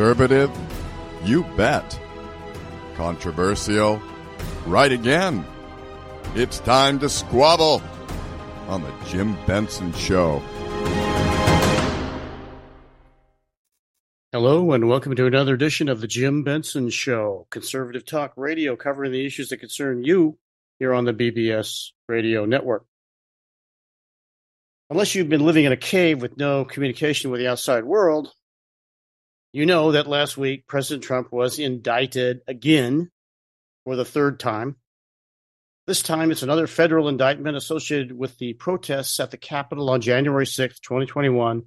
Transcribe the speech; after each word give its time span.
Conservative? 0.00 0.50
You 1.24 1.44
bet. 1.58 2.00
Controversial? 2.94 4.00
Right 4.64 4.90
again. 4.90 5.44
It's 6.34 6.58
time 6.60 6.98
to 7.00 7.10
squabble 7.10 7.82
on 8.66 8.80
the 8.80 8.90
Jim 9.08 9.36
Benson 9.46 9.92
Show. 9.92 10.42
Hello, 14.32 14.72
and 14.72 14.88
welcome 14.88 15.14
to 15.14 15.26
another 15.26 15.52
edition 15.52 15.90
of 15.90 16.00
the 16.00 16.06
Jim 16.06 16.44
Benson 16.44 16.88
Show, 16.88 17.46
conservative 17.50 18.06
talk 18.06 18.32
radio 18.36 18.76
covering 18.76 19.12
the 19.12 19.26
issues 19.26 19.50
that 19.50 19.58
concern 19.58 20.02
you 20.02 20.38
here 20.78 20.94
on 20.94 21.04
the 21.04 21.12
BBS 21.12 21.90
radio 22.08 22.46
network. 22.46 22.86
Unless 24.88 25.14
you've 25.14 25.28
been 25.28 25.44
living 25.44 25.66
in 25.66 25.72
a 25.72 25.76
cave 25.76 26.22
with 26.22 26.38
no 26.38 26.64
communication 26.64 27.30
with 27.30 27.40
the 27.40 27.48
outside 27.48 27.84
world, 27.84 28.32
you 29.52 29.66
know 29.66 29.92
that 29.92 30.06
last 30.06 30.36
week 30.36 30.66
President 30.66 31.04
Trump 31.04 31.32
was 31.32 31.58
indicted 31.58 32.40
again 32.46 33.10
for 33.84 33.96
the 33.96 34.04
third 34.04 34.38
time. 34.38 34.76
This 35.86 36.02
time 36.02 36.30
it's 36.30 36.42
another 36.42 36.66
federal 36.66 37.08
indictment 37.08 37.56
associated 37.56 38.12
with 38.12 38.38
the 38.38 38.52
protests 38.54 39.18
at 39.18 39.30
the 39.30 39.36
Capitol 39.36 39.90
on 39.90 40.00
January 40.00 40.46
6th, 40.46 40.80
2021. 40.82 41.64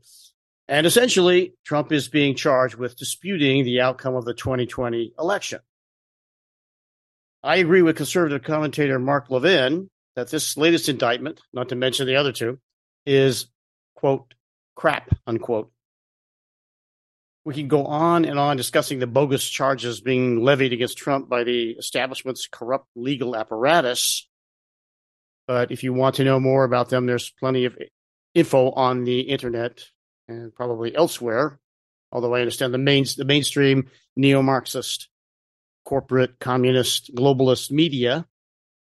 And 0.70 0.88
essentially, 0.88 1.56
Trump 1.66 1.92
is 1.92 2.08
being 2.08 2.36
charged 2.36 2.76
with 2.76 2.96
disputing 2.96 3.66
the 3.66 3.82
outcome 3.82 4.16
of 4.16 4.24
the 4.24 4.34
2020 4.34 5.14
election. 5.20 5.60
I 7.44 7.58
agree 7.58 7.82
with 7.82 7.98
conservative 7.98 8.44
commentator 8.44 8.98
Mark 8.98 9.30
Levin 9.30 9.90
that 10.16 10.30
this 10.30 10.56
latest 10.56 10.88
indictment, 10.88 11.42
not 11.52 11.70
to 11.70 11.76
mention 11.76 12.08
the 12.08 12.16
other 12.16 12.32
two, 12.32 12.60
is, 13.06 13.48
quote, 13.96 14.34
crap, 14.76 15.10
unquote. 15.28 15.70
We 17.46 17.54
can 17.54 17.68
go 17.68 17.86
on 17.86 18.24
and 18.24 18.40
on 18.40 18.56
discussing 18.56 19.00
the 19.00 19.08
bogus 19.08 19.48
charges 19.48 20.00
being 20.00 20.42
levied 20.42 20.72
against 20.72 20.98
Trump 20.98 21.28
by 21.28 21.44
the 21.44 21.72
establishment's 21.72 22.48
corrupt 22.48 22.88
legal 22.96 23.36
apparatus. 23.36 24.28
But 25.46 25.72
if 25.72 25.84
you 25.84 25.92
want 25.92 26.16
to 26.16 26.24
know 26.24 26.40
more 26.40 26.64
about 26.64 26.90
them, 26.90 27.06
there's 27.06 27.30
plenty 27.30 27.66
of 27.66 27.78
info 28.34 28.72
on 28.72 29.04
the 29.04 29.22
internet 29.22 29.84
and 30.28 30.56
probably 30.56 30.96
elsewhere. 30.96 31.60
Although 32.14 32.34
I 32.34 32.40
understand 32.40 32.74
the 32.74 32.78
main 32.78 33.06
the 33.18 33.26
mainstream 33.26 33.90
neo-Marxist, 34.16 35.10
corporate, 35.84 36.40
communist, 36.40 37.14
globalist 37.14 37.72
media 37.72 38.26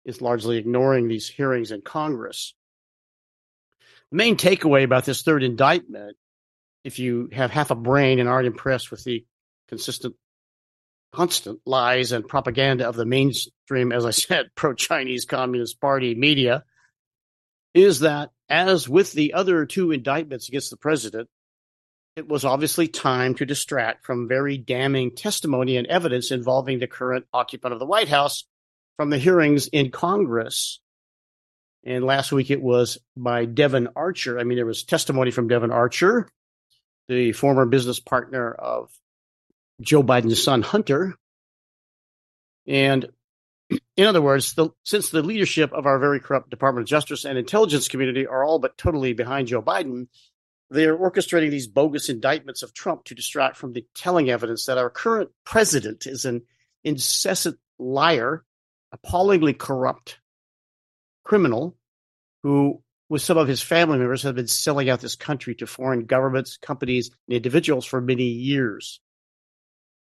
is 0.05 0.21
largely 0.21 0.57
ignoring 0.57 1.07
these 1.07 1.29
hearings 1.29 1.71
in 1.71 1.83
Congress. 1.83 2.55
The 4.11 4.17
main 4.17 4.37
takeaway 4.37 4.83
about 4.83 5.05
this 5.05 5.23
third 5.23 5.45
indictment 5.45 6.17
if 6.85 6.99
you 6.99 7.29
have 7.33 7.51
half 7.51 7.71
a 7.71 7.75
brain 7.75 8.19
and 8.19 8.29
aren't 8.29 8.47
impressed 8.47 8.91
with 8.91 9.05
the 9.05 9.25
consistent, 9.69 10.15
constant 11.13 11.61
lies 11.67 12.13
and 12.13 12.27
propaganda 12.27 12.89
of 12.89 12.97
the 12.97 13.07
mainstream, 13.07 13.93
as 13.93 14.05
I 14.05 14.11
said, 14.11 14.51
pro 14.55 14.75
Chinese 14.75 15.25
Communist 15.25 15.81
Party 15.81 16.15
media, 16.15 16.65
is 17.75 18.01
that 18.01 18.31
as 18.49 18.89
with 18.89 19.13
the 19.13 19.35
other 19.35 19.67
two 19.67 19.93
indictments 19.93 20.49
against 20.49 20.71
the 20.71 20.77
president, 20.77 21.29
it 22.17 22.29
was 22.29 22.45
obviously 22.45 22.89
time 22.89 23.35
to 23.37 23.47
distract 23.47 24.05
from 24.05 24.27
very 24.27 24.59
damning 24.59 25.15
testimony 25.15 25.77
and 25.77 25.87
evidence 25.87 26.33
involving 26.33 26.81
the 26.81 26.89
current 26.89 27.27
occupant 27.33 27.73
of 27.73 27.79
the 27.79 27.87
White 27.87 28.09
House 28.09 28.45
from 28.97 29.11
the 29.11 29.19
hearings 29.19 29.69
in 29.69 29.91
Congress. 29.91 30.81
And 31.85 32.05
last 32.05 32.33
week 32.33 32.51
it 32.51 32.61
was 32.61 32.99
by 33.17 33.45
Devon 33.45 33.91
Archer. 33.95 34.39
I 34.41 34.45
mean, 34.45 34.57
there 34.57 34.67
was 34.67 34.83
testimony 34.83 35.31
from 35.31 35.47
Devon 35.47 35.71
Archer, 35.71 36.29
the 37.09 37.33
former 37.33 37.67
business 37.67 38.01
partner 38.01 38.53
of 38.53 38.91
Joe 39.81 40.03
Biden's 40.03 40.43
son, 40.43 40.63
Hunter. 40.63 41.15
And 42.67 43.09
in 43.97 44.07
other 44.07 44.23
words, 44.23 44.55
the, 44.55 44.71
since 44.85 45.11
the 45.11 45.23
leadership 45.23 45.73
of 45.73 45.87
our 45.87 45.99
very 45.99 46.21
corrupt 46.21 46.51
Department 46.51 46.85
of 46.85 46.89
Justice 46.89 47.25
and 47.25 47.39
intelligence 47.39 47.89
community 47.89 48.27
are 48.27 48.45
all 48.45 48.59
but 48.59 48.79
totally 48.79 49.13
behind 49.13 49.49
Joe 49.49 49.63
Biden, 49.63 50.09
they 50.71 50.87
are 50.87 50.97
orchestrating 50.97 51.51
these 51.51 51.67
bogus 51.67 52.09
indictments 52.09 52.63
of 52.63 52.75
Trump 52.75 53.05
to 53.05 53.15
distract 53.15 53.57
from 53.57 53.73
the 53.73 53.87
telling 53.95 54.31
evidence 54.31 54.67
that 54.67 54.79
our 54.79 54.91
current 54.91 55.31
president 55.45 56.07
is 56.07 56.25
an 56.25 56.43
incessant 56.85 57.59
liar, 57.79 58.45
appallingly 58.93 59.55
corrupt 59.55 60.19
criminal 61.25 61.77
who 62.43 62.83
with 63.09 63.23
some 63.23 63.39
of 63.39 63.49
his 63.49 63.63
family 63.63 63.99
members, 63.99 64.23
have 64.23 64.35
been 64.35 64.47
selling 64.47 64.91
out 64.91 65.01
this 65.01 65.17
country 65.17 65.55
to 65.57 65.67
foreign 65.67 66.05
governments, 66.05 66.59
companies, 66.59 67.11
and 67.27 67.37
individuals 67.37 67.87
for 67.87 68.01
many 68.01 68.25
years. 68.25 69.01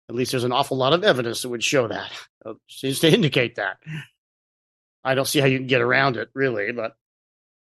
At 0.10 0.16
least 0.16 0.32
there's 0.32 0.44
an 0.44 0.52
awful 0.52 0.78
lot 0.78 0.94
of 0.94 1.04
evidence 1.04 1.42
that 1.42 1.50
would 1.50 1.64
show 1.64 1.88
that. 1.88 2.12
It 2.46 2.58
seems 2.68 3.00
to 3.00 3.10
indicate 3.10 3.56
that. 3.56 3.78
I 5.02 5.16
don't 5.16 5.28
see 5.28 5.40
how 5.40 5.46
you 5.46 5.60
can 5.60 5.68
get 5.68 5.80
around 5.80 6.18
it, 6.18 6.28
really, 6.34 6.74
but 6.74 6.98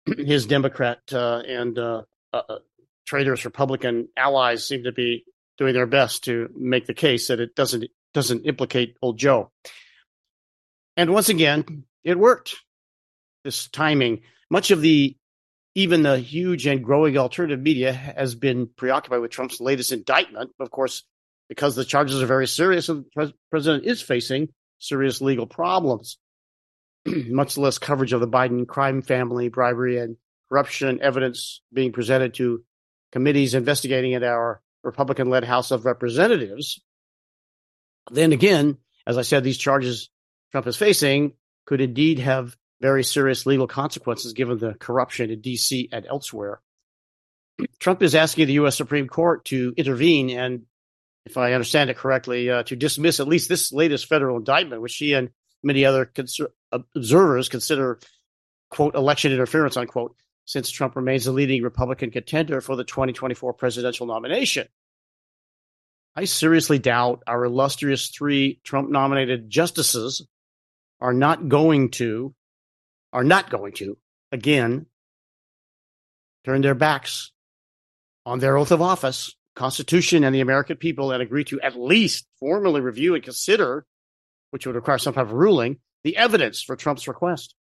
his 0.17 0.45
Democrat 0.45 0.99
uh, 1.13 1.41
and 1.47 1.79
uh, 1.79 2.01
uh, 2.33 2.41
uh 2.49 2.59
traitors 3.05 3.45
Republican 3.45 4.09
allies 4.17 4.67
seem 4.67 4.83
to 4.83 4.91
be 4.91 5.23
doing 5.57 5.73
their 5.73 5.85
best 5.85 6.25
to 6.25 6.49
make 6.57 6.87
the 6.87 6.93
case 6.93 7.27
that 7.27 7.39
it 7.39 7.55
doesn't 7.55 7.85
doesn't 8.13 8.45
implicate 8.45 8.97
old 9.01 9.17
Joe. 9.17 9.51
And 10.97 11.13
once 11.13 11.29
again, 11.29 11.85
it 12.03 12.19
worked. 12.19 12.55
This 13.45 13.69
timing 13.69 14.23
much 14.49 14.71
of 14.71 14.81
the 14.81 15.15
even 15.75 16.03
the 16.03 16.17
huge 16.17 16.65
and 16.67 16.83
growing 16.83 17.17
alternative 17.17 17.59
media 17.59 17.93
has 17.93 18.33
been 18.33 18.67
preoccupied 18.67 19.19
with 19.19 19.31
Trump's 19.31 19.59
latest 19.59 19.91
indictment. 19.91 20.51
Of 20.59 20.71
course, 20.71 21.03
because 21.49 21.75
the 21.75 21.85
charges 21.85 22.21
are 22.21 22.27
very 22.27 22.47
serious, 22.47 22.89
and 22.89 23.03
the 23.03 23.09
pres- 23.13 23.33
president 23.51 23.85
is 23.85 24.01
facing 24.01 24.49
serious 24.79 25.21
legal 25.21 25.47
problems. 25.47 26.17
Much 27.05 27.57
less 27.57 27.77
coverage 27.77 28.13
of 28.13 28.21
the 28.21 28.27
Biden 28.27 28.65
crime 28.65 29.01
family, 29.01 29.49
bribery, 29.49 29.99
and 29.99 30.17
corruption 30.49 31.01
evidence 31.01 31.61
being 31.73 31.91
presented 31.91 32.33
to 32.35 32.63
committees 33.11 33.53
investigating 33.53 34.13
at 34.13 34.23
our 34.23 34.61
Republican 34.83 35.29
led 35.29 35.43
House 35.43 35.71
of 35.71 35.85
Representatives. 35.85 36.81
Then 38.11 38.31
again, 38.31 38.77
as 39.05 39.17
I 39.17 39.23
said, 39.23 39.43
these 39.43 39.57
charges 39.57 40.09
Trump 40.51 40.67
is 40.67 40.77
facing 40.77 41.33
could 41.65 41.81
indeed 41.81 42.19
have 42.19 42.55
very 42.81 43.03
serious 43.03 43.45
legal 43.45 43.67
consequences 43.67 44.33
given 44.33 44.57
the 44.57 44.73
corruption 44.73 45.31
in 45.31 45.41
D.C. 45.41 45.89
and 45.91 46.05
elsewhere. 46.05 46.61
Trump 47.79 48.03
is 48.03 48.15
asking 48.15 48.47
the 48.47 48.53
U.S. 48.53 48.75
Supreme 48.75 49.07
Court 49.07 49.45
to 49.45 49.73
intervene 49.77 50.29
and, 50.29 50.63
if 51.25 51.37
I 51.37 51.53
understand 51.53 51.89
it 51.89 51.97
correctly, 51.97 52.49
uh, 52.49 52.63
to 52.63 52.75
dismiss 52.75 53.19
at 53.19 53.27
least 53.27 53.49
this 53.49 53.71
latest 53.71 54.07
federal 54.07 54.37
indictment, 54.37 54.81
which 54.81 54.97
he 54.97 55.13
and 55.13 55.29
many 55.63 55.85
other 55.85 56.05
cons- 56.05 56.39
observers 56.95 57.49
consider, 57.49 57.99
quote, 58.69 58.95
election 58.95 59.31
interference, 59.31 59.77
unquote, 59.77 60.15
since 60.45 60.69
Trump 60.69 60.95
remains 60.95 61.25
the 61.25 61.31
leading 61.31 61.63
Republican 61.63 62.11
contender 62.11 62.61
for 62.61 62.75
the 62.75 62.83
2024 62.83 63.53
presidential 63.53 64.05
nomination. 64.05 64.67
I 66.15 66.25
seriously 66.25 66.79
doubt 66.79 67.23
our 67.27 67.43
illustrious 67.43 68.09
three 68.09 68.59
Trump 68.63 68.89
nominated 68.89 69.49
justices 69.49 70.25
are 71.01 71.13
not 71.13 71.49
going 71.49 71.91
to 71.91 72.33
are 73.15 73.23
not 73.23 73.49
going 73.49 73.71
to, 73.71 73.97
again, 74.33 74.87
turn 76.43 76.59
their 76.59 76.75
backs 76.75 77.31
on 78.25 78.39
their 78.39 78.57
oath 78.57 78.71
of 78.71 78.81
office, 78.81 79.33
Constitution, 79.55 80.25
and 80.25 80.35
the 80.35 80.41
American 80.41 80.75
people, 80.75 81.13
and 81.13 81.21
agree 81.21 81.45
to 81.45 81.61
at 81.61 81.79
least 81.79 82.27
formally 82.41 82.81
review 82.81 83.15
and 83.15 83.23
consider, 83.23 83.85
which 84.51 84.67
would 84.67 84.75
require 84.75 84.97
some 84.97 85.13
type 85.13 85.27
of 85.27 85.31
ruling, 85.31 85.77
the 86.03 86.17
evidence 86.17 86.61
for 86.61 86.75
Trump's 86.75 87.07
request. 87.07 87.55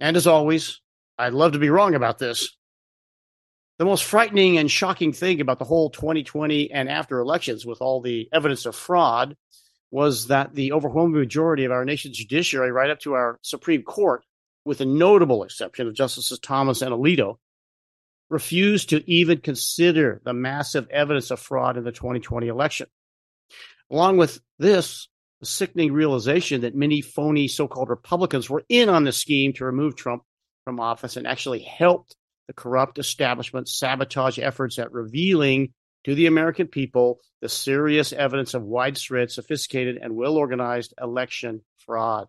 And 0.00 0.16
as 0.16 0.26
always, 0.26 0.80
I'd 1.16 1.32
love 1.32 1.52
to 1.52 1.60
be 1.60 1.70
wrong 1.70 1.94
about 1.94 2.18
this. 2.18 2.50
The 3.78 3.84
most 3.84 4.02
frightening 4.02 4.58
and 4.58 4.68
shocking 4.68 5.12
thing 5.12 5.40
about 5.40 5.60
the 5.60 5.64
whole 5.64 5.90
2020 5.90 6.72
and 6.72 6.88
after 6.88 7.20
elections, 7.20 7.64
with 7.64 7.80
all 7.80 8.00
the 8.00 8.28
evidence 8.32 8.66
of 8.66 8.74
fraud, 8.74 9.36
was 9.92 10.26
that 10.26 10.56
the 10.56 10.72
overwhelming 10.72 11.20
majority 11.20 11.66
of 11.66 11.70
our 11.70 11.84
nation's 11.84 12.18
judiciary, 12.18 12.72
right 12.72 12.90
up 12.90 12.98
to 13.00 13.12
our 13.12 13.38
Supreme 13.42 13.84
Court, 13.84 14.24
with 14.66 14.80
a 14.80 14.84
notable 14.84 15.44
exception 15.44 15.86
of 15.86 15.94
Justices 15.94 16.38
Thomas 16.40 16.82
and 16.82 16.92
Alito, 16.92 17.36
refused 18.28 18.90
to 18.90 19.08
even 19.10 19.38
consider 19.38 20.20
the 20.24 20.32
massive 20.32 20.88
evidence 20.90 21.30
of 21.30 21.38
fraud 21.38 21.76
in 21.76 21.84
the 21.84 21.92
2020 21.92 22.48
election. 22.48 22.88
Along 23.90 24.16
with 24.16 24.40
this, 24.58 25.08
the 25.38 25.46
sickening 25.46 25.92
realization 25.92 26.62
that 26.62 26.74
many 26.74 27.00
phony 27.00 27.46
so 27.46 27.68
called 27.68 27.88
Republicans 27.88 28.50
were 28.50 28.64
in 28.68 28.88
on 28.88 29.04
the 29.04 29.12
scheme 29.12 29.52
to 29.54 29.64
remove 29.64 29.94
Trump 29.94 30.24
from 30.64 30.80
office 30.80 31.16
and 31.16 31.26
actually 31.26 31.60
helped 31.60 32.16
the 32.48 32.52
corrupt 32.52 32.98
establishment 32.98 33.68
sabotage 33.68 34.38
efforts 34.40 34.78
at 34.80 34.92
revealing 34.92 35.72
to 36.04 36.14
the 36.16 36.26
American 36.26 36.66
people 36.66 37.20
the 37.40 37.48
serious 37.48 38.12
evidence 38.12 38.54
of 38.54 38.62
widespread, 38.62 39.30
sophisticated, 39.30 39.98
and 40.00 40.16
well 40.16 40.36
organized 40.36 40.94
election 41.00 41.62
fraud. 41.76 42.28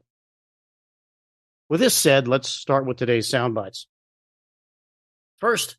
With 1.69 1.80
this 1.80 1.94
said, 1.94 2.28
let's 2.28 2.50
start 2.50 2.86
with 2.86 2.98
today's 2.98 3.30
sound 3.30 3.54
bites. 3.54 3.88
First, 5.40 5.78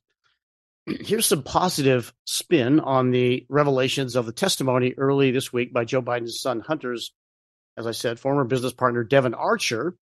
here's 0.86 1.26
some 1.26 1.42
positive 1.42 2.12
spin 2.24 2.80
on 2.80 3.10
the 3.10 3.46
revelations 3.48 4.14
of 4.14 4.26
the 4.26 4.32
testimony 4.32 4.94
early 4.96 5.30
this 5.30 5.52
week 5.52 5.72
by 5.72 5.84
Joe 5.84 6.02
Biden's 6.02 6.40
son 6.40 6.60
Hunter's, 6.60 7.12
as 7.76 7.86
I 7.86 7.92
said, 7.92 8.20
former 8.20 8.44
business 8.44 8.72
partner 8.72 9.02
Devon 9.02 9.34
Archer 9.34 9.96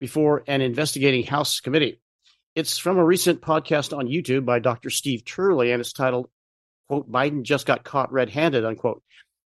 before 0.00 0.42
an 0.46 0.62
investigating 0.62 1.24
House 1.24 1.60
committee. 1.60 2.00
It's 2.54 2.76
from 2.78 2.98
a 2.98 3.04
recent 3.04 3.40
podcast 3.40 3.96
on 3.96 4.08
YouTube 4.08 4.44
by 4.44 4.58
Dr. 4.58 4.90
Steve 4.90 5.24
Turley, 5.24 5.70
and 5.70 5.80
it's 5.80 5.92
titled, 5.92 6.28
quote, 6.88 7.10
Biden 7.10 7.42
just 7.42 7.66
got 7.66 7.84
caught 7.84 8.12
red 8.12 8.28
handed, 8.28 8.64
unquote. 8.64 9.02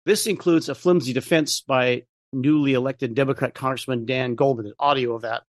This 0.06 0.28
includes 0.28 0.70
a 0.70 0.76
flimsy 0.76 1.14
defense 1.14 1.62
by 1.62 2.04
newly 2.34 2.74
elected 2.74 3.16
Democrat 3.16 3.54
Congressman 3.54 4.06
Dan 4.06 4.36
Goldman, 4.36 4.68
an 4.68 4.74
audio 4.80 5.16
of 5.16 5.24
that. 5.24 5.44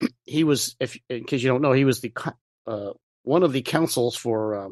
He 0.24 0.44
was, 0.44 0.76
if 0.80 0.98
in 1.08 1.24
case 1.24 1.42
you 1.42 1.48
don't 1.48 1.62
know, 1.62 1.72
he 1.72 1.84
was 1.84 2.00
the 2.00 2.12
uh, 2.66 2.92
one 3.22 3.42
of 3.42 3.52
the 3.52 3.62
counsels 3.62 4.16
for 4.16 4.54
uh, 4.54 4.68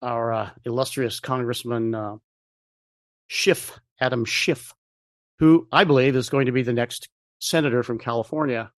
our 0.00 0.32
uh, 0.32 0.50
illustrious 0.64 1.20
Congressman 1.20 1.94
uh, 1.94 2.16
Schiff, 3.28 3.78
Adam 4.00 4.24
Schiff, 4.24 4.74
who 5.38 5.66
I 5.72 5.84
believe 5.84 6.16
is 6.16 6.30
going 6.30 6.46
to 6.46 6.52
be 6.52 6.62
the 6.62 6.72
next 6.72 7.08
senator 7.40 7.82
from 7.82 7.98
California. 7.98 8.70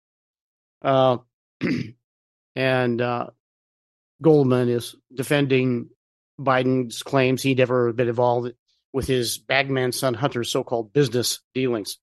Uh, 0.82 1.18
and 2.56 3.02
uh, 3.02 3.28
Goldman 4.22 4.70
is 4.70 4.96
defending 5.14 5.90
Biden's 6.40 7.04
claims 7.04 7.42
he'd 7.42 7.58
never 7.58 7.94
been 7.94 8.10
involved 8.10 8.54
with 8.94 9.08
his 9.08 9.38
bagman 9.38 9.92
son 9.92 10.14
Hunter's 10.14 10.52
so-called 10.52 10.94
business 10.94 11.40
dealings. 11.54 11.98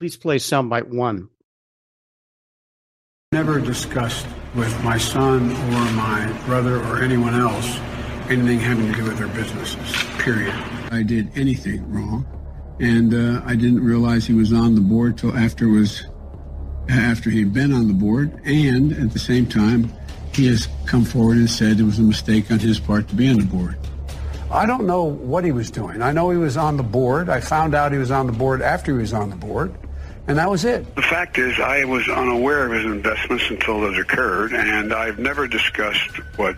Please 0.00 0.16
play 0.16 0.36
soundbite 0.36 0.88
one. 0.88 1.28
Never 3.32 3.60
discussed 3.60 4.26
with 4.54 4.82
my 4.82 4.98
son 4.98 5.50
or 5.52 5.92
my 5.92 6.42
brother 6.46 6.80
or 6.84 7.02
anyone 7.02 7.34
else 7.34 7.78
anything 8.30 8.58
having 8.58 8.92
to 8.92 8.98
do 8.98 9.04
with 9.04 9.18
their 9.18 9.28
businesses, 9.28 10.04
period. 10.18 10.54
I 10.90 11.02
did 11.02 11.30
anything 11.36 11.88
wrong, 11.90 12.26
and 12.80 13.14
uh, 13.14 13.42
I 13.44 13.54
didn't 13.54 13.84
realize 13.84 14.26
he 14.26 14.34
was 14.34 14.52
on 14.52 14.74
the 14.74 14.80
board 14.80 15.18
till 15.18 15.36
after 15.36 15.68
was 15.68 16.04
after 16.88 17.30
he'd 17.30 17.52
been 17.52 17.72
on 17.72 17.88
the 17.88 17.94
board, 17.94 18.40
and 18.44 18.92
at 18.92 19.12
the 19.12 19.18
same 19.18 19.46
time, 19.46 19.92
he 20.32 20.46
has 20.46 20.68
come 20.86 21.04
forward 21.04 21.36
and 21.36 21.50
said 21.50 21.80
it 21.80 21.84
was 21.84 21.98
a 21.98 22.02
mistake 22.02 22.50
on 22.50 22.58
his 22.58 22.78
part 22.78 23.08
to 23.08 23.14
be 23.14 23.28
on 23.28 23.38
the 23.38 23.44
board. 23.44 23.76
I 24.50 24.66
don't 24.66 24.86
know 24.86 25.04
what 25.04 25.44
he 25.44 25.52
was 25.52 25.70
doing. 25.70 26.02
I 26.02 26.12
know 26.12 26.30
he 26.30 26.38
was 26.38 26.56
on 26.56 26.76
the 26.76 26.82
board. 26.82 27.28
I 27.28 27.40
found 27.40 27.74
out 27.74 27.92
he 27.92 27.98
was 27.98 28.10
on 28.10 28.26
the 28.26 28.32
board 28.32 28.62
after 28.62 28.92
he 28.92 28.98
was 28.98 29.12
on 29.12 29.30
the 29.30 29.36
board. 29.36 29.74
And 30.28 30.38
that 30.38 30.50
was 30.50 30.64
it. 30.64 30.94
The 30.96 31.02
fact 31.02 31.38
is, 31.38 31.58
I 31.60 31.84
was 31.84 32.08
unaware 32.08 32.66
of 32.66 32.72
his 32.72 32.84
investments 32.84 33.44
until 33.48 33.80
those 33.80 33.98
occurred, 33.98 34.52
and 34.52 34.92
I've 34.92 35.18
never 35.18 35.46
discussed 35.46 36.16
what 36.36 36.56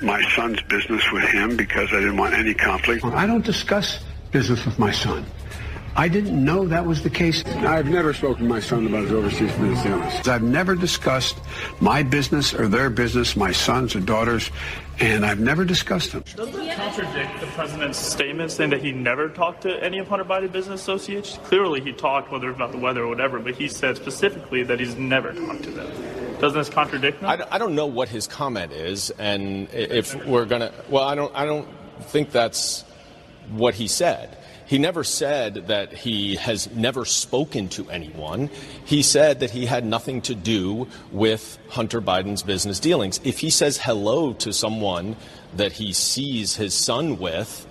my 0.00 0.22
son's 0.34 0.60
business 0.62 1.02
with 1.12 1.24
him 1.24 1.56
because 1.56 1.88
I 1.92 1.96
didn't 1.96 2.16
want 2.16 2.34
any 2.34 2.54
conflict. 2.54 3.04
I 3.04 3.26
don't 3.26 3.44
discuss 3.44 4.00
business 4.30 4.64
with 4.64 4.78
my 4.78 4.92
son. 4.92 5.26
I 5.96 6.06
didn't 6.06 6.44
know 6.44 6.68
that 6.68 6.86
was 6.86 7.02
the 7.02 7.10
case. 7.10 7.44
I've 7.44 7.88
never 7.88 8.14
spoken 8.14 8.44
to 8.44 8.48
my 8.48 8.60
son 8.60 8.86
about 8.86 9.02
his 9.02 9.12
overseas 9.12 9.50
business 9.50 9.82
dealings. 9.82 10.28
I've 10.28 10.42
never 10.44 10.76
discussed 10.76 11.36
my 11.80 12.04
business 12.04 12.54
or 12.54 12.68
their 12.68 12.88
business, 12.88 13.34
my 13.34 13.50
sons 13.50 13.96
or 13.96 14.00
daughters, 14.00 14.48
and 15.00 15.24
I've 15.24 15.40
never 15.40 15.64
discussed 15.64 16.12
them. 16.12 16.24
Doesn't 16.34 16.60
it 16.60 16.76
contradict 16.76 17.40
the 17.40 17.46
president's 17.48 17.98
statement 17.98 18.50
saying 18.50 18.70
that 18.70 18.82
he 18.82 18.92
never 18.92 19.28
talked 19.28 19.62
to 19.62 19.82
any 19.82 19.98
of 19.98 20.08
Hunter 20.08 20.24
Biden 20.24 20.50
business 20.50 20.80
associates? 20.80 21.38
Clearly, 21.44 21.80
he 21.80 21.92
talked, 21.92 22.30
whether 22.32 22.48
it's 22.48 22.56
about 22.56 22.72
the 22.72 22.78
weather 22.78 23.02
or 23.02 23.08
whatever, 23.08 23.38
but 23.38 23.54
he 23.54 23.68
said 23.68 23.96
specifically 23.96 24.62
that 24.64 24.80
he's 24.80 24.96
never 24.96 25.32
talked 25.32 25.64
to 25.64 25.70
them. 25.70 26.38
Doesn't 26.40 26.58
this 26.58 26.68
contradict 26.68 27.20
them? 27.20 27.30
I, 27.30 27.46
I 27.50 27.58
don't 27.58 27.74
know 27.74 27.86
what 27.86 28.08
his 28.08 28.26
comment 28.26 28.72
is, 28.72 29.10
and 29.10 29.68
if 29.72 30.14
we're 30.26 30.44
gonna, 30.46 30.72
well, 30.88 31.04
I 31.04 31.14
don't, 31.14 31.34
I 31.34 31.44
don't 31.44 31.68
think 32.02 32.30
that's 32.30 32.84
what 33.50 33.74
he 33.74 33.88
said. 33.88 34.37
He 34.68 34.76
never 34.76 35.02
said 35.02 35.68
that 35.68 35.94
he 35.94 36.36
has 36.36 36.70
never 36.74 37.06
spoken 37.06 37.70
to 37.70 37.88
anyone. 37.88 38.50
He 38.84 39.02
said 39.02 39.40
that 39.40 39.50
he 39.50 39.64
had 39.64 39.84
nothing 39.84 40.20
to 40.22 40.34
do 40.34 40.88
with 41.10 41.58
Hunter 41.70 42.02
Biden's 42.02 42.42
business 42.42 42.78
dealings. 42.78 43.18
If 43.24 43.38
he 43.38 43.48
says 43.48 43.78
hello 43.78 44.34
to 44.34 44.52
someone 44.52 45.16
that 45.56 45.72
he 45.72 45.94
sees 45.94 46.56
his 46.56 46.74
son 46.74 47.18
with, 47.18 47.66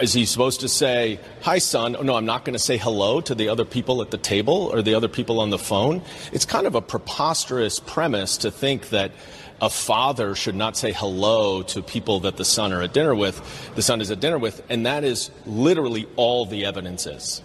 is 0.00 0.14
he 0.14 0.24
supposed 0.24 0.60
to 0.60 0.68
say, 0.68 1.20
Hi, 1.42 1.58
son? 1.58 1.96
Oh, 1.96 2.02
no, 2.02 2.14
I'm 2.14 2.24
not 2.24 2.46
going 2.46 2.54
to 2.54 2.58
say 2.58 2.78
hello 2.78 3.20
to 3.20 3.34
the 3.34 3.50
other 3.50 3.66
people 3.66 4.00
at 4.00 4.10
the 4.10 4.16
table 4.16 4.70
or 4.72 4.80
the 4.80 4.94
other 4.94 5.08
people 5.08 5.38
on 5.38 5.50
the 5.50 5.58
phone. 5.58 6.00
It's 6.32 6.46
kind 6.46 6.66
of 6.66 6.74
a 6.74 6.80
preposterous 6.80 7.78
premise 7.78 8.38
to 8.38 8.50
think 8.50 8.88
that 8.88 9.12
a 9.62 9.70
father 9.70 10.34
should 10.34 10.56
not 10.56 10.76
say 10.76 10.92
hello 10.92 11.62
to 11.62 11.80
people 11.80 12.20
that 12.20 12.36
the 12.36 12.44
son 12.44 12.72
are 12.72 12.82
at 12.82 12.92
dinner 12.92 13.14
with, 13.14 13.70
the 13.76 13.82
son 13.82 14.00
is 14.00 14.10
at 14.10 14.18
dinner 14.18 14.38
with, 14.38 14.60
and 14.68 14.84
that 14.84 15.04
is 15.04 15.30
literally 15.46 16.06
all 16.16 16.44
the 16.44 16.64
evidence 16.64 17.06
is. 17.06 17.40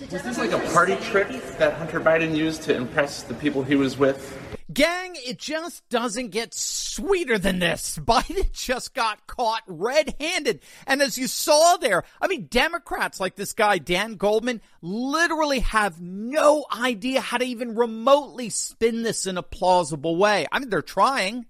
Was 0.00 0.22
this 0.22 0.38
like 0.38 0.52
a 0.52 0.60
party 0.72 0.94
trick 0.96 1.28
that 1.58 1.72
Hunter 1.74 2.00
Biden 2.00 2.36
used 2.36 2.62
to 2.62 2.76
impress 2.76 3.24
the 3.24 3.34
people 3.34 3.64
he 3.64 3.74
was 3.74 3.98
with? 3.98 4.38
Gang, 4.72 5.16
it 5.16 5.38
just 5.38 5.88
doesn't 5.88 6.28
get 6.28 6.54
sweeter 6.54 7.36
than 7.38 7.58
this. 7.58 7.98
Biden 8.02 8.52
just 8.52 8.94
got 8.94 9.26
caught 9.26 9.62
red 9.66 10.14
handed. 10.20 10.60
And 10.86 11.02
as 11.02 11.18
you 11.18 11.26
saw 11.26 11.78
there, 11.78 12.04
I 12.20 12.28
mean, 12.28 12.46
Democrats 12.46 13.18
like 13.18 13.34
this 13.34 13.54
guy, 13.54 13.78
Dan 13.78 14.14
Goldman, 14.14 14.60
literally 14.82 15.60
have 15.60 16.00
no 16.00 16.64
idea 16.72 17.20
how 17.20 17.38
to 17.38 17.44
even 17.44 17.74
remotely 17.74 18.50
spin 18.50 19.02
this 19.02 19.26
in 19.26 19.36
a 19.36 19.42
plausible 19.42 20.16
way. 20.16 20.46
I 20.52 20.60
mean, 20.60 20.68
they're 20.68 20.82
trying 20.82 21.46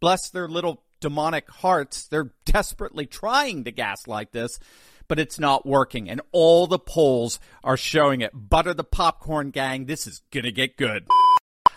bless 0.00 0.30
their 0.30 0.48
little 0.48 0.82
demonic 1.00 1.48
hearts, 1.50 2.06
they're 2.08 2.32
desperately 2.44 3.06
trying 3.06 3.64
to 3.64 3.72
gaslight 3.72 4.32
this, 4.32 4.58
but 5.08 5.18
it's 5.18 5.38
not 5.38 5.66
working. 5.66 6.08
And 6.08 6.20
all 6.32 6.66
the 6.66 6.78
polls 6.78 7.40
are 7.64 7.76
showing 7.76 8.20
it. 8.20 8.32
Butter 8.34 8.74
the 8.74 8.84
popcorn 8.84 9.50
gang. 9.50 9.86
This 9.86 10.06
is 10.06 10.22
going 10.30 10.44
to 10.44 10.52
get 10.52 10.76
good. 10.76 11.06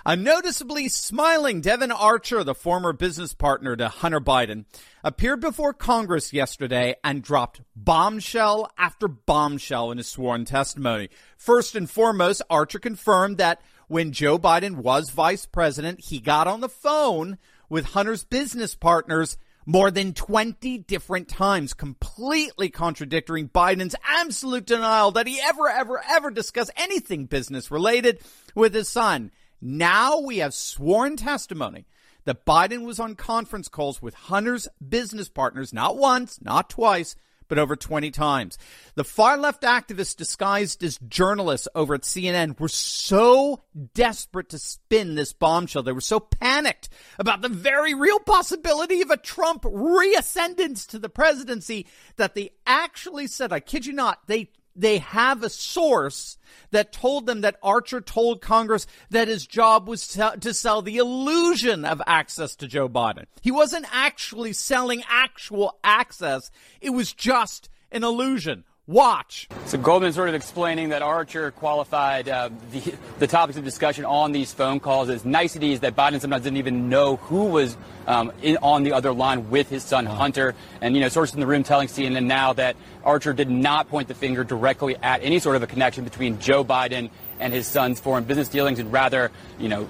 A 0.06 0.18
noticeably 0.18 0.90
smiling 0.90 1.62
Devon 1.62 1.90
Archer, 1.90 2.44
the 2.44 2.54
former 2.54 2.92
business 2.92 3.34
partner 3.34 3.78
to 3.78 3.88
Hunter 3.88 4.20
Biden, 4.20 4.66
appeared 5.02 5.40
before 5.40 5.74
Congress 5.74 6.34
yesterday 6.34 6.96
and 7.06 7.24
dropped 7.24 7.62
bombshell 7.74 8.70
after 8.78 9.08
bombshell 9.08 9.92
in 9.92 9.98
his 10.00 10.08
sworn 10.08 10.44
testimony. 10.44 11.08
First 11.38 11.74
and 11.74 11.90
foremost, 11.90 12.42
Archer 12.50 12.80
confirmed 12.80 13.38
that 13.38 13.62
when 13.88 14.12
Joe 14.12 14.38
Biden 14.38 14.76
was 14.76 15.10
vice 15.10 15.46
president, 15.46 16.02
he 16.02 16.20
got 16.20 16.48
on 16.48 16.60
the 16.60 16.68
phone 16.68 17.38
with 17.74 17.86
Hunter's 17.86 18.24
business 18.24 18.76
partners 18.76 19.36
more 19.66 19.90
than 19.90 20.14
20 20.14 20.78
different 20.78 21.28
times, 21.28 21.74
completely 21.74 22.70
contradicting 22.70 23.50
Biden's 23.50 23.96
absolute 24.08 24.68
denial 24.68 25.10
that 25.10 25.26
he 25.26 25.42
ever, 25.42 25.68
ever, 25.68 26.00
ever 26.08 26.30
discussed 26.30 26.70
anything 26.78 27.26
business 27.26 27.72
related 27.72 28.20
with 28.54 28.76
his 28.76 28.90
son. 28.90 29.32
Now 29.60 30.20
we 30.20 30.38
have 30.38 30.54
sworn 30.54 31.18
testimony 31.18 31.88
that 32.26 32.46
Biden 32.46 32.86
was 32.86 33.00
on 33.00 33.16
conference 33.16 33.70
calls 33.70 34.04
with 34.04 34.14
Hunter's 34.14 34.68
business 34.88 35.28
partners, 35.28 35.74
not 35.74 35.98
once, 35.98 36.40
not 36.44 36.70
twice, 36.70 37.16
but 37.48 37.58
over 37.58 37.76
20 37.76 38.12
times. 38.12 38.58
The 38.96 39.04
far 39.04 39.38
left 39.38 39.64
activists 39.64 40.16
disguised 40.16 40.84
as 40.84 40.98
journalists 41.08 41.68
over 41.76 41.96
at 41.96 42.02
CNN 42.02 42.60
were 42.60 42.68
so 42.68 43.64
desperate 43.94 44.50
to 44.50 44.60
spin 44.60 45.16
this 45.16 45.34
bombshell. 45.34 45.84
They 45.84 45.92
were 45.92 46.02
so 46.02 46.20
panicked 46.20 46.90
about 47.20 47.42
the 47.42 47.50
very 47.50 47.94
real 47.94 48.20
possibility 48.20 49.02
of 49.02 49.12
a 49.12 49.18
Trump 49.18 49.66
reascendance 49.66 50.86
to 50.88 51.00
the 51.00 51.10
presidency 51.10 51.88
that 52.18 52.36
they 52.36 52.52
actually 52.66 53.28
said, 53.28 53.52
I 53.52 53.60
kid 53.60 53.86
you 53.86 53.94
not, 53.94 54.28
they 54.28 54.52
they 54.76 55.00
have 55.00 55.44
a 55.44 55.50
source 55.50 56.38
that 56.72 56.92
told 56.92 57.26
them 57.26 57.42
that 57.42 57.58
Archer 57.62 58.02
told 58.02 58.42
Congress 58.42 58.88
that 59.10 59.28
his 59.28 59.46
job 59.46 59.88
was 59.88 60.08
to 60.08 60.54
sell 60.54 60.82
the 60.82 60.98
illusion 60.98 61.86
of 61.86 62.02
access 62.08 62.56
to 62.56 62.68
Joe 62.68 62.90
Biden. 62.90 63.26
He 63.42 63.52
wasn't 63.52 63.86
actually 63.92 64.54
selling 64.54 65.04
actual 65.08 65.78
access. 65.84 66.50
It 66.82 66.90
was 66.90 67.14
just 67.14 67.70
an 67.92 68.04
illusion. 68.04 68.64
Watch. 68.86 69.48
So 69.68 69.78
Goldman 69.78 70.12
sort 70.12 70.28
of 70.28 70.36
explaining 70.36 70.90
that 70.90 71.02
Archer 71.02 71.52
qualified 71.52 72.28
uh, 72.28 72.50
the, 72.72 72.94
the 73.18 73.28
topics 73.28 73.58
of 73.58 73.64
discussion 73.64 74.04
on 74.04 74.34
these 74.34 74.52
phone 74.52 74.82
calls 74.82 75.08
as 75.08 75.24
niceties 75.24 75.80
that 75.80 75.96
Biden 75.96 76.20
sometimes 76.20 76.44
didn't 76.44 76.58
even 76.58 76.90
know 76.90 77.16
who 77.16 77.46
was 77.46 77.78
um, 78.08 78.34
in, 78.42 78.58
on 78.58 78.84
the 78.84 78.92
other 78.92 79.14
line 79.14 79.50
with 79.50 79.70
his 79.70 79.84
son 79.84 80.06
Hunter. 80.06 80.54
And, 80.82 80.96
you 80.96 81.02
know, 81.02 81.08
sources 81.08 81.34
in 81.34 81.40
the 81.40 81.48
room 81.48 81.64
telling 81.64 81.88
CNN 81.88 82.26
now 82.26 82.52
that 82.52 82.76
Archer 83.06 83.32
did 83.32 83.50
not 83.50 83.88
point 83.88 84.10
the 84.10 84.16
finger 84.16 84.44
directly 84.44 84.98
at 84.98 85.24
any 85.24 85.40
sort 85.40 85.56
of 85.56 85.64
a 85.64 85.68
connection 85.68 86.04
between 86.04 86.40
Joe 86.42 86.66
Biden 86.66 87.10
and 87.40 87.54
his 87.54 87.68
son's 87.68 88.02
foreign 88.02 88.26
business 88.26 88.50
dealings 88.50 88.80
and 88.80 88.92
rather, 88.92 89.32
you 89.60 89.70
know, 89.70 89.88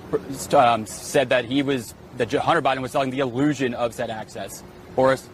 um, 0.55 0.85
said 0.85 1.29
that 1.29 1.45
he 1.45 1.63
was, 1.63 1.95
that 2.17 2.31
Hunter 2.31 2.61
Biden 2.61 2.83
was 2.83 2.91
selling 2.91 3.09
the 3.09 3.21
illusion 3.21 3.73
of 3.73 3.95
said 3.95 4.11
access. 4.11 4.61
Boris? 4.95 5.27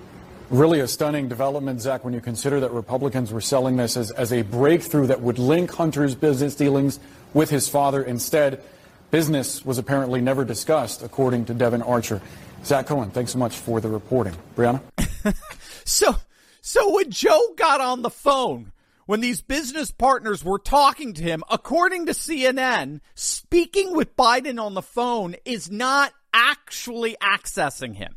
Really 0.50 0.79
a 0.79 0.88
stunning 0.88 1.29
development, 1.29 1.79
Zach, 1.79 2.03
when 2.03 2.15
you 2.15 2.22
consider 2.22 2.60
that 2.62 2.72
Republicans 2.72 3.32
were 3.32 3.39
selling 3.39 3.77
this 3.77 3.96
as, 3.96 4.10
as 4.10 4.34
a 4.34 4.41
breakthrough 4.41 5.06
that 5.08 5.22
would 5.22 5.38
link 5.38 5.72
Hunter's 5.72 6.15
business 6.15 6.56
dealings 6.56 7.00
with 7.36 7.51
his 7.51 7.70
father. 7.70 8.01
Instead, 8.01 8.63
business 9.12 9.63
was 9.63 9.77
apparently 9.77 10.22
never 10.22 10.44
discussed, 10.44 11.03
according 11.03 11.46
to 11.46 11.53
Devon 11.53 11.84
Archer. 11.84 12.20
Zach 12.65 12.88
Cohen, 12.88 13.12
thanks 13.12 13.34
so 13.34 13.38
much 13.38 13.58
for 13.58 13.79
the 13.79 13.89
reporting. 13.89 14.34
Brianna? 14.56 14.82
so, 15.86 16.15
so 16.62 16.96
when 16.96 17.12
Joe 17.12 17.53
got 17.56 17.79
on 17.79 18.01
the 18.01 18.10
phone, 18.10 18.72
when 19.06 19.22
these 19.22 19.44
business 19.44 19.91
partners 19.91 20.44
were 20.44 20.58
talking 20.58 21.13
to 21.13 21.22
him, 21.22 21.44
according 21.51 22.08
to 22.08 22.13
CNN, 22.13 23.01
speaking 23.13 23.96
with 23.96 24.15
Biden 24.15 24.60
on 24.60 24.74
the 24.74 24.82
phone 24.82 25.36
is 25.46 25.70
not 25.70 26.12
actually 26.34 27.15
accessing 27.22 27.94
him. 27.94 28.15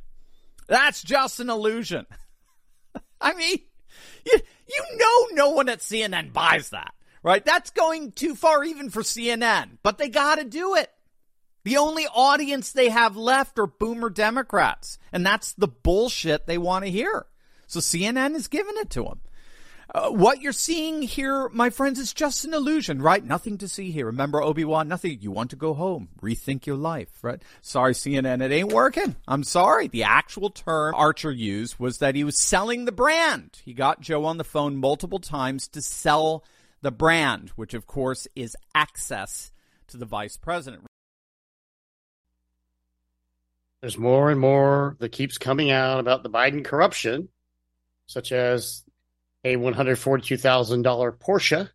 That's 0.67 1.03
just 1.03 1.39
an 1.39 1.51
illusion. 1.51 2.07
I 3.23 3.35
mean, 3.35 3.59
you, 4.27 4.39
you 4.69 4.85
know 4.97 5.45
no 5.45 5.51
one 5.51 5.69
at 5.69 5.79
CNN 5.79 6.33
buys 6.33 6.71
that, 6.71 6.95
right? 7.23 7.45
That's 7.45 7.71
going 7.71 8.13
too 8.13 8.35
far 8.35 8.65
even 8.65 8.91
for 8.91 9.03
CNN, 9.03 9.79
but 9.83 9.99
they 9.99 10.09
gotta 10.09 10.45
do 10.45 10.75
it. 10.75 10.91
The 11.65 11.77
only 11.77 12.07
audience 12.07 12.73
they 12.73 12.89
have 12.89 13.17
left 13.17 13.59
are 13.59 13.67
boomer 13.67 14.11
Democrats, 14.11 14.99
and 15.13 15.25
that's 15.25 15.53
the 15.53 15.69
bullshit 15.69 16.47
they 16.47 16.59
want 16.59 16.85
to 16.85 16.91
hear. 16.91 17.27
So 17.69 17.81
CNN 17.81 18.35
is 18.35 18.49
giving 18.49 18.75
it 18.77 18.91
to 18.91 19.05
them. 19.05 19.21
Uh, 19.95 20.09
what 20.09 20.41
you're 20.41 20.53
seeing 20.53 21.03
here, 21.03 21.51
my 21.51 21.69
friends, 21.69 21.99
is 21.99 22.15
just 22.15 22.47
an 22.47 22.55
illusion, 22.55 23.03
right? 23.03 23.23
Nothing 23.23 23.59
to 23.59 23.69
see 23.69 23.91
here. 23.91 24.07
Remember 24.07 24.43
Obi-Wan? 24.43 24.89
Nothing. 24.89 25.19
You 25.21 25.31
want 25.31 25.51
to 25.51 25.57
go 25.57 25.75
home. 25.75 26.09
Rethink 26.23 26.65
your 26.65 26.77
life, 26.77 27.11
right? 27.23 27.43
Sorry, 27.61 27.93
CNN, 27.93 28.43
it 28.43 28.53
ain't 28.53 28.73
working. 28.73 29.17
I'm 29.29 29.45
sorry. 29.45 29.89
The 29.89 30.05
actual 30.05 30.49
term 30.49 30.95
Archer 30.95 31.31
used 31.31 31.79
was 31.79 31.99
that 31.99 32.15
he 32.15 32.25
was 32.25 32.39
selling 32.39 32.87
the 32.87 32.93
brand. 32.93 33.61
He 33.65 33.75
got 33.75 34.01
Joe 34.01 34.25
on 34.25 34.39
the 34.39 34.45
phone 34.45 34.77
multiple 34.77 35.19
times 35.19 35.69
to 35.69 35.83
sell 35.83 36.43
the 36.81 36.91
brand, 36.91 37.51
which 37.51 37.75
of 37.75 37.87
course 37.87 38.27
is 38.35 38.57
access 38.75 39.53
to 39.89 39.99
the 39.99 40.07
vice 40.07 40.39
president. 40.39 40.85
There's 43.83 43.99
more 43.99 44.31
and 44.31 44.41
more 44.41 44.97
that 45.01 45.13
keeps 45.13 45.37
coming 45.37 45.71
out 45.71 46.01
about 46.01 46.23
the 46.23 46.31
Biden 46.31 46.65
corruption, 46.65 47.29
such 48.07 48.33
as 48.33 48.85
a 49.45 49.57
$142,000 49.57 51.19
Porsche 51.19 51.69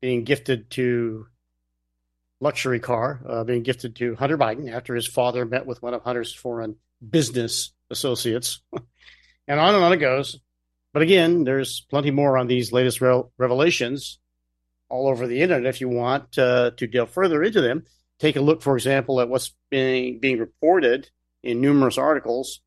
being 0.00 0.24
gifted 0.24 0.70
to 0.70 1.26
luxury 2.40 2.80
car 2.80 3.20
uh, 3.28 3.44
being 3.44 3.62
gifted 3.62 3.96
to 3.96 4.14
Hunter 4.16 4.38
Biden 4.38 4.72
after 4.72 4.94
his 4.94 5.06
father 5.06 5.44
met 5.44 5.66
with 5.66 5.82
one 5.82 5.94
of 5.94 6.02
Hunter's 6.02 6.34
foreign 6.34 6.76
business 7.06 7.72
associates. 7.90 8.62
and 9.48 9.60
on 9.60 9.74
and 9.74 9.84
on 9.84 9.92
it 9.92 9.98
goes. 9.98 10.38
But 10.92 11.02
again, 11.02 11.44
there's 11.44 11.82
plenty 11.90 12.10
more 12.10 12.36
on 12.36 12.46
these 12.46 12.72
latest 12.72 13.00
re- 13.00 13.22
revelations 13.38 14.18
all 14.88 15.08
over 15.08 15.26
the 15.26 15.40
internet 15.40 15.66
if 15.66 15.80
you 15.80 15.88
want 15.88 16.36
uh, 16.36 16.72
to 16.76 16.86
delve 16.86 17.10
further 17.10 17.42
into 17.42 17.60
them. 17.60 17.84
Take 18.18 18.36
a 18.36 18.40
look, 18.40 18.60
for 18.60 18.74
example, 18.76 19.20
at 19.20 19.28
what's 19.28 19.54
being 19.70 20.18
being 20.18 20.38
reported 20.38 21.08
in 21.42 21.60
numerous 21.60 21.96
articles 21.96 22.60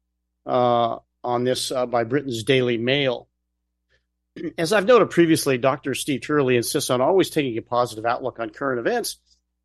uh, 0.45 0.97
on 1.23 1.43
this 1.43 1.71
uh, 1.71 1.85
by 1.85 2.05
Britain's 2.05 2.43
Daily 2.43 2.77
Mail 2.77 3.27
as 4.57 4.73
I've 4.73 4.85
noted 4.85 5.09
previously, 5.09 5.57
Dr. 5.57 5.93
Steve 5.93 6.21
Turley 6.21 6.55
insists 6.55 6.89
on 6.89 7.01
always 7.01 7.29
taking 7.29 7.57
a 7.57 7.61
positive 7.61 8.05
outlook 8.05 8.39
on 8.39 8.49
current 8.49 8.79
events. 8.79 9.17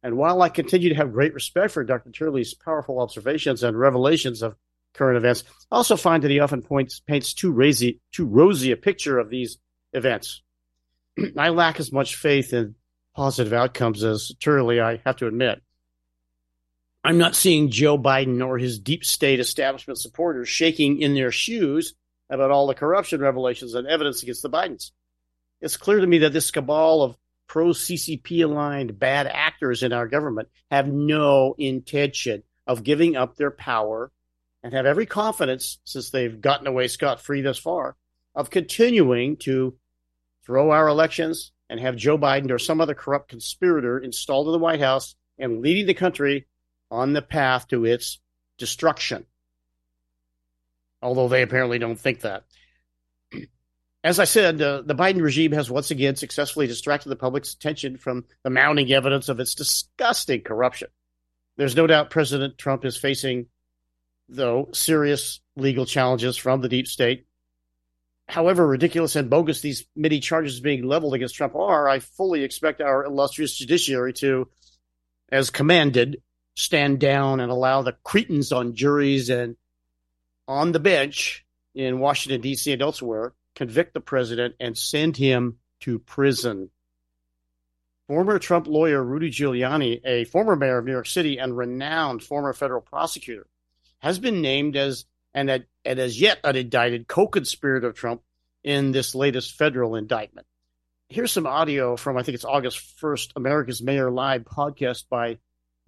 And 0.03 0.17
while 0.17 0.43
I 0.43 0.49
continue 0.49 0.91
to 0.91 0.95
have 0.95 1.13
great 1.13 1.35
respect 1.35 1.73
for 1.73 1.83
Dr. 1.85 2.11
Turley's 2.11 2.55
powerful 2.55 3.01
observations 3.01 3.63
and 3.63 3.79
revelations 3.79 4.43
of 4.43 4.57
current 4.95 5.17
events, 5.17 5.45
I 5.71 5.77
also 5.77 5.97
find 5.97 6.23
that 6.23 6.31
he 6.31 6.41
often 6.41 6.63
points, 6.63 7.01
paints 7.01 7.35
too 7.35 7.51
rosy, 7.51 8.01
too 8.13 8.27
rosy 8.27 8.71
a 8.73 8.77
picture 8.77 9.19
of 9.19 9.31
these 9.31 9.59
events. 9.93 10.43
I 11.37 11.49
lack 11.49 11.81
as 11.81 11.91
much 11.91 12.17
faith 12.17 12.53
in 12.53 12.75
positive 13.15 13.53
outcomes 13.53 14.05
as 14.05 14.33
Turley, 14.39 14.81
I 14.81 15.01
have 15.05 15.17
to 15.17 15.27
admit. 15.27 15.61
I'm 17.03 17.19
not 17.19 17.35
seeing 17.35 17.71
Joe 17.71 17.99
Biden 17.99 18.47
or 18.47 18.59
his 18.59 18.79
deep 18.79 19.05
state 19.05 19.41
establishment 19.41 19.99
supporters 19.99 20.49
shaking 20.49 21.01
in 21.01 21.15
their 21.15 21.33
shoes 21.33 21.95
about 22.31 22.51
all 22.51 22.67
the 22.67 22.75
corruption 22.75 23.21
revelations 23.21 23.75
and 23.75 23.87
evidence 23.87 24.23
against 24.23 24.43
the 24.43 24.51
Bidens. 24.51 24.91
It's 25.61 25.77
clear 25.77 26.01
to 26.01 26.07
me 26.07 26.19
that 26.19 26.33
this 26.33 26.51
cabal 26.51 27.03
of 27.03 27.17
pro 27.47 27.69
CCP 27.69 28.45
aligned 28.45 28.99
bad 28.99 29.27
actors 29.27 29.83
in 29.83 29.93
our 29.93 30.07
government 30.07 30.49
have 30.71 30.87
no 30.87 31.55
intention 31.59 32.43
of 32.67 32.85
giving 32.85 33.17
up 33.17 33.37
their 33.37 33.51
power 33.51 34.13
and 34.63 34.73
have 34.75 34.87
every 34.87 35.07
confidence, 35.07 35.79
since 35.85 36.11
they've 36.11 36.41
gotten 36.41 36.67
away 36.67 36.89
scot 36.89 37.21
free 37.21 37.41
thus 37.41 37.59
far, 37.59 37.97
of 38.35 38.51
continuing 38.51 39.37
to 39.37 39.77
throw 40.45 40.71
our 40.71 40.89
elections 40.89 41.53
and 41.71 41.81
have 41.81 41.97
Joe 41.97 42.19
Biden 42.19 42.51
or 42.51 42.59
some 42.59 42.81
other 42.81 42.95
corrupt 42.95 43.29
conspirator 43.29 43.99
installed 43.99 44.47
in 44.47 44.53
the 44.53 44.59
White 44.59 44.81
House 44.81 45.15
and 45.39 45.63
leading 45.63 45.87
the 45.87 45.95
country 45.95 46.47
on 46.91 47.13
the 47.13 47.23
path 47.23 47.69
to 47.69 47.85
its 47.85 48.21
destruction 48.59 49.27
although 51.03 51.29
they 51.29 51.43
apparently 51.43 51.79
don't 51.79 51.99
think 51.99 52.21
that. 52.21 52.45
As 54.05 54.21
I 54.21 54.25
said, 54.25 54.63
uh, 54.63 54.83
the 54.83 54.95
Biden 54.95 55.21
regime 55.21 55.53
has 55.53 55.71
once 55.71 55.91
again 55.91 56.17
successfully 56.17 56.67
distracted 56.67 57.09
the 57.09 57.17
public's 57.17 57.53
attention 57.53 57.97
from 57.97 58.25
the 58.45 58.51
mounting 58.51 58.93
evidence 58.93 59.29
of 59.29 59.41
its 59.41 59.55
disgusting 59.55 60.43
corruption. 60.43 60.89
There's 61.57 61.77
no 61.77 61.87
doubt 61.87 62.11
President 62.11 62.57
Trump 62.57 62.85
is 62.85 62.97
facing, 62.97 63.47
though, 64.29 64.69
serious 64.73 65.41
legal 65.57 65.85
challenges 65.85 66.37
from 66.37 66.61
the 66.61 66.69
deep 66.69 66.87
state. 66.87 67.27
However 68.29 68.67
ridiculous 68.67 69.17
and 69.17 69.31
bogus 69.31 69.63
these 69.63 69.87
many 69.97 70.21
charges 70.21 70.61
being 70.61 70.85
leveled 70.85 71.15
against 71.15 71.35
Trump 71.35 71.57
are, 71.57 71.89
I 71.89 71.99
fully 71.99 72.45
expect 72.45 72.81
our 72.81 73.05
illustrious 73.05 73.57
judiciary 73.57 74.13
to, 74.15 74.49
as 75.33 75.51
commanded, 75.51 76.23
stand 76.55 77.01
down 77.01 77.41
and 77.41 77.51
allow 77.51 77.83
the 77.83 77.97
cretins 78.05 78.53
on 78.53 78.75
juries 78.75 79.31
and 79.31 79.57
on 80.49 80.73
the 80.73 80.81
bench 80.81 81.45
in 81.75 82.01
Washington, 82.01 82.41
D.C. 82.41 82.73
and 82.73 82.83
elsewhere, 82.83 83.35
convict 83.55 83.95
the 83.95 84.01
president 84.01 84.57
and 84.59 84.77
send 84.77 85.17
him 85.17 85.59
to 85.81 85.99
prison. 86.01 86.71
Former 88.09 88.39
Trump 88.39 88.67
lawyer 88.67 89.05
Rudy 89.05 89.31
Giuliani, 89.31 90.01
a 90.05 90.25
former 90.25 90.57
mayor 90.57 90.79
of 90.79 90.87
New 90.87 90.93
York 90.93 91.07
City 91.07 91.39
and 91.39 91.57
renowned 91.57 92.23
former 92.23 92.55
federal 92.55 92.81
prosecutor, 92.81 93.47
has 93.99 94.19
been 94.19 94.41
named 94.41 94.77
as 94.77 95.05
and, 95.35 95.51
and 95.51 95.99
as 95.99 96.19
yet 96.19 96.39
an 96.43 96.57
indicted 96.57 97.07
co-conspirator 97.07 97.87
of 97.87 97.95
Trump 97.95 98.23
in 98.65 98.93
this 98.93 99.15
latest 99.15 99.57
federal 99.57 99.95
indictment. 99.95 100.47
Here's 101.11 101.33
some 101.33 101.47
audio 101.47 101.97
from 101.97 102.17
I 102.17 102.23
think 102.23 102.35
it's 102.35 102.45
August 102.45 102.99
1st 103.01 103.33
America's 103.37 103.83
Mayor 103.83 104.11
Live 104.11 104.43
podcast 104.43 105.05
by 105.11 105.39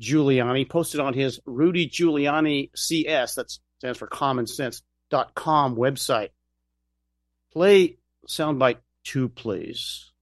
Giuliani 0.00 0.68
posted 0.68 1.00
on 1.00 1.14
his 1.14 1.40
Rudy 1.46 1.88
Giuliani 1.88 2.70
CS 2.74 3.34
that's 3.34 3.60
stands 3.80 3.98
for 3.98 4.06
common 4.06 4.46
sense.com 4.46 5.74
website. 5.74 6.28
Play 7.50 7.96
soundbite 8.28 8.76
two, 9.04 9.30
please. 9.30 10.12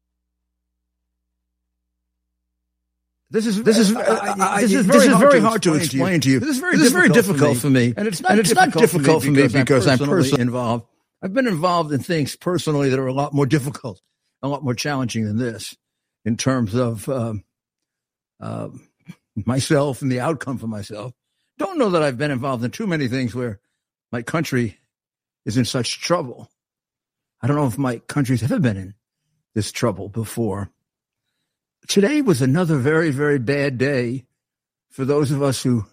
This 3.31 3.47
is 3.47 3.63
this 3.63 3.79
is 3.79 3.95
uh, 3.95 4.35
I, 4.39 4.63
this 4.63 4.73
is 4.73 4.87
very, 4.87 5.01
this 5.01 5.09
is 5.09 5.19
very 5.19 5.41
hard, 5.41 5.63
to 5.65 5.75
explain 5.75 6.21
to 6.21 6.31
you. 6.31 6.41
This 6.41 6.51
is 6.51 6.59
very, 6.59 6.77
this 6.77 6.87
is 6.87 6.93
very 6.93 7.11
difficult 7.11 7.59
for 7.59 7.69
me, 7.69 7.93
and 7.95 8.07
it's 8.09 8.23
not, 8.23 8.31
and 8.31 8.41
it's 8.41 8.51
difficult, 8.51 8.75
not 8.77 8.81
difficult 8.81 9.25
for 9.25 9.31
me 9.31 9.43
because, 9.43 9.53
because 9.53 9.87
I'm, 9.87 9.99
personally 9.99 10.23
personally 10.23 10.43
involved. 10.43 10.87
I've 11.21 11.35
been 11.35 11.49
involved 11.49 11.93
in 11.93 12.01
things 12.01 12.37
personally 12.37 12.89
that 12.91 12.99
are 12.99 13.07
a 13.09 13.13
lot 13.13 13.35
more 13.35 13.45
difficult, 13.45 14.01
a 14.41 14.49
lot 14.49 14.63
more 14.63 14.75
challenging 14.75 15.27
than 15.27 15.37
this, 15.37 15.77
in 16.25 16.39
terms 16.39 16.75
of 16.75 17.07
um, 17.09 17.45
uh, 18.41 18.69
myself 19.35 20.01
and 20.01 20.11
the 20.11 20.21
outcome 20.21 20.57
for 20.57 20.69
myself 20.69 21.13
don't 21.59 21.79
know 21.79 21.91
that 21.91 22.03
I've 22.03 22.19
been 22.19 22.31
involved 22.31 22.65
in 22.65 22.71
too 22.71 22.87
many 22.87 23.09
things 23.09 23.35
where 23.35 23.61
my 24.11 24.23
country 24.23 24.79
is 25.45 25.57
in 25.57 25.65
such 25.65 26.01
trouble. 26.01 26.51
I 27.43 27.47
don't 27.47 27.57
know 27.57 27.67
if 27.67 27.79
my 27.79 27.99
country's 27.99 28.43
ever 28.43 28.59
been 28.59 28.77
in 28.77 28.95
this 29.55 29.73
trouble 29.73 30.09
before. 30.09 30.71
Today 31.89 32.23
was 32.23 32.43
another 32.43 32.77
very, 32.77 33.11
very 33.11 33.39
bad 33.39 33.79
day 33.79 34.25
for 34.91 35.05
those 35.05 35.31
of 35.31 35.43
us 35.43 35.63
who 35.63 35.85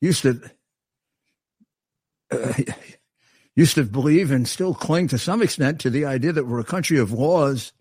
used 0.00 0.22
to 0.22 0.40
uh, 2.30 2.52
used 3.56 3.76
to 3.76 3.84
believe 3.84 4.30
and 4.30 4.46
still 4.46 4.74
cling 4.74 5.08
to 5.08 5.18
some 5.18 5.42
extent 5.42 5.80
to 5.80 5.90
the 5.90 6.04
idea 6.04 6.32
that 6.32 6.46
we're 6.46 6.60
a 6.60 6.64
country 6.64 6.98
of 6.98 7.12
laws 7.12 7.72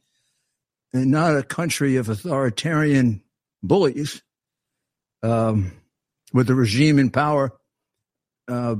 and 0.94 1.12
not 1.12 1.36
a 1.36 1.44
country 1.44 1.98
of 1.98 2.08
authoritarian 2.08 3.22
bullies. 3.62 4.24
Um, 5.22 5.74
with 6.34 6.48
the 6.48 6.56
regime 6.56 7.00
in 7.00 7.10
power 7.10 7.54
uh, 8.48 8.76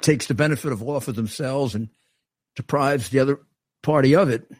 takes 0.00 0.26
the 0.26 0.34
benefit 0.34 0.72
of 0.72 0.82
law 0.82 1.00
for 1.00 1.12
themselves 1.12 1.74
and 1.74 1.88
deprives 2.54 3.10
the 3.10 3.20
other 3.20 3.40
party 3.82 4.14
of 4.14 4.28
it. 4.28 4.50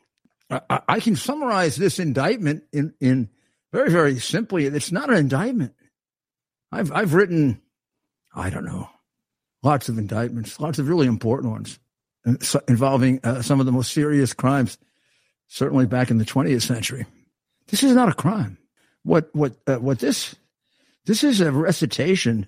I, 0.50 0.80
I 0.88 1.00
can 1.00 1.16
summarize 1.16 1.76
this 1.76 1.98
indictment 1.98 2.64
in, 2.72 2.94
in 3.00 3.30
very, 3.72 3.90
very 3.90 4.18
simply. 4.18 4.66
It's 4.66 4.92
not 4.92 5.10
an 5.10 5.16
indictment. 5.16 5.74
I've, 6.70 6.92
I've 6.92 7.14
written, 7.14 7.60
I 8.34 8.50
don't 8.50 8.64
know, 8.64 8.88
lots 9.62 9.88
of 9.88 9.98
indictments, 9.98 10.60
lots 10.60 10.78
of 10.78 10.88
really 10.88 11.06
important 11.06 11.52
ones 11.52 11.78
uh, 12.26 12.60
involving 12.68 13.20
uh, 13.24 13.42
some 13.42 13.60
of 13.60 13.66
the 13.66 13.72
most 13.72 13.92
serious 13.92 14.32
crimes, 14.32 14.78
certainly 15.48 15.86
back 15.86 16.10
in 16.10 16.18
the 16.18 16.24
20th 16.24 16.62
century. 16.62 17.06
This 17.68 17.82
is 17.82 17.92
not 17.92 18.08
a 18.08 18.14
crime. 18.14 18.58
What, 19.02 19.34
what, 19.34 19.56
uh, 19.66 19.76
what 19.76 19.98
this 19.98 20.34
this 21.06 21.24
is 21.24 21.40
a 21.40 21.50
recitation 21.50 22.46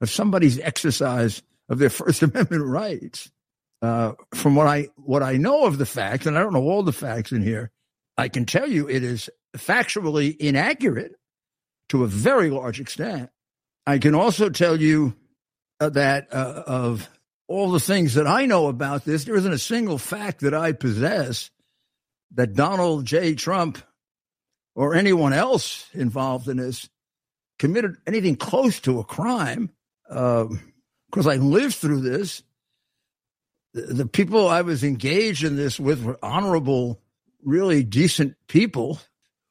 of 0.00 0.10
somebody's 0.10 0.58
exercise 0.58 1.42
of 1.68 1.78
their 1.78 1.90
First 1.90 2.22
Amendment 2.22 2.64
rights. 2.64 3.30
Uh, 3.82 4.12
from 4.34 4.56
what 4.56 4.66
I 4.66 4.88
what 4.96 5.22
I 5.22 5.38
know 5.38 5.64
of 5.64 5.78
the 5.78 5.86
facts, 5.86 6.26
and 6.26 6.36
I 6.36 6.42
don't 6.42 6.52
know 6.52 6.64
all 6.64 6.82
the 6.82 6.92
facts 6.92 7.32
in 7.32 7.42
here, 7.42 7.70
I 8.18 8.28
can 8.28 8.44
tell 8.44 8.68
you 8.68 8.88
it 8.88 9.02
is 9.02 9.30
factually 9.56 10.36
inaccurate 10.36 11.14
to 11.88 12.04
a 12.04 12.06
very 12.06 12.50
large 12.50 12.78
extent. 12.78 13.30
I 13.86 13.98
can 13.98 14.14
also 14.14 14.50
tell 14.50 14.78
you 14.78 15.16
uh, 15.80 15.88
that 15.90 16.28
uh, 16.30 16.62
of 16.66 17.08
all 17.48 17.70
the 17.70 17.80
things 17.80 18.14
that 18.14 18.26
I 18.26 18.44
know 18.44 18.68
about 18.68 19.06
this, 19.06 19.24
there 19.24 19.34
isn't 19.34 19.52
a 19.52 19.58
single 19.58 19.96
fact 19.96 20.40
that 20.40 20.52
I 20.52 20.72
possess 20.72 21.50
that 22.34 22.54
Donald 22.54 23.06
J. 23.06 23.34
Trump 23.34 23.78
or 24.76 24.94
anyone 24.94 25.32
else 25.32 25.88
involved 25.94 26.48
in 26.48 26.58
this 26.58 26.88
committed 27.60 27.98
anything 28.06 28.36
close 28.36 28.80
to 28.80 28.98
a 28.98 29.04
crime. 29.04 29.70
Because 30.08 30.46
um, 30.48 31.28
I 31.28 31.36
lived 31.36 31.74
through 31.74 32.00
this. 32.00 32.42
The, 33.74 33.82
the 33.82 34.06
people 34.06 34.48
I 34.48 34.62
was 34.62 34.82
engaged 34.82 35.44
in 35.44 35.56
this 35.56 35.78
with 35.78 36.02
were 36.02 36.18
honorable, 36.22 37.00
really 37.44 37.84
decent 37.84 38.34
people 38.48 38.98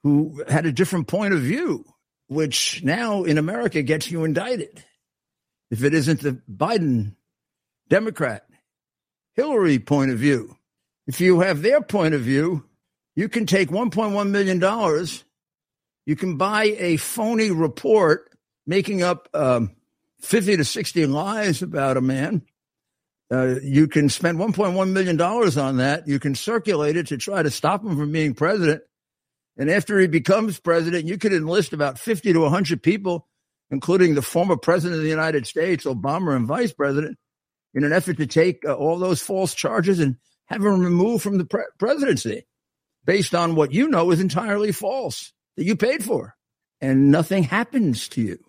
who 0.03 0.43
had 0.49 0.65
a 0.65 0.71
different 0.71 1.07
point 1.07 1.35
of 1.35 1.41
view, 1.41 1.85
which 2.27 2.83
now 2.83 3.23
in 3.23 3.37
America 3.37 3.83
gets 3.83 4.09
you 4.09 4.23
indicted. 4.23 4.83
If 5.69 5.83
it 5.83 5.93
isn't 5.93 6.21
the 6.21 6.41
Biden 6.51 7.15
Democrat, 7.89 8.47
Hillary 9.35 9.77
point 9.77 10.09
of 10.09 10.17
view, 10.17 10.57
if 11.05 11.21
you 11.21 11.41
have 11.41 11.61
their 11.61 11.81
point 11.81 12.15
of 12.15 12.21
view, 12.21 12.65
you 13.15 13.29
can 13.29 13.45
take 13.45 13.69
$1.1 13.69 14.29
million, 14.29 14.59
you 16.05 16.15
can 16.15 16.37
buy 16.37 16.75
a 16.77 16.97
phony 16.97 17.51
report 17.51 18.29
making 18.65 19.03
up 19.03 19.29
um, 19.33 19.75
50 20.21 20.57
to 20.57 20.65
60 20.65 21.05
lies 21.07 21.61
about 21.61 21.97
a 21.97 22.01
man. 22.01 22.43
Uh, 23.31 23.59
you 23.61 23.87
can 23.87 24.09
spend 24.09 24.39
$1.1 24.39 24.91
million 24.91 25.21
on 25.21 25.77
that. 25.77 26.07
You 26.07 26.19
can 26.19 26.35
circulate 26.35 26.97
it 26.97 27.07
to 27.07 27.17
try 27.17 27.43
to 27.43 27.51
stop 27.51 27.83
him 27.83 27.97
from 27.97 28.11
being 28.11 28.33
president. 28.33 28.81
And 29.57 29.69
after 29.69 29.99
he 29.99 30.07
becomes 30.07 30.59
president, 30.59 31.05
you 31.05 31.17
could 31.17 31.33
enlist 31.33 31.73
about 31.73 31.99
50 31.99 32.33
to 32.33 32.39
100 32.39 32.81
people, 32.81 33.27
including 33.69 34.15
the 34.15 34.21
former 34.21 34.57
president 34.57 34.97
of 34.97 35.03
the 35.03 35.09
United 35.09 35.45
States, 35.45 35.85
Obama, 35.85 36.35
and 36.35 36.47
vice 36.47 36.73
president, 36.73 37.17
in 37.73 37.83
an 37.83 37.93
effort 37.93 38.17
to 38.17 38.25
take 38.25 38.63
uh, 38.65 38.73
all 38.73 38.97
those 38.97 39.21
false 39.21 39.53
charges 39.53 39.99
and 39.99 40.15
have 40.45 40.63
him 40.63 40.79
removed 40.79 41.23
from 41.23 41.37
the 41.37 41.45
pre- 41.45 41.65
presidency 41.77 42.47
based 43.05 43.35
on 43.35 43.55
what 43.55 43.73
you 43.73 43.89
know 43.89 44.11
is 44.11 44.19
entirely 44.19 44.71
false 44.71 45.33
that 45.59 45.65
you 45.65 45.75
paid 45.75 46.05
for. 46.05 46.37
And 46.79 47.11
nothing 47.11 47.43
happens 47.43 48.07
to 48.09 48.21
you. 48.21 48.39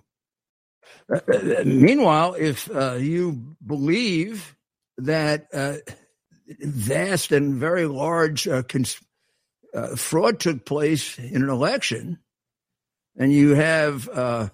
Uh, 1.13 1.19
uh 1.27 1.65
meanwhile, 1.65 2.35
if 2.35 2.71
uh, 2.71 2.93
you 2.93 3.57
believe 3.67 4.57
that 4.97 5.49
uh, 5.53 5.79
vast 6.61 7.33
and 7.33 7.57
very 7.57 7.87
large 7.87 8.47
uh, 8.47 8.63
cons- 8.63 9.01
uh, 9.75 9.97
fraud 9.97 10.39
took 10.39 10.65
place 10.65 11.19
in 11.19 11.43
an 11.43 11.49
election, 11.49 12.21
and 13.19 13.33
you 13.33 13.57
have 13.57 14.09
an 14.09 14.51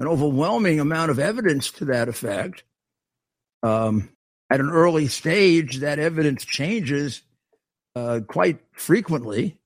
overwhelming 0.00 0.80
amount 0.80 1.12
of 1.12 1.20
evidence 1.20 1.70
to 1.70 1.84
that 1.84 2.08
effect, 2.08 2.64
um, 3.62 4.08
at 4.50 4.58
an 4.58 4.70
early 4.70 5.06
stage, 5.06 5.78
that 5.78 6.00
evidence 6.00 6.44
changes 6.44 7.22
quite 8.26 8.58
frequently 8.72 9.59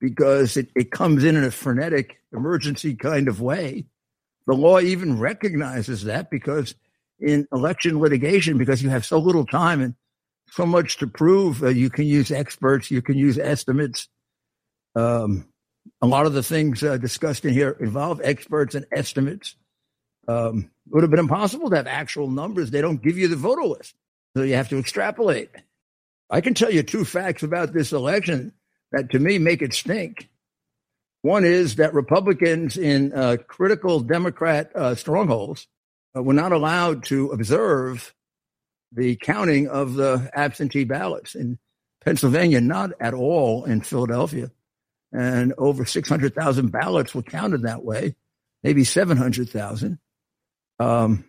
because 0.00 0.56
it, 0.56 0.68
it 0.74 0.90
comes 0.90 1.24
in 1.24 1.36
in 1.36 1.44
a 1.44 1.50
frenetic 1.50 2.16
emergency 2.32 2.94
kind 2.94 3.28
of 3.28 3.40
way. 3.40 3.84
The 4.46 4.54
law 4.54 4.80
even 4.80 5.18
recognizes 5.18 6.04
that 6.04 6.30
because 6.30 6.74
in 7.20 7.46
election 7.52 8.00
litigation, 8.00 8.58
because 8.58 8.82
you 8.82 8.88
have 8.88 9.04
so 9.04 9.18
little 9.18 9.46
time 9.46 9.80
and 9.80 9.94
so 10.50 10.66
much 10.66 10.96
to 10.98 11.06
prove. 11.06 11.62
Uh, 11.62 11.68
you 11.68 11.90
can 11.90 12.06
use 12.06 12.30
experts, 12.30 12.90
you 12.90 13.02
can 13.02 13.16
use 13.16 13.38
estimates. 13.38 14.08
Um, 14.96 15.46
a 16.02 16.06
lot 16.06 16.26
of 16.26 16.32
the 16.32 16.42
things 16.42 16.82
uh, 16.82 16.96
discussed 16.96 17.44
in 17.44 17.52
here 17.52 17.76
involve 17.80 18.20
experts 18.24 18.74
and 18.74 18.86
estimates. 18.92 19.54
Um, 20.26 20.70
it 20.86 20.94
would 20.94 21.02
have 21.02 21.10
been 21.10 21.20
impossible 21.20 21.70
to 21.70 21.76
have 21.76 21.86
actual 21.86 22.28
numbers. 22.28 22.70
They 22.70 22.80
don't 22.80 23.02
give 23.02 23.18
you 23.18 23.28
the 23.28 23.36
voter 23.36 23.64
list, 23.64 23.94
so 24.36 24.42
you 24.42 24.54
have 24.54 24.68
to 24.70 24.78
extrapolate. 24.78 25.50
I 26.28 26.40
can 26.40 26.54
tell 26.54 26.70
you 26.70 26.82
two 26.82 27.04
facts 27.04 27.42
about 27.42 27.72
this 27.72 27.92
election 27.92 28.52
that 28.92 29.10
to 29.10 29.18
me 29.18 29.38
make 29.38 29.62
it 29.62 29.74
stink. 29.74 30.28
One 31.22 31.44
is 31.44 31.76
that 31.76 31.92
Republicans 31.94 32.78
in 32.78 33.12
uh, 33.12 33.36
critical 33.46 34.00
Democrat 34.00 34.70
uh, 34.74 34.94
strongholds 34.94 35.66
uh, 36.16 36.22
were 36.22 36.34
not 36.34 36.52
allowed 36.52 37.04
to 37.04 37.30
observe 37.30 38.14
the 38.92 39.16
counting 39.16 39.68
of 39.68 39.94
the 39.94 40.30
absentee 40.34 40.84
ballots 40.84 41.34
in 41.34 41.58
Pennsylvania, 42.04 42.60
not 42.60 42.90
at 43.00 43.14
all 43.14 43.64
in 43.64 43.82
Philadelphia. 43.82 44.50
And 45.12 45.52
over 45.58 45.84
600,000 45.84 46.70
ballots 46.70 47.14
were 47.14 47.22
counted 47.22 47.62
that 47.62 47.84
way, 47.84 48.14
maybe 48.62 48.84
700,000. 48.84 49.98
Um, 50.78 51.24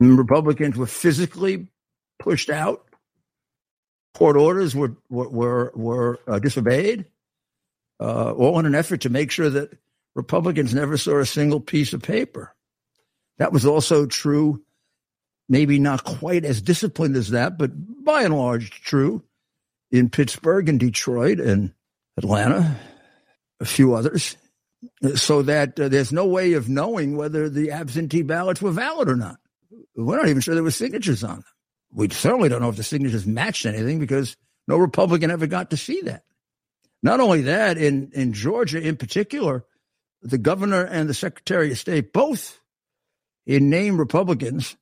Republicans 0.00 0.76
were 0.76 0.86
physically 0.86 1.68
pushed 2.18 2.50
out. 2.50 2.85
Court 4.16 4.38
orders 4.38 4.74
were 4.74 4.96
were 5.10 5.70
were, 5.74 6.18
uh, 6.26 6.38
disobeyed, 6.38 7.04
uh, 8.00 8.32
all 8.32 8.58
in 8.58 8.64
an 8.64 8.74
effort 8.74 9.02
to 9.02 9.10
make 9.10 9.30
sure 9.30 9.50
that 9.50 9.76
Republicans 10.14 10.72
never 10.72 10.96
saw 10.96 11.18
a 11.18 11.26
single 11.26 11.60
piece 11.60 11.92
of 11.92 12.00
paper. 12.00 12.54
That 13.36 13.52
was 13.52 13.66
also 13.66 14.06
true 14.06 14.64
maybe 15.50 15.78
not 15.78 16.02
quite 16.02 16.46
as 16.46 16.62
disciplined 16.62 17.14
as 17.14 17.32
that, 17.32 17.58
but 17.58 17.72
by 18.06 18.22
and 18.22 18.34
large 18.34 18.70
true 18.70 19.22
in 19.90 20.08
Pittsburgh 20.08 20.70
and 20.70 20.80
Detroit 20.80 21.38
and 21.38 21.74
Atlanta, 22.16 22.74
a 23.60 23.66
few 23.66 23.92
others, 23.92 24.38
so 25.14 25.42
that 25.42 25.78
uh, 25.78 25.90
there's 25.90 26.10
no 26.10 26.24
way 26.24 26.54
of 26.54 26.70
knowing 26.70 27.18
whether 27.18 27.50
the 27.50 27.70
absentee 27.70 28.22
ballots 28.22 28.62
were 28.62 28.70
valid 28.70 29.10
or 29.10 29.16
not. 29.16 29.36
We're 29.94 30.16
not 30.16 30.28
even 30.28 30.40
sure 30.40 30.54
there 30.54 30.64
were 30.64 30.70
signatures 30.70 31.22
on 31.22 31.34
them. 31.34 31.44
We 31.96 32.10
certainly 32.10 32.50
don't 32.50 32.60
know 32.60 32.68
if 32.68 32.76
the 32.76 32.82
signatures 32.82 33.26
matched 33.26 33.64
anything 33.64 33.98
because 33.98 34.36
no 34.68 34.76
Republican 34.76 35.30
ever 35.30 35.46
got 35.46 35.70
to 35.70 35.78
see 35.78 36.02
that. 36.02 36.24
Not 37.02 37.20
only 37.20 37.42
that, 37.42 37.78
in, 37.78 38.10
in 38.12 38.34
Georgia 38.34 38.78
in 38.78 38.96
particular, 38.96 39.64
the 40.20 40.36
governor 40.36 40.84
and 40.84 41.08
the 41.08 41.14
secretary 41.14 41.72
of 41.72 41.78
state 41.78 42.12
both 42.12 42.60
in 43.46 43.70
name 43.70 43.96
Republicans 43.96 44.76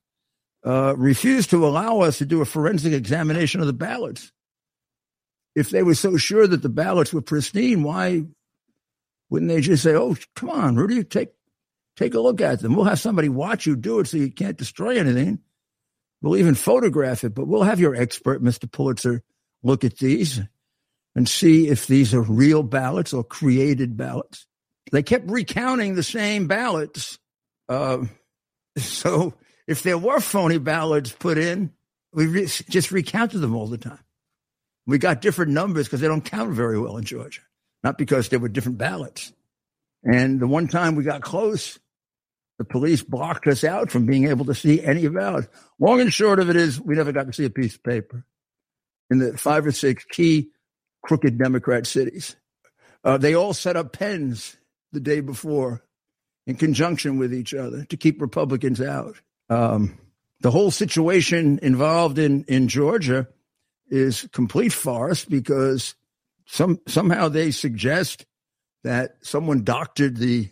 uh, 0.65 0.93
refused 0.97 1.51
to 1.51 1.65
allow 1.65 2.01
us 2.01 2.17
to 2.17 2.25
do 2.25 2.41
a 2.41 2.45
forensic 2.45 2.91
examination 2.91 3.61
of 3.61 3.67
the 3.67 3.73
ballots. 3.73 4.33
If 5.55 5.69
they 5.69 5.83
were 5.83 5.95
so 5.95 6.17
sure 6.17 6.45
that 6.45 6.61
the 6.61 6.69
ballots 6.69 7.13
were 7.13 7.21
pristine, 7.21 7.83
why 7.83 8.25
wouldn't 9.29 9.49
they 9.49 9.61
just 9.61 9.83
say, 9.83 9.95
"Oh, 9.95 10.17
come 10.35 10.49
on, 10.49 10.75
Rudy, 10.75 11.01
take 11.05 11.29
take 11.95 12.13
a 12.13 12.19
look 12.19 12.41
at 12.41 12.59
them. 12.59 12.75
We'll 12.75 12.85
have 12.85 12.99
somebody 12.99 13.29
watch 13.29 13.65
you 13.65 13.77
do 13.77 13.99
it, 14.01 14.07
so 14.07 14.17
you 14.17 14.31
can't 14.31 14.57
destroy 14.57 14.97
anything. 14.97 15.39
We'll 16.21 16.37
even 16.37 16.55
photograph 16.55 17.23
it, 17.23 17.35
but 17.35 17.47
we'll 17.47 17.63
have 17.63 17.79
your 17.79 17.95
expert, 17.95 18.43
Mr. 18.43 18.71
Pulitzer, 18.71 19.21
look 19.63 19.83
at 19.83 19.97
these 19.97 20.41
and 21.15 21.29
see 21.29 21.67
if 21.67 21.87
these 21.87 22.13
are 22.13 22.21
real 22.21 22.63
ballots 22.63 23.13
or 23.13 23.23
created 23.23 23.97
ballots." 23.97 24.47
They 24.91 25.03
kept 25.03 25.29
recounting 25.29 25.95
the 25.95 26.03
same 26.03 26.47
ballots. 26.47 27.17
Uh, 27.67 28.05
so 28.77 29.33
if 29.67 29.83
there 29.83 29.97
were 29.97 30.19
phony 30.19 30.57
ballots 30.57 31.11
put 31.11 31.37
in, 31.37 31.71
we 32.13 32.27
re- 32.27 32.45
just 32.45 32.91
recounted 32.91 33.41
them 33.41 33.55
all 33.55 33.67
the 33.67 33.77
time. 33.77 33.99
We 34.87 34.97
got 34.99 35.21
different 35.21 35.51
numbers 35.51 35.87
because 35.87 36.01
they 36.01 36.07
don't 36.07 36.23
count 36.23 36.53
very 36.53 36.79
well 36.79 36.97
in 36.97 37.03
Georgia, 37.03 37.41
not 37.83 37.97
because 37.97 38.29
there 38.29 38.39
were 38.39 38.49
different 38.49 38.77
ballots. 38.77 39.33
And 40.03 40.39
the 40.39 40.47
one 40.47 40.67
time 40.67 40.95
we 40.95 41.03
got 41.03 41.21
close, 41.21 41.79
the 42.57 42.65
police 42.65 43.03
blocked 43.03 43.47
us 43.47 43.63
out 43.63 43.91
from 43.91 44.05
being 44.05 44.27
able 44.27 44.45
to 44.45 44.55
see 44.55 44.81
any 44.81 45.05
of 45.05 45.13
ballots. 45.13 45.47
Long 45.79 45.99
and 45.99 46.13
short 46.13 46.39
of 46.39 46.49
it 46.49 46.55
is, 46.55 46.79
we 46.79 46.95
never 46.95 47.11
got 47.11 47.27
to 47.27 47.33
see 47.33 47.45
a 47.45 47.49
piece 47.49 47.75
of 47.75 47.83
paper 47.83 48.25
in 49.09 49.19
the 49.19 49.37
five 49.37 49.65
or 49.65 49.71
six 49.71 50.05
key 50.05 50.49
crooked 51.03 51.37
Democrat 51.37 51.85
cities. 51.85 52.35
Uh, 53.03 53.17
they 53.17 53.35
all 53.35 53.53
set 53.53 53.75
up 53.75 53.93
pens 53.93 54.57
the 54.91 54.99
day 54.99 55.19
before 55.19 55.83
in 56.47 56.55
conjunction 56.55 57.17
with 57.17 57.33
each 57.33 57.53
other 57.53 57.85
to 57.85 57.97
keep 57.97 58.21
Republicans 58.21 58.81
out. 58.81 59.15
Um, 59.49 59.97
the 60.41 60.51
whole 60.51 60.71
situation 60.71 61.59
involved 61.61 62.19
in, 62.19 62.45
in 62.45 62.67
Georgia 62.67 63.27
is 63.87 64.27
complete 64.31 64.73
farce 64.73 65.25
because 65.25 65.95
some 66.45 66.79
somehow 66.87 67.29
they 67.29 67.51
suggest 67.51 68.25
that 68.83 69.17
someone 69.21 69.63
doctored 69.63 70.17
the 70.17 70.49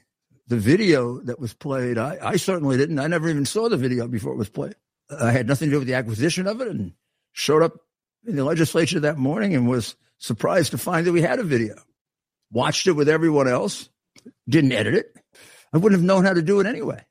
the 0.54 0.60
video 0.60 1.20
that 1.22 1.39
was 1.39 1.54
played. 1.54 1.98
I, 1.98 2.18
I 2.22 2.36
certainly 2.36 2.78
didn't. 2.78 3.00
I 3.00 3.08
never 3.08 3.28
even 3.28 3.46
saw 3.46 3.70
the 3.70 3.78
video 3.78 4.08
before 4.08 4.34
it 4.34 4.38
was 4.38 4.50
played. 4.50 4.76
I 5.10 5.32
had 5.32 5.48
nothing 5.48 5.70
to 5.70 5.76
do 5.76 5.80
with 5.80 5.88
the 5.88 5.96
acquisition 5.96 6.48
of 6.48 6.62
it 6.62 6.68
and 6.68 6.94
showed 7.32 7.63
up 7.63 7.74
in 8.26 8.36
the 8.36 8.44
legislature 8.44 9.00
that 9.00 9.18
morning 9.18 9.56
and 9.56 9.68
was 9.68 9.96
surprised 10.20 10.72
to 10.72 10.78
find 10.78 11.06
that 11.08 11.12
we 11.12 11.22
had 11.22 11.39
a 11.39 11.44
video. 11.44 11.76
Watched 12.52 12.88
it 12.88 12.94
with 12.94 13.10
everyone 13.10 13.48
else, 13.48 13.89
didn't 14.48 14.72
edit 14.72 14.94
it. 14.94 15.16
I 15.74 15.78
wouldn't 15.78 16.00
have 16.00 16.06
known 16.06 16.24
how 16.24 16.34
to 16.34 16.42
do 16.42 16.60
it 16.60 16.68
anyway. 16.68 17.04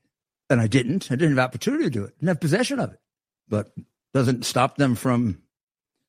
And 0.49 0.61
I 0.61 0.69
didn't. 0.69 1.11
I 1.11 1.17
didn't 1.17 1.37
have 1.37 1.45
opportunity 1.45 1.85
to 1.85 1.91
do 1.91 2.05
it. 2.05 2.15
Didn't 2.19 2.29
have 2.29 2.41
possession 2.41 2.79
of 2.79 2.93
it. 2.93 3.01
but 3.49 3.73
doesn't 4.15 4.45
stop 4.45 4.77
them 4.77 4.95
from 4.95 5.43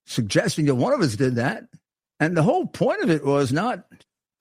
suggesting 0.06 0.66
that 0.66 0.76
one 0.76 0.94
of 0.94 1.02
us 1.02 1.16
did 1.16 1.36
that. 1.36 1.64
And 2.20 2.38
the 2.38 2.44
whole 2.44 2.68
point 2.68 3.02
of 3.02 3.10
it 3.10 3.26
was 3.26 3.52
not 3.52 3.86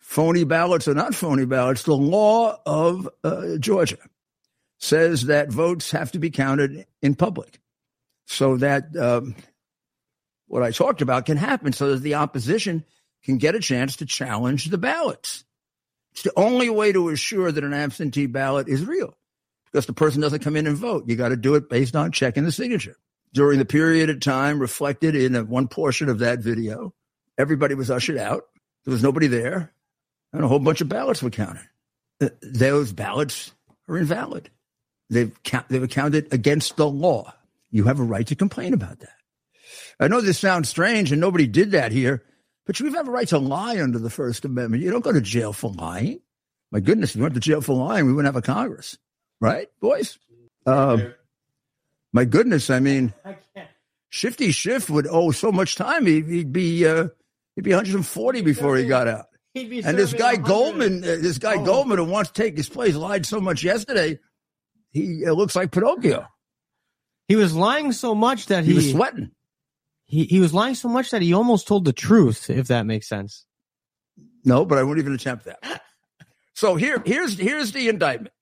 phony 0.02 0.44
ballots 0.44 0.86
or 0.86 0.94
not 0.94 1.14
phony 1.14 1.46
ballots. 1.46 1.84
The 1.84 1.96
law 1.96 2.58
of 2.66 3.08
uh, 3.24 3.56
Georgia 3.58 3.98
says 4.78 5.26
that 5.26 5.50
votes 5.50 5.92
have 5.92 6.12
to 6.12 6.18
be 6.18 6.28
counted 6.28 6.86
in 7.00 7.14
public 7.14 7.60
so 8.26 8.56
that 8.58 8.94
um, 8.96 9.34
what 10.48 10.62
I 10.62 10.72
talked 10.72 11.00
about 11.00 11.24
can 11.24 11.36
happen 11.36 11.72
so 11.72 11.92
that 11.92 12.02
the 12.02 12.16
opposition 12.16 12.84
can 13.24 13.38
get 13.38 13.54
a 13.54 13.60
chance 13.60 13.96
to 13.96 14.06
challenge 14.06 14.66
the 14.66 14.78
ballots. 14.78 15.44
It's 16.10 16.22
the 16.22 16.32
only 16.36 16.68
way 16.68 16.92
to 16.92 17.08
assure 17.08 17.50
that 17.50 17.64
an 17.64 17.72
absentee 17.72 18.26
ballot 18.26 18.68
is 18.68 18.84
real 18.84 19.16
because 19.70 19.86
the 19.86 19.92
person 19.92 20.20
doesn't 20.20 20.42
come 20.42 20.56
in 20.56 20.66
and 20.66 20.76
vote. 20.76 21.08
You 21.08 21.16
got 21.16 21.28
to 21.28 21.36
do 21.36 21.54
it 21.54 21.70
based 21.70 21.96
on 21.96 22.12
checking 22.12 22.44
the 22.44 22.52
signature. 22.52 22.96
During 23.32 23.58
the 23.58 23.64
period 23.64 24.10
of 24.10 24.20
time 24.20 24.58
reflected 24.58 25.14
in 25.14 25.34
one 25.48 25.68
portion 25.68 26.10
of 26.10 26.18
that 26.18 26.40
video, 26.40 26.92
everybody 27.38 27.74
was 27.74 27.90
ushered 27.90 28.18
out. 28.18 28.42
There 28.84 28.92
was 28.92 29.02
nobody 29.02 29.28
there, 29.28 29.72
and 30.32 30.44
a 30.44 30.48
whole 30.48 30.58
bunch 30.58 30.80
of 30.80 30.88
ballots 30.88 31.22
were 31.22 31.30
counted. 31.30 31.68
Uh, 32.20 32.28
those 32.42 32.92
ballots 32.92 33.52
are 33.88 33.98
invalid. 33.98 34.50
They've, 35.10 35.36
they've 35.68 35.88
counted 35.88 36.32
against 36.32 36.76
the 36.76 36.88
law. 36.88 37.34
You 37.70 37.84
have 37.84 38.00
a 38.00 38.04
right 38.04 38.26
to 38.28 38.34
complain 38.34 38.74
about 38.74 39.00
that. 39.00 39.12
I 40.00 40.08
know 40.08 40.20
this 40.20 40.38
sounds 40.38 40.68
strange, 40.68 41.12
and 41.12 41.20
nobody 41.20 41.46
did 41.46 41.72
that 41.72 41.92
here, 41.92 42.22
but 42.66 42.80
you 42.80 42.92
have 42.92 43.08
a 43.08 43.10
right 43.10 43.28
to 43.28 43.38
lie 43.38 43.80
under 43.80 43.98
the 43.98 44.10
First 44.10 44.44
Amendment. 44.44 44.82
You 44.82 44.90
don't 44.90 45.04
go 45.04 45.12
to 45.12 45.20
jail 45.20 45.52
for 45.52 45.70
lying. 45.70 46.20
My 46.70 46.80
goodness, 46.80 47.10
if 47.10 47.16
you 47.16 47.22
went 47.22 47.34
to 47.34 47.40
jail 47.40 47.60
for 47.60 47.74
lying, 47.74 48.06
we 48.06 48.12
wouldn't 48.12 48.34
have 48.34 48.42
a 48.42 48.46
Congress, 48.46 48.96
right, 49.40 49.68
boys? 49.80 50.18
Um, 50.64 51.14
my 52.12 52.24
goodness, 52.24 52.70
I 52.70 52.80
mean, 52.80 53.12
Shifty 54.08 54.52
Schiff 54.52 54.88
would 54.90 55.06
owe 55.06 55.30
so 55.30 55.52
much 55.52 55.74
time. 55.74 56.06
He'd, 56.06 56.26
he'd 56.28 56.52
be 56.52 56.86
uh, 56.86 57.08
he'd 57.54 57.64
be 57.64 57.70
140 57.70 58.42
before 58.42 58.76
he 58.76 58.86
got 58.86 59.08
out. 59.08 59.26
And 59.54 59.98
this 59.98 60.14
guy 60.14 60.36
Goldman, 60.36 61.04
uh, 61.04 61.18
this 61.20 61.36
guy 61.36 61.56
oh. 61.56 61.64
Goldman, 61.64 61.98
who 61.98 62.04
wants 62.04 62.30
to 62.30 62.42
take 62.42 62.56
his 62.56 62.70
place, 62.70 62.94
lied 62.94 63.26
so 63.26 63.38
much 63.38 63.62
yesterday. 63.62 64.18
He 64.90 65.26
uh, 65.26 65.32
looks 65.32 65.54
like 65.54 65.72
Pinocchio. 65.72 66.26
He 67.28 67.36
was 67.36 67.54
lying 67.54 67.92
so 67.92 68.14
much 68.14 68.46
that 68.46 68.64
he, 68.64 68.70
he 68.70 68.76
was 68.76 68.90
sweating. 68.90 69.30
He 70.06 70.24
he 70.24 70.40
was 70.40 70.52
lying 70.52 70.74
so 70.74 70.88
much 70.88 71.10
that 71.10 71.22
he 71.22 71.34
almost 71.34 71.66
told 71.66 71.84
the 71.84 71.92
truth, 71.92 72.50
if 72.50 72.68
that 72.68 72.86
makes 72.86 73.08
sense. 73.08 73.46
No, 74.44 74.64
but 74.64 74.78
I 74.78 74.82
won't 74.82 74.98
even 74.98 75.14
attempt 75.14 75.44
that. 75.44 75.58
so 76.54 76.76
here 76.76 77.02
here's 77.04 77.38
here's 77.38 77.72
the 77.72 77.88
indictment. 77.88 78.34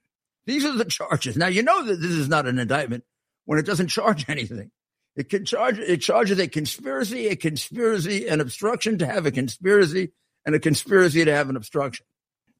These 0.46 0.64
are 0.64 0.76
the 0.76 0.84
charges. 0.84 1.36
Now 1.36 1.48
you 1.48 1.62
know 1.62 1.84
that 1.84 1.96
this 2.00 2.10
is 2.10 2.28
not 2.28 2.46
an 2.46 2.58
indictment 2.58 3.04
when 3.44 3.58
it 3.58 3.66
doesn't 3.66 3.88
charge 3.88 4.26
anything. 4.28 4.70
It 5.16 5.28
can 5.28 5.44
charge 5.44 5.78
it 5.78 5.98
charges 5.98 6.38
a 6.38 6.48
conspiracy, 6.48 7.28
a 7.28 7.36
conspiracy, 7.36 8.26
an 8.28 8.40
obstruction 8.40 8.98
to 8.98 9.06
have 9.06 9.26
a 9.26 9.30
conspiracy, 9.30 10.12
and 10.46 10.54
a 10.54 10.60
conspiracy 10.60 11.24
to 11.24 11.34
have 11.34 11.48
an 11.48 11.56
obstruction. 11.56 12.06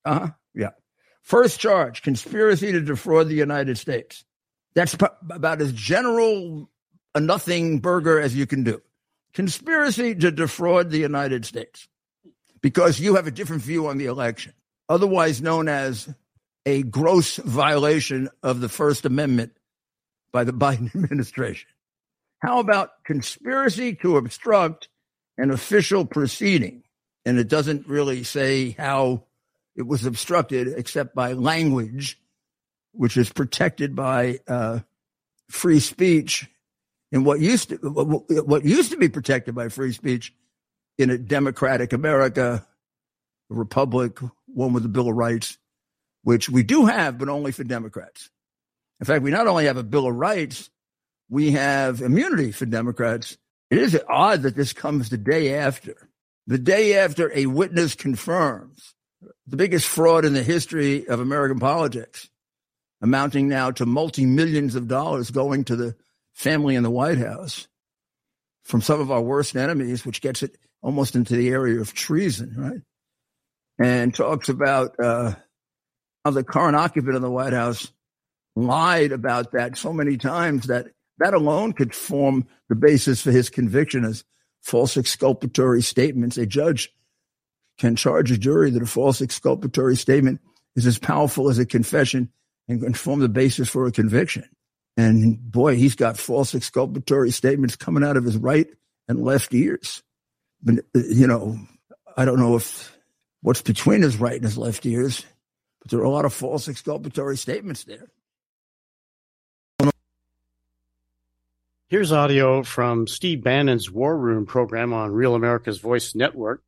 Uh 0.04 0.18
huh. 0.18 0.28
Yeah. 0.54 0.70
First 1.22 1.60
charge: 1.60 2.02
conspiracy 2.02 2.72
to 2.72 2.80
defraud 2.80 3.28
the 3.28 3.34
United 3.34 3.78
States. 3.78 4.24
That's 4.74 4.94
about 4.94 5.60
as 5.60 5.72
general 5.72 6.70
a 7.14 7.20
nothing 7.20 7.80
burger 7.80 8.20
as 8.20 8.36
you 8.36 8.46
can 8.46 8.62
do 8.62 8.80
conspiracy 9.32 10.14
to 10.14 10.30
defraud 10.30 10.90
the 10.90 10.98
United 10.98 11.44
States 11.44 11.88
because 12.60 13.00
you 13.00 13.14
have 13.16 13.26
a 13.26 13.30
different 13.30 13.62
view 13.62 13.86
on 13.86 13.98
the 13.98 14.06
election, 14.06 14.52
otherwise 14.88 15.40
known 15.40 15.68
as 15.68 16.12
a 16.66 16.82
gross 16.82 17.36
violation 17.36 18.28
of 18.42 18.60
the 18.60 18.68
First 18.68 19.04
Amendment 19.04 19.52
by 20.32 20.44
the 20.44 20.52
Biden 20.52 20.94
administration. 20.94 21.68
How 22.40 22.58
about 22.58 23.04
conspiracy 23.04 23.94
to 23.96 24.16
obstruct 24.16 24.88
an 25.36 25.50
official 25.50 26.04
proceeding? 26.06 26.82
And 27.24 27.38
it 27.38 27.48
doesn't 27.48 27.86
really 27.86 28.24
say 28.24 28.70
how 28.70 29.24
it 29.76 29.86
was 29.86 30.04
obstructed 30.06 30.68
except 30.68 31.14
by 31.14 31.34
language, 31.34 32.18
which 32.92 33.16
is 33.16 33.30
protected 33.30 33.94
by 33.94 34.40
uh, 34.48 34.80
free 35.48 35.80
speech 35.80 36.48
And 37.12 37.26
what 37.26 37.40
used 37.40 37.70
to 37.70 37.76
what 37.76 38.64
used 38.64 38.92
to 38.92 38.96
be 38.96 39.08
protected 39.08 39.54
by 39.54 39.68
free 39.68 39.92
speech 39.92 40.32
in 40.98 41.10
a 41.10 41.18
democratic 41.18 41.92
America, 41.92 42.64
a 43.50 43.54
republic, 43.54 44.18
one 44.46 44.72
with 44.72 44.84
the 44.84 44.88
Bill 44.88 45.08
of 45.08 45.16
Rights, 45.16 45.58
which 46.22 46.48
we 46.48 46.62
do 46.62 46.86
have, 46.86 47.18
but 47.18 47.28
only 47.28 47.52
for 47.52 47.64
Democrats. 47.64 48.30
In 49.00 49.06
fact, 49.06 49.22
we 49.22 49.30
not 49.30 49.46
only 49.46 49.64
have 49.66 49.76
a 49.76 49.82
Bill 49.82 50.06
of 50.06 50.14
Rights, 50.14 50.70
we 51.28 51.52
have 51.52 52.00
immunity 52.00 52.52
for 52.52 52.66
Democrats. 52.66 53.36
It 53.70 53.78
is 53.78 53.98
odd 54.08 54.42
that 54.42 54.56
this 54.56 54.72
comes 54.72 55.08
the 55.08 55.18
day 55.18 55.54
after. 55.54 56.09
The 56.50 56.58
day 56.58 56.98
after 56.98 57.30
a 57.32 57.46
witness 57.46 57.94
confirms 57.94 58.96
the 59.46 59.56
biggest 59.56 59.86
fraud 59.86 60.24
in 60.24 60.34
the 60.34 60.42
history 60.42 61.06
of 61.06 61.20
American 61.20 61.60
politics, 61.60 62.28
amounting 63.00 63.46
now 63.46 63.70
to 63.70 63.86
multi 63.86 64.26
millions 64.26 64.74
of 64.74 64.88
dollars 64.88 65.30
going 65.30 65.62
to 65.66 65.76
the 65.76 65.94
family 66.34 66.74
in 66.74 66.82
the 66.82 66.90
White 66.90 67.18
House 67.18 67.68
from 68.64 68.82
some 68.82 69.00
of 69.00 69.12
our 69.12 69.22
worst 69.22 69.54
enemies, 69.54 70.04
which 70.04 70.20
gets 70.20 70.42
it 70.42 70.56
almost 70.82 71.14
into 71.14 71.36
the 71.36 71.50
area 71.50 71.80
of 71.80 71.94
treason, 71.94 72.52
right? 72.58 72.80
And 73.78 74.12
talks 74.12 74.48
about 74.48 74.98
uh, 74.98 75.34
how 76.24 76.32
the 76.32 76.42
current 76.42 76.74
occupant 76.74 77.14
of 77.14 77.22
the 77.22 77.30
White 77.30 77.52
House 77.52 77.92
lied 78.56 79.12
about 79.12 79.52
that 79.52 79.78
so 79.78 79.92
many 79.92 80.16
times 80.16 80.66
that 80.66 80.88
that 81.18 81.32
alone 81.32 81.74
could 81.74 81.94
form 81.94 82.48
the 82.68 82.74
basis 82.74 83.22
for 83.22 83.30
his 83.30 83.50
conviction 83.50 84.04
as 84.04 84.24
false 84.62 84.96
exculpatory 84.96 85.82
statements. 85.82 86.36
A 86.36 86.46
judge 86.46 86.92
can 87.78 87.96
charge 87.96 88.30
a 88.30 88.38
jury 88.38 88.70
that 88.70 88.82
a 88.82 88.86
false 88.86 89.22
exculpatory 89.22 89.96
statement 89.96 90.40
is 90.76 90.86
as 90.86 90.98
powerful 90.98 91.48
as 91.48 91.58
a 91.58 91.66
confession 91.66 92.30
and 92.68 92.82
can 92.82 92.94
form 92.94 93.20
the 93.20 93.28
basis 93.28 93.68
for 93.68 93.86
a 93.86 93.92
conviction. 93.92 94.44
And 94.96 95.40
boy, 95.50 95.76
he's 95.76 95.94
got 95.94 96.18
false 96.18 96.54
exculpatory 96.54 97.30
statements 97.30 97.76
coming 97.76 98.04
out 98.04 98.16
of 98.16 98.24
his 98.24 98.36
right 98.36 98.68
and 99.08 99.24
left 99.24 99.54
ears. 99.54 100.02
But, 100.62 100.84
you 100.94 101.26
know, 101.26 101.58
I 102.16 102.24
don't 102.24 102.38
know 102.38 102.56
if 102.56 102.96
what's 103.40 103.62
between 103.62 104.02
his 104.02 104.18
right 104.18 104.34
and 104.34 104.44
his 104.44 104.58
left 104.58 104.84
ears, 104.84 105.24
but 105.80 105.90
there 105.90 106.00
are 106.00 106.04
a 106.04 106.10
lot 106.10 106.26
of 106.26 106.34
false 106.34 106.68
exculpatory 106.68 107.36
statements 107.36 107.84
there. 107.84 108.10
Here's 111.90 112.12
audio 112.12 112.62
from 112.62 113.08
Steve 113.08 113.42
Bannon's 113.42 113.90
War 113.90 114.16
Room 114.16 114.46
program 114.46 114.92
on 114.92 115.10
Real 115.10 115.34
America's 115.34 115.78
Voice 115.78 116.14
Network, 116.14 116.62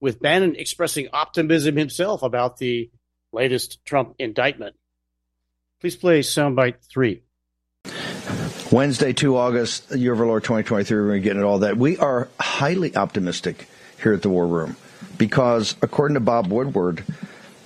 with 0.00 0.18
Bannon 0.18 0.56
expressing 0.56 1.08
optimism 1.12 1.76
himself 1.76 2.22
about 2.22 2.56
the 2.56 2.90
latest 3.34 3.84
Trump 3.84 4.14
indictment. 4.18 4.74
Please 5.78 5.94
play 5.94 6.20
soundbite 6.20 6.76
three. 6.90 7.22
Wednesday, 8.70 9.12
2 9.12 9.36
August, 9.36 9.94
year 9.94 10.14
of 10.14 10.20
our 10.20 10.26
Lord 10.26 10.42
2023, 10.42 10.96
we're 10.98 11.06
going 11.06 11.20
to 11.20 11.22
get 11.22 11.36
into 11.36 11.46
all 11.46 11.58
that. 11.58 11.76
We 11.76 11.98
are 11.98 12.30
highly 12.40 12.96
optimistic 12.96 13.68
here 14.02 14.14
at 14.14 14.22
the 14.22 14.30
War 14.30 14.46
Room 14.46 14.78
because, 15.18 15.76
according 15.82 16.14
to 16.14 16.20
Bob 16.20 16.46
Woodward, 16.46 17.04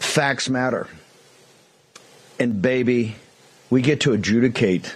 facts 0.01 0.51
matter. 0.51 0.89
And, 2.41 2.61
baby, 2.61 3.15
we 3.71 3.81
get 3.81 4.01
to 4.01 4.13
adjudicate 4.13 4.93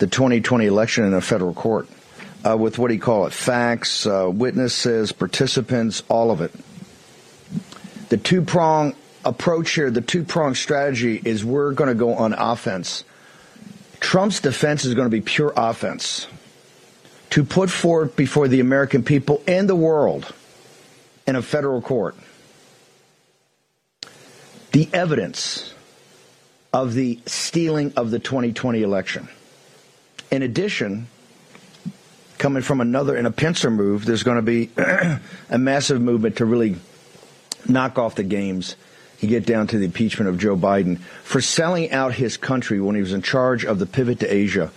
the 0.00 0.08
2020 0.08 0.66
election 0.66 1.04
in 1.04 1.14
a 1.14 1.20
federal 1.20 1.54
court 1.54 1.88
uh, 2.44 2.56
with 2.56 2.78
what 2.78 2.88
do 2.88 2.94
you 2.94 3.00
call 3.00 3.26
it? 3.26 3.32
Facts, 3.32 4.06
uh, 4.06 4.28
witnesses, 4.28 5.12
participants, 5.12 6.02
all 6.08 6.32
of 6.32 6.40
it. 6.40 6.52
The 8.08 8.16
two 8.16 8.42
prong 8.42 8.94
approach 9.24 9.70
here, 9.70 9.90
the 9.90 10.00
two 10.00 10.24
prong 10.24 10.54
strategy 10.54 11.20
is 11.24 11.44
we're 11.44 11.72
going 11.72 11.88
to 11.88 11.94
go 11.94 12.14
on 12.14 12.32
offense 12.32 13.04
Trump's 14.00 14.40
defense 14.40 14.84
is 14.84 14.94
going 14.94 15.06
to 15.06 15.10
be 15.10 15.20
pure 15.20 15.52
offense 15.56 16.26
to 17.30 17.44
put 17.44 17.70
forth 17.70 18.16
before 18.16 18.48
the 18.48 18.60
American 18.60 19.04
people 19.04 19.42
and 19.46 19.68
the 19.68 19.76
world 19.76 20.32
in 21.26 21.36
a 21.36 21.42
federal 21.42 21.80
court 21.80 22.16
the 24.72 24.88
evidence 24.92 25.74
of 26.72 26.94
the 26.94 27.18
stealing 27.26 27.92
of 27.96 28.12
the 28.12 28.20
2020 28.20 28.82
election. 28.82 29.28
In 30.30 30.42
addition, 30.42 31.08
coming 32.38 32.62
from 32.62 32.80
another 32.80 33.16
in 33.16 33.26
a 33.26 33.30
pincer 33.30 33.70
move, 33.70 34.04
there's 34.04 34.22
going 34.22 34.36
to 34.36 34.42
be 34.42 34.70
a 35.50 35.58
massive 35.58 36.00
movement 36.00 36.36
to 36.36 36.44
really 36.44 36.76
knock 37.68 37.98
off 37.98 38.14
the 38.14 38.22
games 38.22 38.76
you 39.20 39.28
get 39.28 39.44
down 39.44 39.66
to 39.66 39.78
the 39.78 39.84
impeachment 39.84 40.28
of 40.28 40.38
Joe 40.38 40.56
Biden 40.56 40.98
for 41.22 41.40
selling 41.40 41.90
out 41.92 42.14
his 42.14 42.36
country 42.36 42.80
when 42.80 42.94
he 42.94 43.02
was 43.02 43.12
in 43.12 43.22
charge 43.22 43.64
of 43.64 43.78
the 43.78 43.86
pivot 43.86 44.20
to 44.20 44.34
Asia 44.34 44.72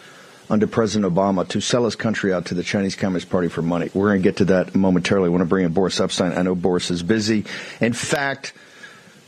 under 0.50 0.68
President 0.68 1.12
Obama 1.12 1.48
to 1.48 1.62
sell 1.62 1.86
his 1.86 1.96
country 1.96 2.34
out 2.34 2.48
to 2.48 2.54
the 2.54 2.64
Chinese 2.64 2.96
Communist 2.96 3.30
Party 3.30 3.48
for 3.48 3.62
money. 3.62 3.90
We're 3.94 4.10
going 4.10 4.22
to 4.22 4.24
get 4.24 4.38
to 4.38 4.46
that 4.46 4.76
momentarily. 4.76 5.28
I 5.28 5.30
want 5.30 5.42
to 5.42 5.46
bring 5.46 5.66
in 5.66 5.72
Boris 5.72 6.00
Epshteyn. 6.00 6.38
I 6.38 6.42
know 6.42 6.56
Boris 6.56 6.92
is 6.92 7.02
busy. 7.02 7.46
In 7.80 7.94
fact, 7.94 8.54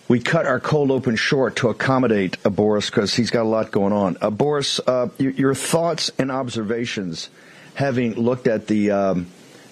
we 0.08 0.20
cut 0.20 0.46
our 0.46 0.60
cold 0.60 0.92
open 0.92 1.16
short 1.16 1.58
to 1.58 1.70
accommodate 1.70 2.38
uh, 2.46 2.50
Boris 2.50 2.90
because 2.90 3.14
he's 3.14 3.30
got 3.30 3.44
a 3.44 3.50
lot 3.50 3.72
going 3.72 3.94
on. 3.94 4.18
Uh, 4.22 4.30
Boris, 4.30 4.80
uh, 4.86 5.10
your, 5.18 5.32
your, 5.32 5.56
thoughts 5.56 6.12
and 6.20 6.32
observations, 6.32 7.30
having 7.74 8.14
looked 8.14 8.48
at 8.48 8.68
the, 8.68 8.92
um, 8.92 9.28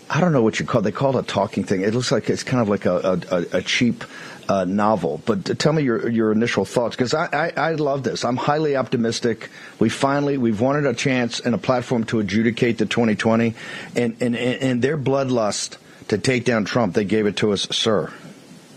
I 0.09 0.19
don't 0.21 0.33
know 0.33 0.41
what 0.41 0.59
you 0.59 0.65
call. 0.65 0.81
They 0.81 0.91
call 0.91 1.17
it 1.17 1.19
a 1.19 1.27
talking 1.27 1.63
thing. 1.63 1.81
It 1.81 1.93
looks 1.93 2.11
like 2.11 2.29
it's 2.29 2.43
kind 2.43 2.61
of 2.61 2.69
like 2.69 2.85
a, 2.85 3.21
a, 3.31 3.57
a 3.57 3.61
cheap 3.61 4.03
uh, 4.49 4.65
novel. 4.65 5.21
But 5.25 5.57
tell 5.59 5.73
me 5.73 5.83
your 5.83 6.09
your 6.09 6.31
initial 6.31 6.65
thoughts 6.65 6.95
because 6.95 7.13
I, 7.13 7.27
I, 7.31 7.53
I 7.55 7.71
love 7.75 8.03
this. 8.03 8.25
I'm 8.25 8.35
highly 8.35 8.75
optimistic. 8.75 9.49
We 9.79 9.89
finally 9.89 10.37
we've 10.37 10.59
wanted 10.59 10.85
a 10.85 10.93
chance 10.93 11.39
and 11.39 11.55
a 11.55 11.57
platform 11.57 12.03
to 12.05 12.19
adjudicate 12.19 12.77
the 12.77 12.85
2020, 12.85 13.53
and 13.95 14.17
and 14.19 14.35
and 14.35 14.81
their 14.81 14.97
bloodlust 14.97 15.77
to 16.09 16.17
take 16.17 16.43
down 16.43 16.65
Trump. 16.65 16.93
They 16.93 17.05
gave 17.05 17.25
it 17.25 17.37
to 17.37 17.53
us, 17.53 17.67
sir. 17.71 18.11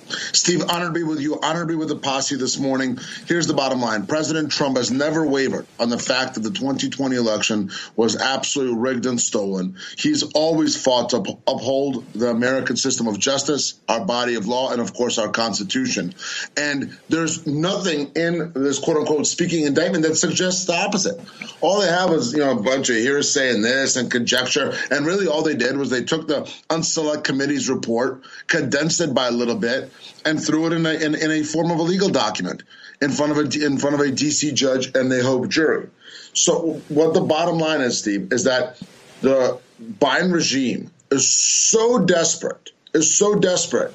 Steve, 0.09 0.62
honored 0.69 0.88
to 0.88 0.92
be 0.92 1.03
with 1.03 1.21
you, 1.21 1.38
honored 1.40 1.69
to 1.69 1.73
be 1.73 1.79
with 1.79 1.88
the 1.88 1.97
posse 1.97 2.37
this 2.37 2.59
morning. 2.59 2.99
Here's 3.27 3.47
the 3.47 3.55
bottom 3.55 3.81
line 3.81 4.07
President 4.07 4.53
Trump 4.53 4.77
has 4.77 4.90
never 4.90 5.27
wavered 5.27 5.66
on 5.79 5.90
the 5.90 5.99
fact 5.99 6.35
that 6.35 6.40
the 6.40 6.51
2020 6.51 7.16
election 7.16 7.71
was 7.97 8.16
absolutely 8.16 8.77
rigged 8.77 9.07
and 9.07 9.21
stolen. 9.21 9.77
He's 9.97 10.23
always 10.35 10.81
fought 10.81 11.11
to 11.11 11.19
uphold 11.47 12.05
the 12.12 12.29
American 12.29 12.77
system 12.77 13.09
of 13.09 13.19
justice, 13.19 13.75
our 13.88 14.05
body 14.05 14.35
of 14.35 14.47
law, 14.47 14.73
and 14.73 14.81
of 14.81 14.95
course 14.95 15.19
our 15.19 15.29
Constitution. 15.29 16.14
And 16.57 16.97
there's 17.09 17.47
nothing 17.47 18.12
in 18.14 18.53
this 18.55 18.79
quote 18.79 18.99
unquote 18.99 19.27
speaking 19.27 19.66
indictment 19.66 20.05
that 20.05 20.16
suggests 20.16 20.66
the 20.66 20.75
opposite. 20.75 21.21
All 21.61 21.81
they 21.81 21.88
have 21.88 22.11
is, 22.12 22.33
you 22.33 22.40
know, 22.40 22.53
a 22.53 22.62
bunch 22.62 22.90
of 22.90 22.97
hearsay 22.97 23.55
and 23.55 23.64
this 23.64 23.97
and 23.97 24.11
conjecture. 24.11 24.75
And 24.90 25.07
really 25.07 25.27
all 25.27 25.42
they 25.42 25.57
did 25.57 25.77
was 25.77 25.90
they 25.90 26.05
took 26.05 26.29
the 26.29 26.42
unselect 26.69 27.25
committee's 27.25 27.69
report, 27.69 28.23
condensed 28.47 29.01
it 29.01 29.14
by 29.14 29.29
a 29.29 29.33
little 29.33 29.57
bit, 29.57 29.90
and 30.25 30.43
threw 30.43 30.67
it 30.67 30.73
in 30.73 30.87
a, 30.87 30.93
in, 30.93 31.15
in 31.15 31.31
a 31.31 31.43
form 31.43 31.71
of 31.71 31.79
a 31.79 31.83
legal 31.83 32.09
document 32.09 32.63
in 33.01 33.11
front 33.11 33.33
of 33.33 33.39
a 33.39 33.65
in 33.65 33.79
front 33.79 33.95
of 33.95 34.01
a 34.01 34.11
DC 34.11 34.55
judge 34.55 34.95
and 34.95 35.11
they 35.11 35.23
hope 35.23 35.49
jury. 35.49 35.89
So 36.33 36.81
what 36.89 37.15
the 37.15 37.21
bottom 37.21 37.59
line 37.59 37.81
is, 37.81 37.99
Steve, 37.99 38.33
is 38.33 38.45
that 38.45 38.81
the 39.21 39.59
Biden 39.81 40.33
regime 40.33 40.91
is 41.11 41.29
so 41.29 41.99
desperate, 41.99 42.71
is 42.95 43.17
so 43.17 43.35
desperate 43.35 43.95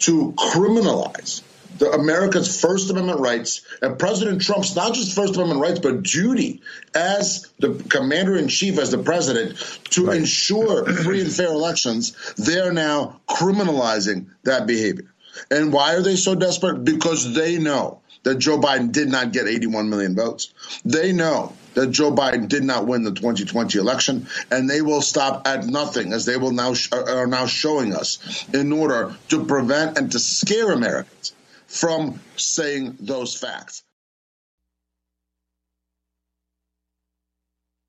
to 0.00 0.32
criminalize 0.32 1.42
the 1.78 1.90
America's 1.90 2.60
First 2.60 2.90
Amendment 2.90 3.20
rights 3.20 3.62
and 3.80 3.98
President 3.98 4.40
Trump's 4.42 4.76
not 4.76 4.94
just 4.94 5.14
First 5.14 5.34
Amendment 5.34 5.60
rights, 5.60 5.80
but 5.80 6.02
duty 6.02 6.62
as 6.94 7.48
the 7.58 7.74
commander 7.88 8.36
in 8.36 8.48
chief, 8.48 8.78
as 8.78 8.90
the 8.90 8.98
president, 8.98 9.56
to 9.90 10.06
right. 10.06 10.18
ensure 10.18 10.84
free 10.86 11.20
and 11.20 11.32
fair 11.32 11.48
elections. 11.48 12.34
They 12.34 12.60
are 12.60 12.72
now 12.72 13.20
criminalizing 13.28 14.26
that 14.44 14.66
behavior. 14.66 15.11
And 15.50 15.72
why 15.72 15.94
are 15.94 16.02
they 16.02 16.16
so 16.16 16.34
desperate? 16.34 16.84
Because 16.84 17.34
they 17.34 17.58
know 17.58 18.00
that 18.22 18.38
Joe 18.38 18.58
Biden 18.58 18.92
did 18.92 19.08
not 19.08 19.32
get 19.32 19.48
81 19.48 19.88
million 19.88 20.14
votes. 20.14 20.52
They 20.84 21.12
know 21.12 21.52
that 21.74 21.90
Joe 21.90 22.12
Biden 22.12 22.48
did 22.48 22.62
not 22.62 22.86
win 22.86 23.02
the 23.02 23.12
2020 23.12 23.78
election, 23.78 24.26
and 24.50 24.68
they 24.68 24.82
will 24.82 25.02
stop 25.02 25.46
at 25.48 25.66
nothing, 25.66 26.12
as 26.12 26.24
they 26.26 26.36
will 26.36 26.52
now 26.52 26.74
sh- 26.74 26.92
are 26.92 27.26
now 27.26 27.46
showing 27.46 27.94
us, 27.94 28.46
in 28.52 28.72
order 28.72 29.16
to 29.28 29.44
prevent 29.44 29.98
and 29.98 30.12
to 30.12 30.18
scare 30.18 30.72
Americans 30.72 31.32
from 31.66 32.20
saying 32.36 32.96
those 33.00 33.34
facts. 33.34 33.82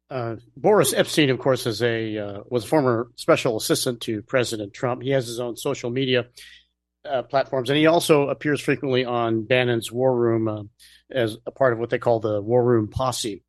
Uh, 0.10 0.36
Boris 0.56 0.94
Epshteyn, 0.94 1.32
of 1.32 1.40
course, 1.40 1.66
is 1.66 1.82
a 1.82 2.18
uh, 2.18 2.40
was 2.48 2.66
a 2.66 2.68
former 2.68 3.08
special 3.16 3.58
assistant 3.58 4.00
to 4.02 4.22
President 4.22 4.72
Trump. 4.72 5.02
He 5.02 5.10
has 5.10 5.26
his 5.26 5.40
own 5.40 5.58
social 5.58 5.90
media 5.90 6.28
uh, 7.10 7.24
platforms, 7.24 7.70
and 7.70 7.78
he 7.78 7.88
also 7.88 8.30
appears 8.30 8.62
frequently 8.62 9.06
on 9.06 9.44
Bannon's 9.44 9.92
War 9.92 10.16
Room 10.16 10.48
uh, 10.48 10.64
as 11.12 11.38
a 11.46 11.52
part 11.52 11.74
of 11.74 11.80
what 11.80 11.90
they 11.90 12.00
call 12.00 12.20
the 12.20 12.42
War 12.42 12.64
Room 12.64 12.88
Posse. 12.88 13.44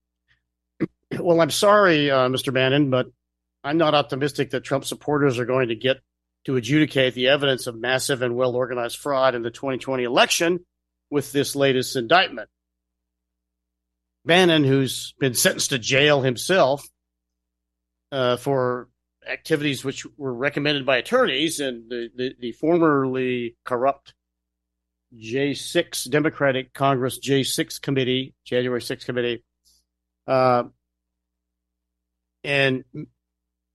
well, 1.19 1.41
I'm 1.41 1.51
sorry, 1.51 2.11
uh, 2.11 2.29
Mr. 2.29 2.53
Bannon, 2.53 2.91
but 2.91 3.07
I'm 3.63 3.79
not 3.79 3.95
optimistic 3.95 4.51
that 4.51 4.65
Trump 4.65 4.85
supporters 4.85 5.39
are 5.39 5.47
going 5.47 5.69
to 5.69 5.77
get 5.77 5.99
to 6.45 6.57
adjudicate 6.57 7.15
the 7.15 7.29
evidence 7.29 7.67
of 7.67 7.77
massive 7.77 8.23
and 8.23 8.37
well 8.37 8.55
organized 8.55 8.99
fraud 8.99 9.35
in 9.35 9.43
the 9.43 9.51
2020 9.51 10.05
election 10.05 10.61
with 11.11 11.33
this 11.33 11.57
latest 11.57 11.97
indictment. 11.97 12.49
Bannon, 14.27 14.65
who's 14.65 15.15
been 15.19 15.35
sentenced 15.35 15.71
to 15.71 15.79
jail 15.79 16.23
himself 16.23 16.87
uh, 18.11 18.37
for 18.37 18.89
activities 19.31 19.85
which 19.85 20.07
were 20.17 20.35
recommended 20.35 20.85
by 20.87 20.97
attorneys 20.97 21.61
and 21.61 21.91
the, 21.91 22.11
the, 22.15 22.35
the 22.39 22.53
formerly 22.53 23.57
corrupt 23.65 24.15
J6 25.17 26.11
Democratic 26.11 26.73
Congress 26.73 27.19
J6 27.19 27.81
committee, 27.81 28.35
January 28.45 28.83
6 28.83 29.05
committee. 29.05 29.45
Uh, 30.27 30.65
and 32.43 32.85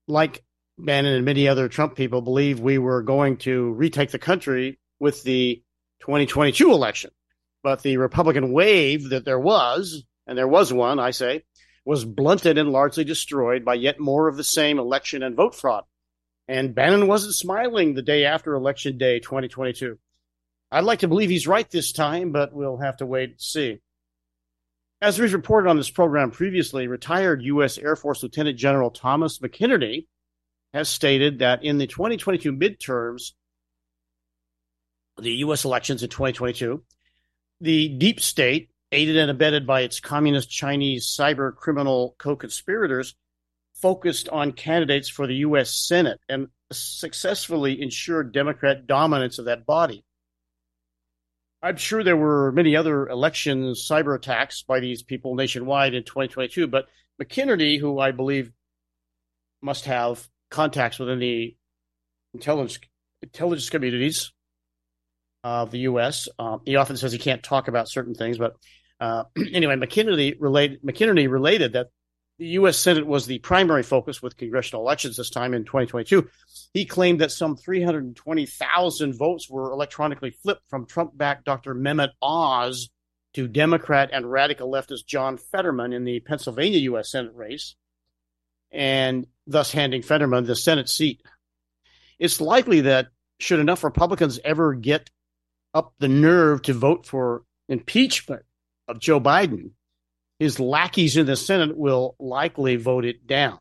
like 0.08 0.44
Bannon 0.78 1.16
and 1.16 1.26
many 1.26 1.48
other 1.48 1.68
Trump 1.68 1.96
people 1.96 2.22
believe 2.22 2.60
we 2.60 2.78
were 2.78 3.02
going 3.02 3.38
to 3.38 3.72
retake 3.74 4.12
the 4.12 4.20
country 4.20 4.80
with 5.00 5.24
the 5.24 5.62
2022 6.02 6.72
election. 6.72 7.12
But 7.62 7.84
the 7.84 7.98
Republican 7.98 8.52
wave 8.52 9.10
that 9.10 9.26
there 9.26 9.40
was, 9.40 10.04
and 10.26 10.38
there 10.38 10.48
was 10.48 10.72
one, 10.72 11.00
I 11.00 11.12
say, 11.12 11.44
was 11.90 12.06
blunted 12.06 12.60
and 12.60 12.72
largely 12.72 13.04
destroyed 13.04 13.66
by 13.66 13.74
yet 13.74 14.00
more 14.00 14.28
of 14.28 14.38
the 14.38 14.44
same 14.44 14.78
election 14.78 15.24
and 15.24 15.36
vote 15.36 15.56
fraud. 15.56 15.86
And 16.48 16.76
Bannon 16.76 17.08
wasn't 17.08 17.34
smiling 17.34 17.96
the 17.96 18.04
day 18.04 18.26
after 18.26 18.54
Election 18.54 19.00
Day 19.00 19.20
2022. 19.20 19.98
I'd 20.72 20.84
like 20.84 21.00
to 21.00 21.08
believe 21.08 21.32
he's 21.32 21.48
right 21.48 21.68
this 21.68 21.92
time, 21.92 22.32
but 22.32 22.54
we'll 22.54 22.78
have 22.78 22.98
to 22.98 23.08
wait 23.08 23.32
and 23.32 23.42
see. 23.42 23.80
As 25.02 25.18
we've 25.18 25.34
reported 25.34 25.68
on 25.68 25.78
this 25.78 25.90
program 25.90 26.30
previously, 26.30 26.86
retired 26.86 27.42
U.S. 27.42 27.80
Air 27.80 27.96
Force 27.96 28.22
Lieutenant 28.22 28.60
General 28.60 28.92
Thomas 28.92 29.40
McInerney 29.40 30.06
has 30.76 30.90
stated 30.90 31.40
that 31.40 31.64
in 31.64 31.80
the 31.80 31.88
2022 31.88 32.54
midterms, 32.54 33.32
the 35.20 35.32
U.S. 35.38 35.66
elections 35.66 36.04
in 36.04 36.10
2022, 36.10 36.84
the 37.62 37.90
deep 37.90 38.20
state 38.20 38.70
aided 38.92 39.18
and 39.18 39.32
abetted 39.32 39.68
by 39.68 39.82
its 39.82 40.00
communist 40.00 40.50
Chinese 40.50 41.06
cyber 41.08 41.56
criminal 41.56 42.16
co 42.18 42.36
conspirators, 42.36 43.16
focused 43.74 44.30
on 44.30 44.52
candidates 44.52 45.10
for 45.10 45.28
the 45.28 45.36
U.S. 45.36 45.74
Senate 45.74 46.20
and 46.28 46.48
successfully 46.72 47.82
ensured 47.82 48.34
Democrat 48.34 48.88
dominance 48.88 49.40
of 49.40 49.46
that 49.46 49.66
body. 49.66 50.04
I'm 51.62 51.78
sure 51.78 52.04
there 52.04 52.18
were 52.18 52.52
many 52.54 52.76
other 52.76 53.08
election 53.10 53.74
cyber 53.74 54.16
attacks 54.16 54.64
by 54.64 54.80
these 54.80 55.04
people 55.04 55.36
nationwide 55.36 55.94
in 55.94 56.04
2022, 56.04 56.68
but 56.68 56.88
McInerney, 57.22 57.80
who 57.80 58.00
I 58.00 58.12
believe 58.12 58.52
must 59.62 59.86
have 59.86 60.26
contacts 60.50 61.00
within 61.00 61.20
the 61.20 61.56
intelligence 62.34 62.80
intelligence 63.22 63.70
communities 63.70 64.32
of 65.44 65.72
the 65.72 65.80
U.S. 65.80 66.30
Um, 66.38 66.62
he 66.66 66.78
often 66.78 66.96
says 66.96 67.12
he 67.12 67.18
can't 67.18 67.44
talk 67.44 67.68
about 67.68 67.90
certain 67.90 68.14
things, 68.14 68.38
but 68.38 68.56
uh, 69.00 69.24
anyway, 69.54 69.76
McInerney 69.76 70.36
related, 70.40 70.80
related 70.84 71.74
that 71.74 71.88
the 72.38 72.48
U.S. 72.48 72.78
Senate 72.78 73.06
was 73.06 73.26
the 73.26 73.40
primary 73.40 73.84
focus 73.84 74.22
with 74.22 74.38
congressional 74.38 74.82
elections 74.82 75.18
this 75.18 75.30
time 75.30 75.54
in 75.54 75.66
2022. 75.66 76.28
He 76.74 76.86
claimed 76.86 77.20
that 77.20 77.32
some 77.32 77.58
320,000 77.58 79.14
votes 79.14 79.50
were 79.50 79.72
electronically 79.72 80.32
flipped 80.32 80.68
from 80.70 80.86
Trump-backed 80.86 81.44
Dr. 81.44 81.76
Mehmet 81.76 82.12
Oz 82.22 82.90
to 83.34 83.48
Democrat 83.48 84.10
and 84.14 84.30
radical 84.30 84.72
leftist 84.72 85.06
John 85.06 85.38
Fetterman 85.38 85.92
in 85.92 86.06
the 86.06 86.22
Pennsylvania 86.22 86.80
U.S. 86.80 87.12
Senate 87.12 87.36
race, 87.36 87.76
and 88.72 89.28
thus 89.46 89.74
handing 89.74 90.02
Fetterman 90.02 90.46
the 90.46 90.56
Senate 90.56 90.88
seat. 90.88 91.22
It's 92.20 92.40
likely 92.40 92.82
that 92.82 93.08
should 93.40 93.60
enough 93.60 93.84
Republicans 93.84 94.40
ever 94.46 94.74
get 94.74 95.10
up 95.74 95.94
the 96.00 96.08
nerve 96.08 96.62
to 96.64 96.74
vote 96.74 97.06
for 97.06 97.44
impeachment 97.68 98.44
of 98.90 99.00
Joe 99.00 99.22
Biden, 99.22 99.72
his 100.40 100.60
lackeys 100.60 101.16
in 101.16 101.26
the 101.26 101.36
Senate 101.36 101.78
will 101.78 102.16
likely 102.20 102.76
vote 102.76 103.06
it 103.06 103.28
down. 103.28 103.60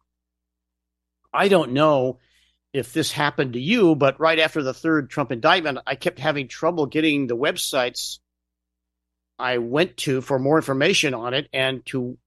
I 1.33 1.49
don't 1.49 1.73
know 1.73 2.19
if 2.73 2.93
this 2.93 3.12
happened 3.12 3.53
to 3.53 3.61
you, 3.61 3.95
but 3.95 4.19
right 4.19 4.38
after 4.38 4.62
the 4.62 4.75
third 4.75 5.11
Trump 5.11 5.31
indictment, 5.31 5.79
I 5.87 5.95
kept 5.95 6.19
having 6.19 6.49
trouble 6.49 6.87
getting 6.87 7.27
the 7.27 7.37
websites 7.37 8.19
I 9.38 9.59
went 9.59 9.97
to 9.99 10.21
for 10.21 10.38
more 10.38 10.57
information 10.57 11.14
on 11.14 11.35
it 11.35 11.49
and 11.53 11.85
to 11.87 12.19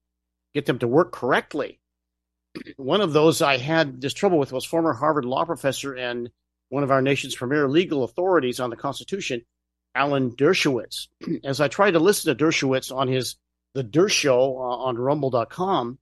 get 0.54 0.66
them 0.66 0.78
to 0.78 0.88
work 0.88 1.12
correctly. 1.12 1.80
One 2.76 3.00
of 3.00 3.12
those 3.12 3.42
I 3.42 3.58
had 3.58 4.00
this 4.00 4.14
trouble 4.14 4.38
with 4.38 4.52
was 4.52 4.64
former 4.64 4.92
Harvard 4.92 5.24
law 5.24 5.44
professor 5.44 5.94
and 5.94 6.30
one 6.68 6.82
of 6.82 6.90
our 6.90 7.02
nation's 7.02 7.34
premier 7.34 7.68
legal 7.68 8.02
authorities 8.02 8.58
on 8.58 8.70
the 8.70 8.76
Constitution, 8.76 9.42
Alan 9.94 10.32
Dershowitz. 10.32 11.08
As 11.44 11.60
I 11.60 11.68
tried 11.68 11.92
to 11.92 12.00
listen 12.00 12.36
to 12.36 12.44
Dershowitz 12.44 12.94
on 12.94 13.08
his 13.08 13.36
The 13.74 13.84
Dershow 13.84 14.56
uh, 14.56 14.84
on 14.84 14.96
Rumble.com 14.98 15.98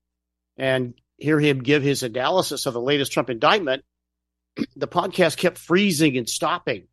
and 0.56 0.94
hear 1.16 1.38
him 1.40 1.62
give 1.62 1.82
his 1.82 2.02
analysis 2.02 2.66
of 2.66 2.74
the 2.74 2.80
latest 2.80 3.12
Trump 3.12 3.30
indictment, 3.30 3.84
the 4.76 4.88
podcast 4.88 5.36
kept 5.36 5.58
freezing 5.58 6.16
and 6.16 6.28
stopping. 6.28 6.86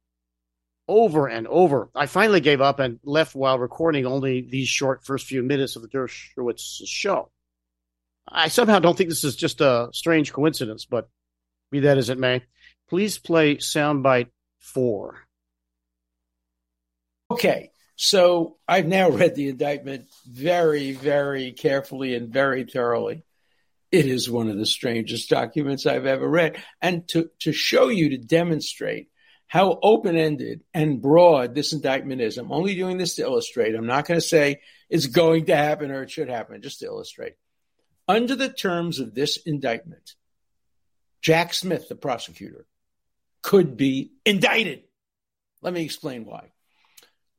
over 0.88 1.27
and 1.27 1.47
over. 1.47 1.89
I 1.93 2.05
finally 2.05 2.39
gave 2.39 2.62
up 2.62 2.79
and 2.79 2.99
left 3.03 3.36
while 3.36 3.60
recording 3.60 4.05
only 4.05 4.41
these 4.41 4.69
short 4.69 5.03
first 5.03 5.25
few 5.27 5.43
minutes 5.43 5.75
of 5.75 5.81
the 5.81 5.89
Dershowitz 5.89 6.81
show. 6.86 7.29
I 8.25 8.47
somehow 8.47 8.79
don't 8.79 8.97
think 8.97 9.10
this 9.10 9.23
is 9.25 9.36
just 9.36 9.60
a 9.62 9.89
strange 9.91 10.31
coincidence, 10.31 10.86
but 10.86 11.10
be 11.71 11.81
that 11.81 11.97
as 11.97 12.10
it 12.10 12.17
may, 12.17 12.43
please 12.89 13.17
play 13.17 13.57
soundbite 13.57 14.29
four. 14.60 15.26
Okay, 17.29 17.71
so 17.95 18.57
I've 18.67 18.87
now 18.87 19.09
read 19.09 19.35
the 19.35 19.49
indictment 19.49 20.05
very, 20.25 20.93
very 20.93 21.51
carefully 21.51 22.15
and 22.15 22.29
very 22.29 22.63
thoroughly. 22.63 23.23
It 23.91 24.05
is 24.05 24.29
one 24.29 24.49
of 24.49 24.57
the 24.57 24.65
strangest 24.65 25.29
documents 25.29 25.85
I've 25.85 26.05
ever 26.05 26.27
read. 26.27 26.61
And 26.81 27.07
to, 27.09 27.29
to 27.39 27.51
show 27.51 27.89
you, 27.89 28.09
to 28.09 28.17
demonstrate 28.17 29.09
how 29.47 29.79
open 29.81 30.17
ended 30.17 30.61
and 30.73 31.01
broad 31.01 31.55
this 31.55 31.73
indictment 31.73 32.21
is, 32.21 32.37
I'm 32.37 32.51
only 32.51 32.75
doing 32.75 32.97
this 32.97 33.15
to 33.15 33.23
illustrate. 33.23 33.75
I'm 33.75 33.87
not 33.87 34.05
going 34.05 34.19
to 34.19 34.25
say 34.25 34.61
it's 34.89 35.05
going 35.05 35.45
to 35.45 35.55
happen 35.55 35.91
or 35.91 36.03
it 36.03 36.11
should 36.11 36.29
happen, 36.29 36.61
just 36.61 36.79
to 36.79 36.85
illustrate. 36.85 37.33
Under 38.09 38.35
the 38.35 38.49
terms 38.49 38.99
of 38.99 39.13
this 39.13 39.37
indictment, 39.37 40.15
Jack 41.21 41.53
Smith, 41.53 41.89
the 41.89 41.95
prosecutor, 41.95 42.65
could 43.41 43.75
be 43.77 44.11
indicted. 44.25 44.83
Let 45.61 45.73
me 45.73 45.83
explain 45.83 46.25
why. 46.25 46.51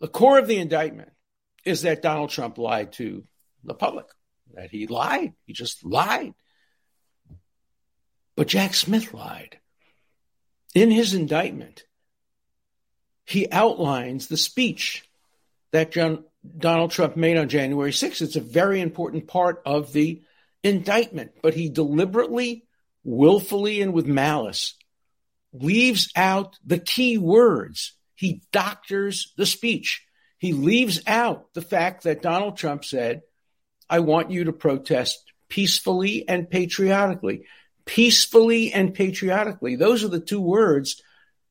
The 0.01 0.09
core 0.09 0.39
of 0.39 0.47
the 0.47 0.59
indictment 0.59 1.11
is 1.65 1.83
that 1.83 2.03
Donald 2.03 2.31
Trump 2.31 2.59
lied 2.59 2.93
to 2.95 3.25
the 3.65 3.75
public, 3.75 4.07
that 4.55 4.71
he 4.71 4.87
lied. 4.87 5.35
He 5.45 5.53
just 5.53 5.85
lied. 5.85 6.35
But 8.37 8.49
Jack 8.49 8.75
Smith 8.75 9.13
lied. 9.13 9.59
In 10.75 10.91
his 10.91 11.15
indictment, 11.15 11.85
he 13.25 13.51
outlines 13.51 14.29
the 14.29 14.37
speech 14.37 15.05
that 15.73 15.91
John, 15.93 16.25
Donald 16.57 16.93
Trump 16.93 17.17
made 17.17 17.37
on 17.37 17.49
January 17.49 17.91
6th. 17.91 18.23
It's 18.23 18.37
a 18.37 18.41
very 18.41 18.81
important 18.81 19.27
part 19.27 19.61
of 19.67 19.93
the 19.93 20.23
indictment, 20.63 21.33
but 21.43 21.55
he 21.55 21.69
deliberately, 21.69 22.65
willfully, 23.05 23.83
and 23.83 23.93
with 23.93 24.07
malice 24.07 24.75
leaves 25.53 26.11
out 26.15 26.57
the 26.65 26.79
key 26.79 27.19
words. 27.19 27.98
He 28.19 28.43
doctors 28.51 29.33
the 29.37 29.47
speech. 29.47 30.05
He 30.39 30.53
leaves 30.53 31.01
out 31.07 31.55
the 31.55 31.63
fact 31.63 32.03
that 32.03 32.21
Donald 32.21 32.57
Trump 32.57 32.85
said, 32.85 33.23
I 33.89 34.01
want 34.01 34.33
you 34.33 34.45
to 34.45 34.53
protest 34.53 35.23
peacefully 35.49 36.29
and 36.29 36.51
patriotically. 36.51 37.47
Peacefully 37.85 38.73
and 38.73 38.93
patriotically. 38.93 39.77
Those 39.77 40.03
are 40.03 40.09
the 40.09 40.19
two 40.19 40.41
words 40.41 41.01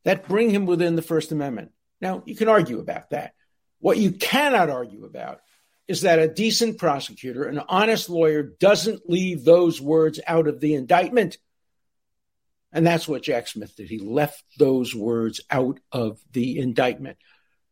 that 0.03 0.27
bring 0.27 0.49
him 0.49 0.65
within 0.65 0.97
the 0.97 1.01
First 1.01 1.31
Amendment. 1.31 1.71
Now, 2.01 2.21
you 2.25 2.35
can 2.35 2.49
argue 2.49 2.79
about 2.79 3.11
that. 3.11 3.33
What 3.79 3.97
you 3.97 4.11
cannot 4.11 4.69
argue 4.69 5.05
about 5.05 5.39
is 5.87 6.01
that 6.01 6.19
a 6.19 6.27
decent 6.27 6.79
prosecutor, 6.79 7.45
an 7.45 7.61
honest 7.69 8.09
lawyer, 8.09 8.43
doesn't 8.43 9.09
leave 9.09 9.45
those 9.45 9.79
words 9.79 10.19
out 10.27 10.47
of 10.49 10.59
the 10.59 10.73
indictment. 10.73 11.37
And 12.77 12.85
that's 12.85 13.07
what 13.07 13.23
Jack 13.23 13.47
Smith 13.47 13.75
did. 13.75 13.89
He 13.89 13.97
left 13.97 14.43
those 14.59 14.93
words 14.93 15.41
out 15.49 15.79
of 15.91 16.19
the 16.31 16.59
indictment. 16.59 17.17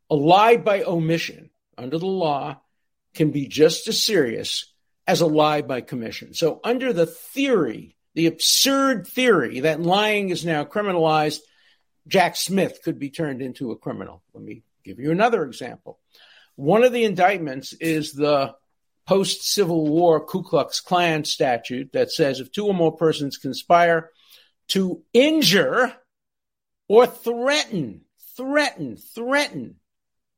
A 0.10 0.16
lie 0.16 0.58
by 0.58 0.82
omission 0.82 1.52
under 1.78 2.00
the 2.00 2.08
law 2.08 2.60
can 3.14 3.30
be 3.30 3.48
just 3.48 3.88
as 3.88 4.02
serious 4.02 4.74
as 5.06 5.22
a 5.22 5.28
lie 5.28 5.62
by 5.62 5.82
commission. 5.82 6.34
So, 6.34 6.60
under 6.64 6.92
the 6.92 7.06
theory, 7.06 7.96
the 8.16 8.26
absurd 8.26 9.06
theory 9.06 9.60
that 9.60 9.80
lying 9.80 10.32
is 10.32 10.44
now 10.44 10.66
criminalized, 10.66 11.42
Jack 12.08 12.36
Smith 12.36 12.80
could 12.84 12.98
be 12.98 13.12
turned 13.12 13.44
into 13.44 13.70
a 13.70 13.78
criminal. 13.78 14.24
Let 14.34 14.44
me 14.44 14.64
give 14.84 14.98
you 14.98 15.12
another 15.12 15.44
example. 15.44 16.00
One 16.56 16.84
of 16.84 16.94
the 16.94 17.04
indictments 17.04 17.74
is 17.74 18.14
the 18.14 18.56
post 19.06 19.44
Civil 19.44 19.86
War 19.88 20.26
Ku 20.26 20.42
Klux 20.42 20.82
Klan 20.82 21.26
statute 21.26 21.92
that 21.94 22.12
says 22.12 22.40
if 22.40 22.52
two 22.52 22.66
or 22.66 22.74
more 22.74 22.98
persons 22.98 23.38
conspire 23.38 24.10
to 24.70 25.04
injure 25.14 25.94
or 26.88 27.08
threaten, 27.08 28.02
threaten, 28.36 28.98
threaten 28.98 29.76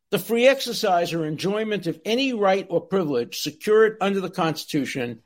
the 0.09 0.19
free 0.19 0.47
exercise 0.47 1.13
or 1.13 1.25
enjoyment 1.25 1.87
of 1.87 1.99
any 2.05 2.33
right 2.33 2.65
or 2.69 2.81
privilege 2.81 3.39
secured 3.39 3.97
under 3.99 4.21
the 4.21 4.29
Constitution, 4.29 5.21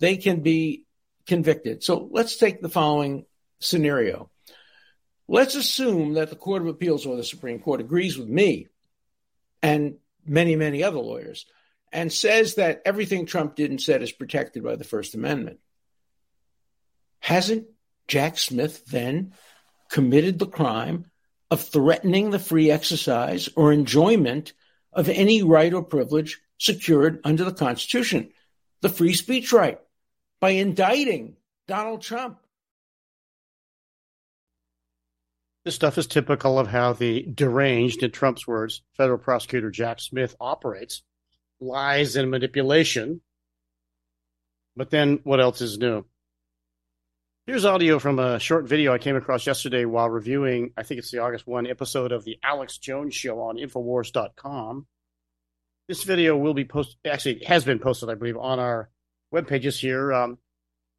they 0.00 0.16
can 0.16 0.40
be 0.40 0.84
convicted. 1.26 1.82
So 1.82 2.08
let's 2.10 2.36
take 2.36 2.60
the 2.60 2.68
following 2.68 3.24
scenario. 3.60 4.30
Let's 5.28 5.54
assume 5.54 6.14
that 6.14 6.30
the 6.30 6.36
Court 6.36 6.62
of 6.62 6.68
Appeals 6.68 7.06
or 7.06 7.16
the 7.16 7.24
Supreme 7.24 7.60
Court 7.60 7.80
agrees 7.80 8.18
with 8.18 8.28
me 8.28 8.68
and 9.62 9.96
many, 10.26 10.56
many 10.56 10.82
other 10.82 10.98
lawyers, 10.98 11.46
and 11.92 12.12
says 12.12 12.56
that 12.56 12.82
everything 12.84 13.26
Trump 13.26 13.56
did 13.56 13.70
and 13.70 13.80
said 13.80 14.02
is 14.02 14.12
protected 14.12 14.62
by 14.62 14.76
the 14.76 14.84
First 14.84 15.14
Amendment. 15.14 15.58
Hasn't 17.18 17.66
Jack 18.08 18.38
Smith 18.38 18.86
then 18.86 19.34
committed 19.90 20.38
the 20.38 20.46
crime 20.46 21.04
of 21.50 21.60
threatening 21.60 22.30
the 22.30 22.38
free 22.38 22.70
exercise 22.70 23.48
or 23.54 23.72
enjoyment 23.72 24.52
of 24.92 25.08
any 25.08 25.42
right 25.42 25.72
or 25.72 25.82
privilege 25.82 26.40
secured 26.58 27.20
under 27.24 27.44
the 27.44 27.52
Constitution, 27.52 28.30
the 28.80 28.88
free 28.88 29.12
speech 29.14 29.52
right, 29.52 29.78
by 30.40 30.50
indicting 30.50 31.36
Donald 31.66 32.02
Trump? 32.02 32.38
This 35.64 35.74
stuff 35.74 35.98
is 35.98 36.06
typical 36.06 36.58
of 36.58 36.66
how 36.66 36.94
the 36.94 37.22
deranged, 37.22 38.02
in 38.02 38.10
Trump's 38.10 38.46
words, 38.46 38.82
federal 38.96 39.18
prosecutor 39.18 39.70
Jack 39.70 40.00
Smith 40.00 40.34
operates 40.40 41.02
lies 41.60 42.16
and 42.16 42.30
manipulation. 42.30 43.20
But 44.76 44.90
then 44.90 45.20
what 45.24 45.40
else 45.40 45.60
is 45.60 45.76
new? 45.76 46.04
Here's 47.48 47.64
audio 47.64 47.98
from 47.98 48.18
a 48.18 48.38
short 48.38 48.68
video 48.68 48.92
I 48.92 48.98
came 48.98 49.16
across 49.16 49.46
yesterday 49.46 49.86
while 49.86 50.10
reviewing, 50.10 50.74
I 50.76 50.82
think 50.82 50.98
it's 50.98 51.10
the 51.10 51.20
August 51.20 51.46
1 51.46 51.66
episode 51.66 52.12
of 52.12 52.22
The 52.22 52.38
Alex 52.42 52.76
Jones 52.76 53.14
Show 53.14 53.40
on 53.40 53.56
Infowars.com. 53.56 54.86
This 55.88 56.02
video 56.02 56.36
will 56.36 56.52
be 56.52 56.66
posted, 56.66 56.98
actually, 57.10 57.44
has 57.46 57.64
been 57.64 57.78
posted, 57.78 58.10
I 58.10 58.16
believe, 58.16 58.36
on 58.36 58.58
our 58.60 58.90
web 59.30 59.48
pages 59.48 59.80
here. 59.80 60.12
Um, 60.12 60.36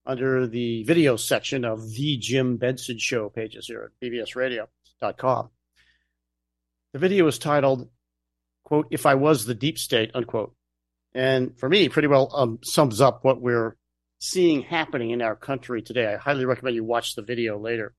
under 0.08 0.48
the 0.48 0.82
video 0.86 1.18
section 1.18 1.66
of 1.66 1.88
the 1.94 2.18
Jim 2.18 2.58
Benson 2.58 2.98
Show 2.98 3.30
pages 3.30 3.68
here 3.68 3.92
at 4.02 4.10
bbsradio.com. 4.10 5.50
The 6.94 7.00
video 7.00 7.28
is 7.28 7.38
titled, 7.38 7.90
quote, 8.64 8.88
If 8.90 9.06
I 9.06 9.14
Was 9.14 9.46
the 9.46 9.54
Deep 9.54 9.78
State, 9.78 10.10
unquote. 10.16 10.56
And 11.14 11.56
for 11.60 11.70
me, 11.70 11.90
pretty 11.90 12.08
well 12.08 12.32
um, 12.34 12.58
sums 12.64 13.02
up 13.02 13.24
what 13.24 13.40
we're 13.40 13.76
seeing 14.20 14.62
happening 14.62 15.12
in 15.12 15.22
our 15.22 15.36
country 15.36 15.82
today. 15.82 16.14
I 16.14 16.18
highly 16.18 16.46
recommend 16.46 16.76
you 16.76 16.84
watch 16.84 17.16
the 17.16 17.22
video 17.22 17.58
later. 17.58 17.94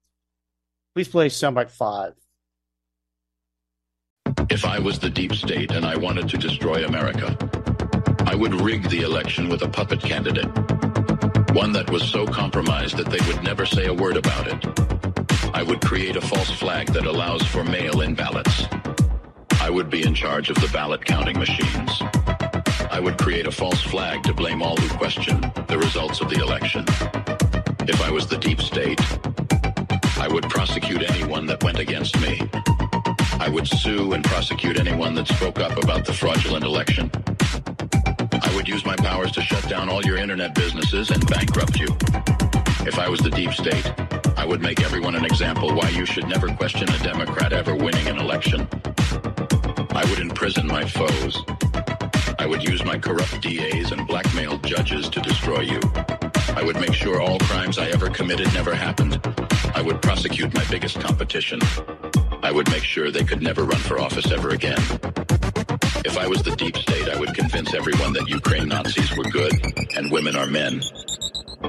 Please 0.95 1.09
play 1.09 1.29
soundbite 1.29 1.71
five. 1.71 2.15
If 4.51 4.65
I 4.65 4.79
was 4.79 4.99
the 4.99 5.11
deep 5.11 5.35
state 5.35 5.71
and 5.71 5.85
I 5.85 5.97
wanted 5.97 6.29
to 6.31 6.37
destroy 6.37 6.85
America, 6.85 7.37
I 8.27 8.35
would 8.35 8.55
rig 8.55 8.89
the 8.91 9.03
election 9.03 9.49
with 9.49 9.63
a 9.63 9.69
puppet 9.69 10.01
candidate 10.01 10.49
one 11.53 11.73
that 11.73 11.91
was 11.91 12.09
so 12.09 12.27
compromised 12.27 12.97
that 12.97 13.11
they 13.11 13.19
would 13.27 13.43
never 13.43 13.67
say 13.67 13.87
a 13.87 13.95
word 13.95 14.17
about 14.17 14.47
it. 14.47 15.51
I 15.53 15.65
would 15.65 15.81
create 15.81 16.15
a 16.15 16.21
false 16.21 16.51
flag 16.51 16.87
that 16.93 17.07
allows 17.07 17.43
for 17.43 17.65
mail-in 17.65 18.15
ballots. 18.15 18.67
I 19.61 19.69
would 19.69 19.91
be 19.91 20.07
in 20.07 20.15
charge 20.15 20.49
of 20.49 20.57
the 20.57 20.71
ballot 20.73 21.05
counting 21.05 21.39
machines. 21.39 22.03
I 23.01 23.03
would 23.03 23.17
create 23.17 23.47
a 23.47 23.51
false 23.51 23.81
flag 23.81 24.23
to 24.25 24.35
blame 24.35 24.61
all 24.61 24.77
who 24.77 24.99
question 24.99 25.41
the 25.69 25.79
results 25.79 26.21
of 26.21 26.29
the 26.29 26.39
election. 26.39 26.85
If 27.89 28.03
I 28.03 28.11
was 28.11 28.27
the 28.27 28.37
deep 28.37 28.61
state, 28.61 29.01
I 30.19 30.29
would 30.29 30.51
prosecute 30.51 31.11
anyone 31.11 31.47
that 31.47 31.65
went 31.65 31.79
against 31.79 32.21
me. 32.21 32.43
I 33.41 33.49
would 33.49 33.67
sue 33.67 34.13
and 34.13 34.23
prosecute 34.23 34.79
anyone 34.79 35.15
that 35.15 35.29
spoke 35.29 35.61
up 35.61 35.83
about 35.83 36.05
the 36.05 36.13
fraudulent 36.13 36.63
election. 36.63 37.11
I 38.33 38.55
would 38.55 38.69
use 38.69 38.85
my 38.85 38.97
powers 38.97 39.33
to 39.33 39.41
shut 39.41 39.67
down 39.67 39.89
all 39.89 40.05
your 40.05 40.19
internet 40.19 40.55
businesses 40.55 41.11
and 41.11 41.27
bankrupt 41.27 41.81
you. 41.81 41.89
If 42.87 42.99
I 42.99 43.09
was 43.09 43.21
the 43.21 43.31
deep 43.31 43.55
state, 43.55 43.95
I 44.37 44.45
would 44.45 44.61
make 44.61 44.83
everyone 44.83 45.15
an 45.15 45.25
example 45.25 45.75
why 45.75 45.89
you 45.89 46.05
should 46.05 46.29
never 46.29 46.49
question 46.49 46.87
a 46.91 46.99
Democrat 46.99 47.55
ever 47.55 47.75
winning 47.75 48.09
an 48.09 48.19
election. 48.19 48.69
I 49.89 50.05
would 50.11 50.19
imprison 50.19 50.67
my 50.67 50.85
foes. 50.85 51.43
I 52.41 52.47
would 52.47 52.65
use 52.67 52.83
my 52.87 52.99
corrupt 52.99 53.43
DAs 53.43 53.93
and 53.93 54.07
blackmail 54.07 54.57
judges 54.61 55.11
to 55.11 55.21
destroy 55.21 55.61
you. 55.61 55.79
I 56.57 56.63
would 56.65 56.81
make 56.81 56.95
sure 56.95 57.21
all 57.21 57.39
crimes 57.41 57.77
I 57.77 57.89
ever 57.89 58.09
committed 58.09 58.47
never 58.55 58.75
happened. 58.75 59.21
I 59.75 59.83
would 59.83 60.01
prosecute 60.01 60.55
my 60.55 60.65
biggest 60.71 60.99
competition. 60.99 61.61
I 62.43 62.51
would 62.51 62.71
make 62.71 62.83
sure 62.83 63.11
they 63.11 63.25
could 63.25 63.43
never 63.43 63.65
run 63.65 63.81
for 63.81 64.01
office 64.01 64.33
ever 64.33 64.51
again. 64.51 64.81
If 66.03 66.17
I 66.17 66.27
was 66.27 66.43
the 66.43 66.57
deep 66.57 66.79
state, 66.79 67.11
I 67.11 67.21
would 67.21 67.35
convince 67.35 67.75
everyone 67.75 68.15
that 68.15 68.27
Ukraine 68.27 68.69
Nazis 68.69 69.15
were 69.15 69.25
good 69.25 69.53
and 69.95 70.11
women 70.11 70.35
are 70.35 70.47
men. 70.47 70.81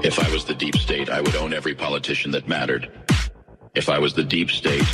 If 0.02 0.18
I 0.18 0.32
was 0.32 0.46
the 0.46 0.54
deep 0.54 0.76
state, 0.76 1.10
I 1.10 1.20
would 1.20 1.36
own 1.36 1.52
every 1.52 1.74
politician 1.74 2.30
that 2.30 2.48
mattered. 2.48 2.90
If 3.74 3.90
I 3.90 3.98
was 3.98 4.14
the 4.14 4.24
deep 4.24 4.50
state, 4.50 4.88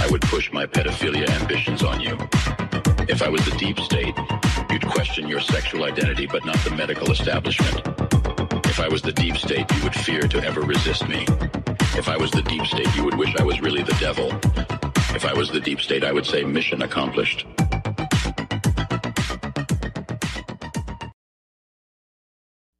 I 0.00 0.08
would 0.10 0.22
push 0.22 0.52
my 0.52 0.66
pedophilia 0.66 1.30
ambitions 1.40 1.84
on 1.84 2.00
you. 2.00 2.18
If 3.08 3.22
I 3.22 3.28
was 3.28 3.44
the 3.44 3.56
deep 3.56 3.78
state, 3.78 4.16
you'd 4.72 4.86
question 4.86 5.28
your 5.28 5.40
sexual 5.40 5.84
identity 5.84 6.26
but 6.26 6.44
not 6.46 6.56
the 6.64 6.70
medical 6.70 7.10
establishment. 7.12 7.86
If 8.66 8.80
I 8.80 8.88
was 8.88 9.02
the 9.02 9.12
deep 9.12 9.36
state, 9.36 9.70
you 9.76 9.82
would 9.82 9.94
fear 9.94 10.22
to 10.22 10.42
ever 10.42 10.62
resist 10.62 11.06
me. 11.06 11.26
If 11.94 12.08
I 12.08 12.16
was 12.16 12.30
the 12.30 12.40
deep 12.42 12.64
state, 12.64 12.88
you 12.96 13.04
would 13.04 13.18
wish 13.18 13.36
I 13.38 13.42
was 13.42 13.60
really 13.60 13.82
the 13.82 13.96
devil. 14.00 14.30
If 15.14 15.26
I 15.26 15.34
was 15.34 15.50
the 15.50 15.60
deep 15.60 15.80
state, 15.80 16.04
I 16.04 16.12
would 16.12 16.24
say 16.24 16.42
mission 16.42 16.80
accomplished. 16.80 17.46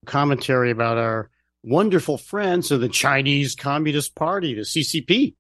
Commentary 0.06 0.70
about 0.70 0.96
our 0.96 1.30
wonderful 1.62 2.16
friends 2.16 2.70
of 2.70 2.80
the 2.80 2.88
Chinese 2.88 3.54
Communist 3.54 4.14
Party, 4.14 4.54
the 4.54 4.62
CCP, 4.62 5.34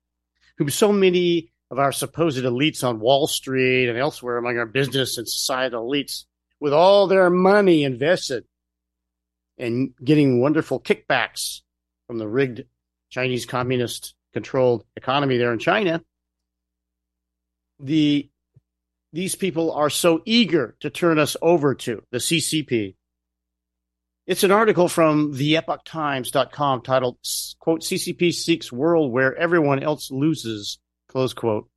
whom 0.58 0.68
so 0.68 0.92
many 0.92 1.50
of 1.70 1.78
our 1.78 1.92
supposed 1.92 2.44
elites 2.44 2.86
on 2.86 3.00
Wall 3.00 3.26
Street 3.26 3.88
and 3.88 3.98
elsewhere 3.98 4.36
among 4.36 4.58
our 4.58 4.66
business 4.66 5.16
and 5.16 5.26
societal 5.26 5.88
elites, 5.88 6.24
with 6.62 6.72
all 6.72 7.08
their 7.08 7.28
money 7.28 7.82
invested 7.82 8.44
and 9.58 9.94
getting 10.02 10.40
wonderful 10.40 10.78
kickbacks 10.78 11.62
from 12.06 12.18
the 12.18 12.28
rigged 12.28 12.62
Chinese 13.10 13.44
communist 13.46 14.14
controlled 14.32 14.84
economy 14.96 15.38
there 15.38 15.52
in 15.52 15.58
China, 15.58 16.00
the 17.80 18.30
these 19.12 19.34
people 19.34 19.72
are 19.72 19.90
so 19.90 20.22
eager 20.24 20.76
to 20.78 20.88
turn 20.88 21.18
us 21.18 21.36
over 21.42 21.74
to 21.74 22.04
the 22.12 22.18
CCP. 22.18 22.94
It's 24.28 24.44
an 24.44 24.52
article 24.52 24.86
from 24.86 25.32
the 25.32 25.54
theepochtimes.com 25.54 26.82
titled, 26.82 27.18
quote, 27.58 27.80
CCP 27.80 28.32
seeks 28.32 28.70
world 28.70 29.10
where 29.10 29.36
everyone 29.36 29.82
else 29.82 30.12
loses, 30.12 30.78
close 31.08 31.34
quote. 31.34 31.68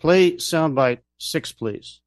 Play 0.00 0.32
soundbite 0.32 1.00
six, 1.18 1.52
please. 1.52 2.00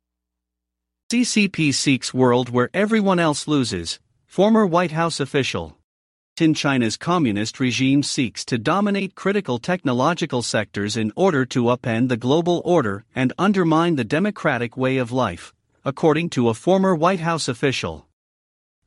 CCP 1.12 1.74
seeks 1.74 2.14
world 2.14 2.48
where 2.48 2.70
everyone 2.74 3.20
else 3.20 3.46
loses, 3.46 4.00
former 4.28 4.66
White 4.66 4.94
House 4.94 5.20
official. 5.20 5.78
In 6.40 6.54
China's 6.54 6.96
communist 6.96 7.60
regime 7.60 8.02
seeks 8.02 8.46
to 8.46 8.58
dominate 8.58 9.14
critical 9.14 9.60
technological 9.60 10.42
sectors 10.42 10.96
in 10.96 11.12
order 11.18 11.46
to 11.48 11.66
upend 11.66 12.08
the 12.08 12.16
global 12.16 12.62
order 12.64 13.04
and 13.14 13.34
undermine 13.38 13.98
the 13.98 14.06
democratic 14.06 14.78
way 14.78 14.96
of 14.96 15.12
life, 15.12 15.54
according 15.84 16.30
to 16.30 16.48
a 16.48 16.54
former 16.54 16.96
White 16.96 17.20
House 17.20 17.50
official. 17.50 18.08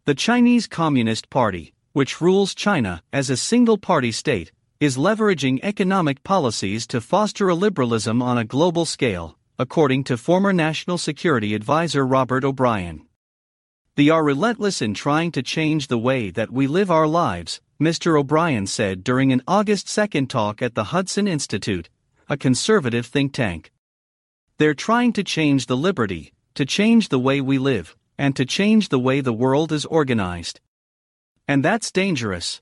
The 0.07 0.15
Chinese 0.15 0.67
Communist 0.67 1.29
Party, 1.29 1.75
which 1.93 2.23
rules 2.23 2.55
China 2.55 3.03
as 3.13 3.29
a 3.29 3.37
single 3.37 3.77
party 3.77 4.13
state, 4.13 4.51
is 4.81 4.97
leveraging 4.97 5.61
economic 5.63 6.23
policies 6.23 6.87
to 6.87 7.03
foster 7.03 7.51
a 7.51 7.55
liberalism 7.55 8.23
on 8.23 8.39
a 8.39 8.47
global 8.47 8.87
scale, 8.87 9.37
according 9.57 10.03
to 10.03 10.17
former 10.17 10.53
National 10.53 10.99
Security 10.99 11.55
Advisor 11.55 12.05
Robert 12.05 12.43
O'Brien. 12.43 13.07
They 13.95 14.09
are 14.09 14.25
relentless 14.25 14.83
in 14.83 14.95
trying 14.95 15.31
to 15.31 15.45
change 15.45 15.87
the 15.87 15.99
way 15.99 16.31
that 16.31 16.51
we 16.51 16.67
live 16.67 16.91
our 16.91 17.07
lives, 17.07 17.61
Mr. 17.81 18.19
O'Brien 18.19 18.67
said 18.67 19.05
during 19.05 19.33
an 19.33 19.43
August 19.47 19.95
2 19.95 20.27
talk 20.27 20.61
at 20.61 20.75
the 20.75 20.85
Hudson 20.85 21.29
Institute, 21.29 21.89
a 22.29 22.37
conservative 22.37 23.07
think 23.07 23.33
tank. 23.33 23.71
They're 24.59 24.75
trying 24.75 25.13
to 25.13 25.23
change 25.23 25.67
the 25.67 25.77
liberty, 25.77 26.33
to 26.55 26.67
change 26.67 27.11
the 27.11 27.21
way 27.21 27.41
we 27.41 27.59
live, 27.59 27.97
and 28.19 28.35
to 28.35 28.45
change 28.45 28.89
the 28.89 28.99
way 28.99 29.21
the 29.21 29.33
world 29.33 29.71
is 29.71 29.85
organized. 29.87 30.61
And 31.47 31.65
that's 31.65 31.93
dangerous. 31.93 32.61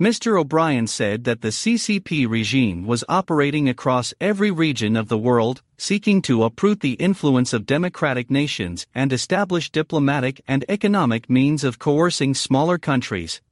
Mr. 0.00 0.36
O'Brien 0.36 0.88
said 0.88 1.22
that 1.24 1.42
the 1.42 1.52
CCP 1.52 2.28
regime 2.28 2.86
was 2.86 3.04
operating 3.08 3.68
across 3.68 4.12
every 4.20 4.50
region 4.50 4.96
of 4.96 5.06
the 5.08 5.18
world, 5.18 5.62
seeking 5.82 6.22
to 6.22 6.44
uproot 6.44 6.78
the 6.78 6.92
influence 6.92 7.52
of 7.52 7.66
democratic 7.66 8.30
nations 8.30 8.86
and 8.94 9.12
establish 9.12 9.68
diplomatic 9.68 10.40
and 10.46 10.64
economic 10.68 11.28
means 11.28 11.64
of 11.64 11.80
coercing 11.80 12.34
smaller 12.34 12.78
countries. 12.78 13.42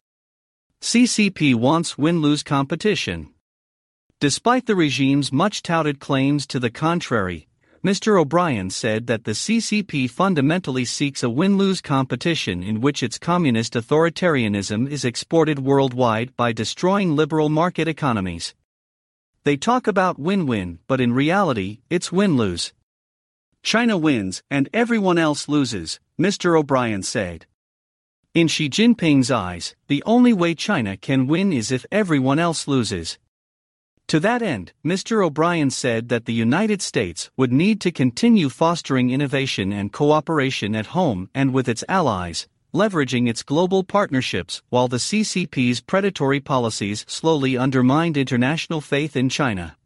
CCP 0.80 1.56
wants 1.56 1.98
win 1.98 2.22
lose 2.22 2.44
competition. 2.44 3.30
Despite 4.20 4.66
the 4.66 4.76
regime's 4.76 5.32
much 5.32 5.60
touted 5.60 5.98
claims 5.98 6.46
to 6.46 6.60
the 6.60 6.70
contrary, 6.70 7.48
Mr. 7.84 8.20
O'Brien 8.20 8.70
said 8.70 9.08
that 9.08 9.24
the 9.24 9.32
CCP 9.32 10.08
fundamentally 10.08 10.84
seeks 10.84 11.24
a 11.24 11.28
win 11.28 11.58
lose 11.58 11.80
competition 11.80 12.62
in 12.62 12.80
which 12.80 13.02
its 13.02 13.18
communist 13.18 13.72
authoritarianism 13.74 14.88
is 14.88 15.04
exported 15.04 15.58
worldwide 15.58 16.36
by 16.36 16.52
destroying 16.52 17.16
liberal 17.16 17.48
market 17.48 17.88
economies. 17.88 18.54
They 19.44 19.56
talk 19.56 19.86
about 19.86 20.18
win 20.18 20.44
win, 20.46 20.80
but 20.86 21.00
in 21.00 21.14
reality, 21.14 21.80
it's 21.88 22.12
win 22.12 22.36
lose. 22.36 22.74
China 23.62 23.96
wins 23.96 24.42
and 24.50 24.68
everyone 24.74 25.16
else 25.16 25.48
loses, 25.48 25.98
Mr. 26.20 26.58
O'Brien 26.58 27.02
said. 27.02 27.46
In 28.34 28.48
Xi 28.48 28.68
Jinping's 28.68 29.30
eyes, 29.30 29.74
the 29.88 30.02
only 30.04 30.34
way 30.34 30.54
China 30.54 30.96
can 30.96 31.26
win 31.26 31.54
is 31.54 31.72
if 31.72 31.86
everyone 31.90 32.38
else 32.38 32.68
loses. 32.68 33.18
To 34.08 34.20
that 34.20 34.42
end, 34.42 34.72
Mr. 34.84 35.24
O'Brien 35.24 35.70
said 35.70 36.10
that 36.10 36.26
the 36.26 36.34
United 36.34 36.82
States 36.82 37.30
would 37.38 37.52
need 37.52 37.80
to 37.80 37.90
continue 37.90 38.50
fostering 38.50 39.08
innovation 39.08 39.72
and 39.72 39.92
cooperation 39.92 40.76
at 40.76 40.86
home 40.88 41.30
and 41.34 41.54
with 41.54 41.68
its 41.68 41.84
allies, 41.88 42.46
leveraging 42.72 43.28
its 43.28 43.42
global 43.42 43.82
partnerships 43.84 44.62
while 44.68 44.88
the 44.88 44.96
CCP's 44.96 45.80
predatory 45.80 46.40
policies 46.40 47.04
slowly 47.08 47.56
undermined 47.56 48.16
international 48.16 48.80
faith 48.80 49.16
in 49.16 49.28
China. 49.28 49.76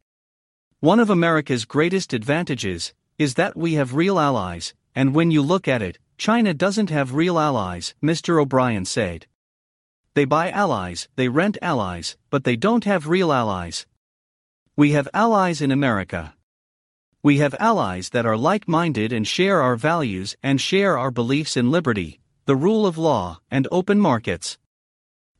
One 0.80 1.00
of 1.00 1.10
America's 1.10 1.64
greatest 1.64 2.12
advantages 2.12 2.92
is 3.18 3.34
that 3.34 3.56
we 3.56 3.74
have 3.74 3.94
real 3.94 4.18
allies, 4.18 4.74
and 4.94 5.14
when 5.14 5.30
you 5.30 5.40
look 5.40 5.66
at 5.66 5.82
it, 5.82 5.98
China 6.18 6.52
doesn't 6.52 6.90
have 6.90 7.14
real 7.14 7.38
allies, 7.38 7.94
Mr. 8.02 8.40
O'Brien 8.40 8.84
said. 8.84 9.26
They 10.14 10.24
buy 10.24 10.50
allies, 10.50 11.08
they 11.16 11.28
rent 11.28 11.58
allies, 11.60 12.16
but 12.30 12.44
they 12.44 12.56
don't 12.56 12.84
have 12.84 13.08
real 13.08 13.32
allies. 13.32 13.86
We 14.76 14.92
have 14.92 15.08
allies 15.14 15.60
in 15.60 15.70
America. 15.70 16.34
We 17.22 17.38
have 17.38 17.54
allies 17.58 18.10
that 18.10 18.26
are 18.26 18.36
like 18.36 18.68
minded 18.68 19.12
and 19.12 19.26
share 19.26 19.62
our 19.62 19.76
values 19.76 20.36
and 20.42 20.60
share 20.60 20.98
our 20.98 21.10
beliefs 21.10 21.56
in 21.56 21.70
liberty, 21.70 22.20
the 22.46 22.56
rule 22.56 22.86
of 22.86 22.98
law, 22.98 23.40
and 23.50 23.66
open 23.72 23.98
markets. 23.98 24.58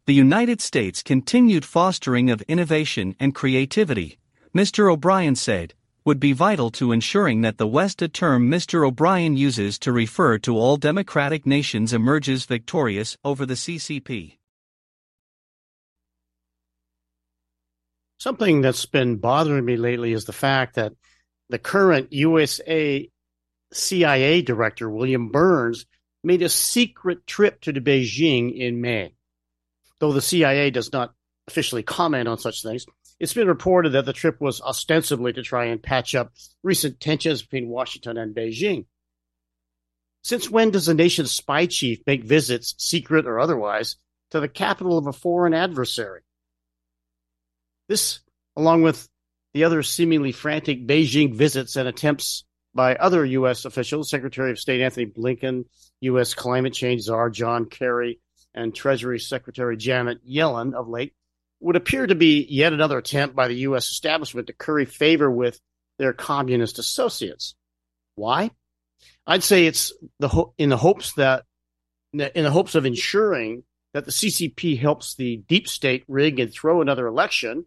The 0.06 0.14
United 0.14 0.60
States' 0.60 1.02
continued 1.02 1.64
fostering 1.64 2.30
of 2.30 2.42
innovation 2.42 3.14
and 3.20 3.34
creativity, 3.34 4.18
Mr. 4.54 4.92
O'Brien 4.92 5.34
said, 5.34 5.74
would 6.04 6.20
be 6.20 6.32
vital 6.32 6.70
to 6.70 6.92
ensuring 6.92 7.40
that 7.40 7.56
the 7.58 7.66
West, 7.66 8.02
a 8.02 8.08
term 8.08 8.50
Mr. 8.50 8.86
O'Brien 8.86 9.36
uses 9.36 9.78
to 9.78 9.92
refer 9.92 10.38
to 10.38 10.56
all 10.56 10.76
democratic 10.76 11.46
nations, 11.46 11.92
emerges 11.92 12.44
victorious 12.44 13.16
over 13.24 13.46
the 13.46 13.54
CCP. 13.54 14.36
Something 18.18 18.60
that's 18.60 18.86
been 18.86 19.16
bothering 19.16 19.64
me 19.64 19.76
lately 19.76 20.12
is 20.12 20.24
the 20.24 20.32
fact 20.32 20.76
that 20.76 20.92
the 21.48 21.58
current 21.58 22.12
USA 22.12 23.08
CIA 23.72 24.42
director, 24.42 24.88
William 24.88 25.28
Burns, 25.28 25.84
made 26.24 26.42
a 26.42 26.48
secret 26.48 27.26
trip 27.26 27.60
to 27.62 27.72
Beijing 27.72 28.56
in 28.56 28.80
May. 28.80 29.14
Though 29.98 30.12
the 30.12 30.22
CIA 30.22 30.70
does 30.70 30.92
not 30.92 31.14
officially 31.46 31.82
comment 31.82 32.28
on 32.28 32.38
such 32.38 32.62
things, 32.62 32.86
it's 33.20 33.34
been 33.34 33.48
reported 33.48 33.90
that 33.90 34.06
the 34.06 34.12
trip 34.12 34.40
was 34.40 34.60
ostensibly 34.60 35.32
to 35.32 35.42
try 35.42 35.66
and 35.66 35.82
patch 35.82 36.14
up 36.14 36.32
recent 36.62 37.00
tensions 37.00 37.42
between 37.42 37.68
Washington 37.68 38.18
and 38.18 38.34
Beijing. 38.34 38.86
Since 40.22 40.50
when 40.50 40.70
does 40.70 40.88
a 40.88 40.94
nation's 40.94 41.32
spy 41.32 41.66
chief 41.66 42.00
make 42.06 42.24
visits, 42.24 42.74
secret 42.78 43.26
or 43.26 43.38
otherwise, 43.38 43.96
to 44.30 44.40
the 44.40 44.48
capital 44.48 44.98
of 44.98 45.06
a 45.06 45.12
foreign 45.12 45.54
adversary? 45.54 46.22
This, 47.88 48.20
along 48.56 48.82
with 48.82 49.08
the 49.52 49.64
other 49.64 49.82
seemingly 49.82 50.32
frantic 50.32 50.86
Beijing 50.86 51.34
visits 51.34 51.76
and 51.76 51.86
attempts 51.86 52.44
by 52.74 52.96
other 52.96 53.24
U.S. 53.24 53.64
officials, 53.64 54.10
Secretary 54.10 54.50
of 54.50 54.58
State 54.58 54.80
Antony 54.80 55.06
Blinken, 55.06 55.64
U.S. 56.00 56.34
climate 56.34 56.74
change 56.74 57.02
czar 57.02 57.30
John 57.30 57.66
Kerry, 57.66 58.20
and 58.54 58.74
Treasury 58.74 59.18
Secretary 59.18 59.76
Janet 59.76 60.26
Yellen 60.28 60.74
of 60.74 60.88
late, 60.88 61.14
would 61.60 61.76
appear 61.76 62.06
to 62.06 62.14
be 62.14 62.46
yet 62.48 62.72
another 62.72 62.98
attempt 62.98 63.34
by 63.34 63.48
the 63.48 63.56
U.S. 63.56 63.88
establishment 63.90 64.48
to 64.48 64.52
curry 64.52 64.84
favor 64.84 65.30
with 65.30 65.60
their 65.98 66.12
communist 66.12 66.78
associates. 66.78 67.54
Why? 68.16 68.50
I'd 69.26 69.42
say 69.42 69.66
it's 69.66 69.92
the 70.18 70.28
ho- 70.28 70.54
in 70.58 70.68
the 70.68 70.76
hopes 70.76 71.14
that 71.14 71.44
in 72.12 72.44
the 72.44 72.50
hopes 72.50 72.74
of 72.74 72.86
ensuring 72.86 73.64
that 73.92 74.04
the 74.04 74.12
CCP 74.12 74.78
helps 74.78 75.14
the 75.14 75.38
deep 75.48 75.68
state 75.68 76.04
rig 76.06 76.38
and 76.38 76.52
throw 76.52 76.80
another 76.80 77.06
election 77.06 77.64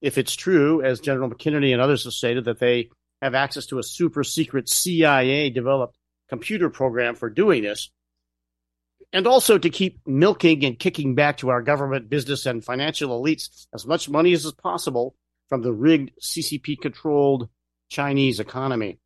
if 0.00 0.18
it's 0.18 0.34
true, 0.34 0.82
as 0.82 1.00
General 1.00 1.30
McKinney 1.30 1.72
and 1.72 1.80
others 1.80 2.04
have 2.04 2.12
stated, 2.12 2.44
that 2.44 2.58
they 2.58 2.90
have 3.22 3.34
access 3.34 3.66
to 3.66 3.78
a 3.78 3.82
super 3.82 4.24
secret 4.24 4.68
CIA 4.68 5.50
developed 5.50 5.96
computer 6.28 6.70
program 6.70 7.14
for 7.14 7.30
doing 7.30 7.62
this, 7.62 7.90
and 9.12 9.26
also 9.26 9.58
to 9.58 9.70
keep 9.70 10.00
milking 10.06 10.64
and 10.64 10.78
kicking 10.78 11.14
back 11.14 11.38
to 11.38 11.48
our 11.48 11.62
government, 11.62 12.10
business, 12.10 12.46
and 12.46 12.64
financial 12.64 13.22
elites 13.22 13.66
as 13.74 13.86
much 13.86 14.08
money 14.08 14.32
as 14.32 14.44
is 14.44 14.52
possible 14.52 15.14
from 15.48 15.62
the 15.62 15.72
rigged 15.72 16.10
CCP 16.20 16.80
controlled 16.80 17.48
Chinese 17.88 18.40
economy. 18.40 18.98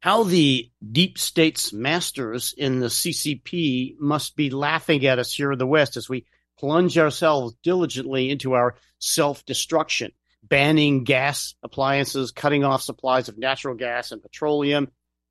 How 0.00 0.24
the 0.24 0.70
deep 0.92 1.18
state's 1.18 1.72
masters 1.72 2.54
in 2.56 2.80
the 2.80 2.86
CCP 2.86 3.98
must 4.00 4.34
be 4.34 4.50
laughing 4.50 5.04
at 5.04 5.18
us 5.18 5.32
here 5.32 5.52
in 5.52 5.58
the 5.58 5.66
West 5.66 5.96
as 5.96 6.08
we 6.08 6.24
plunge 6.58 6.96
ourselves 6.96 7.54
diligently 7.62 8.30
into 8.30 8.54
our 8.54 8.76
self 8.98 9.44
destruction, 9.44 10.12
banning 10.50 11.04
gas 11.04 11.54
appliances, 11.62 12.32
cutting 12.32 12.64
off 12.64 12.82
supplies 12.82 13.28
of 13.28 13.38
natural 13.38 13.74
gas 13.74 14.12
and 14.12 14.20
petroleum, 14.20 14.88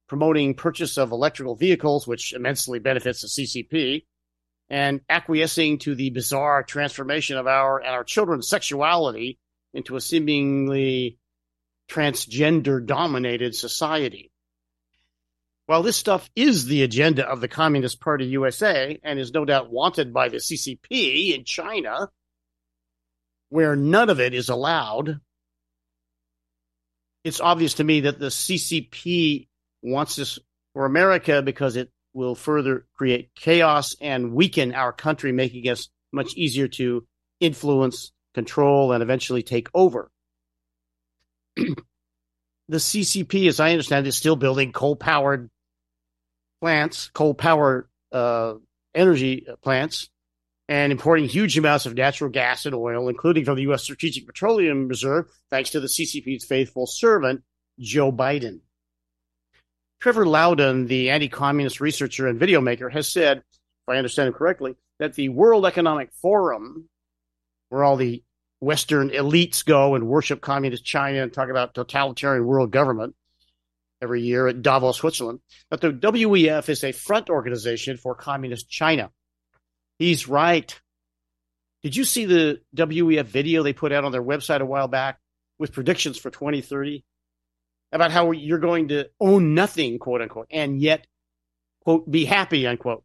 promoting 0.08 0.56
purchase 0.56 0.98
of 0.98 1.12
electrical 1.12 1.56
vehicles, 1.56 2.08
which 2.08 2.34
immensely 2.34 2.80
benefits 2.80 3.22
the 3.22 3.28
CCP, 3.28 4.06
and 4.70 5.02
acquiescing 5.10 5.78
to 5.80 5.94
the 5.94 6.10
bizarre 6.10 6.64
transformation 6.64 7.38
of 7.38 7.48
our 7.48 7.80
and 7.80 7.90
our 7.90 8.04
children's 8.04 8.48
sexuality 8.48 9.38
into 9.74 9.96
a 9.96 10.02
seemingly 10.02 11.20
transgender 11.90 12.84
dominated 12.84 13.56
society. 13.56 14.32
While 15.66 15.84
this 15.84 15.98
stuff 15.98 16.30
is 16.36 16.66
the 16.66 16.82
agenda 16.82 17.28
of 17.28 17.42
the 17.42 17.48
Communist 17.48 18.00
Party 18.00 18.26
USA 18.28 19.00
and 19.04 19.20
is 19.20 19.34
no 19.34 19.46
doubt 19.46 19.72
wanted 19.72 20.14
by 20.14 20.30
the 20.30 20.38
CCP 20.38 21.36
in 21.36 21.44
China, 21.46 22.10
where 23.50 23.76
none 23.76 24.10
of 24.10 24.20
it 24.20 24.34
is 24.34 24.50
allowed, 24.50 25.20
it's 27.24 27.42
obvious 27.42 27.76
to 27.76 27.84
me 27.84 28.02
that 28.02 28.20
the 28.20 28.28
CCP 28.28 29.48
wants 29.82 30.16
this 30.16 30.40
for 30.74 30.86
America 30.86 31.42
because 31.42 31.76
it 31.76 31.92
will 32.14 32.36
further 32.36 32.86
create 32.96 33.32
chaos 33.36 33.96
and 34.02 34.34
weaken 34.34 34.74
our 34.74 34.94
country, 34.94 35.32
making 35.32 35.68
us 35.70 35.90
much 36.12 36.34
easier 36.36 36.68
to 36.68 37.06
influence, 37.40 38.12
control, 38.34 38.92
and 38.92 39.04
eventually 39.04 39.44
take 39.44 39.70
over. 39.74 40.12
the 41.56 41.74
CCP, 42.70 43.48
as 43.48 43.60
I 43.60 43.72
understand, 43.72 44.08
is 44.08 44.18
still 44.18 44.36
building 44.36 44.72
coal 44.72 44.96
powered 44.96 45.50
plants, 46.62 47.10
coal 47.14 47.34
power 47.34 47.90
uh, 48.12 48.56
energy 48.96 49.46
plants, 49.62 50.10
and 50.70 50.92
importing 50.92 51.26
huge 51.26 51.58
amounts 51.58 51.88
of 51.88 51.96
natural 51.96 52.30
gas 52.30 52.68
and 52.68 52.76
oil, 52.76 53.10
including 53.10 53.44
from 53.44 53.56
the 53.56 53.64
U.S. 53.64 53.82
Strategic 53.82 54.28
Petroleum 54.28 54.88
Reserve, 54.88 55.26
thanks 55.50 55.72
to 55.72 55.80
the 55.80 55.88
CCP's 55.88 56.46
faithful 56.46 56.86
servant, 56.86 57.42
Joe 57.80 58.12
Biden. 58.12 58.60
Trevor 60.00 60.28
Loudon, 60.28 60.86
the 60.86 61.10
anti 61.10 61.28
communist 61.28 61.82
researcher 61.82 62.28
and 62.28 62.40
video 62.40 62.62
maker, 62.62 62.88
has 62.88 63.12
said, 63.12 63.40
if 63.40 63.44
I 63.90 63.98
understand 63.98 64.28
him 64.28 64.36
correctly, 64.36 64.76
that 65.00 65.16
the 65.16 65.30
World 65.30 65.66
Economic 65.66 66.14
Forum, 66.14 66.88
where 67.70 67.84
all 67.84 67.98
the 67.98 68.24
Western 68.60 69.10
elites 69.10 69.66
go 69.66 69.96
and 69.96 70.08
worship 70.08 70.40
communist 70.40 70.86
China 70.86 71.24
and 71.24 71.34
talk 71.34 71.50
about 71.50 71.74
totalitarian 71.74 72.46
world 72.46 72.70
government, 72.70 73.16
every 74.04 74.22
year 74.22 74.48
at 74.48 74.62
Davos, 74.62 74.98
Switzerland, 74.98 75.40
that 75.72 75.82
the 75.82 75.92
WEF 75.92 76.70
is 76.70 76.84
a 76.84 76.92
front 76.92 77.32
organization 77.32 77.98
for 77.98 78.14
communist 78.14 78.70
China. 78.70 79.10
He's 80.00 80.28
right. 80.28 80.80
Did 81.84 81.96
you 81.96 82.04
see 82.04 82.26
the 82.26 82.62
WEF 82.76 83.26
video 83.26 83.64
they 83.64 83.74
put 83.74 83.92
out 83.92 84.06
on 84.06 84.12
their 84.12 84.24
website 84.24 84.62
a 84.62 84.66
while 84.66 84.88
back 84.88 85.20
with 85.60 85.74
predictions 85.74 86.18
for 86.18 86.30
2030 86.30 87.04
about 87.92 88.12
how 88.12 88.32
you're 88.32 88.60
going 88.60 88.90
to 88.90 89.10
own 89.20 89.54
nothing, 89.54 90.00
quote 90.00 90.22
unquote, 90.22 90.48
and 90.52 90.82
yet, 90.82 91.06
quote, 91.84 92.10
be 92.10 92.26
happy, 92.26 92.66
unquote? 92.66 93.04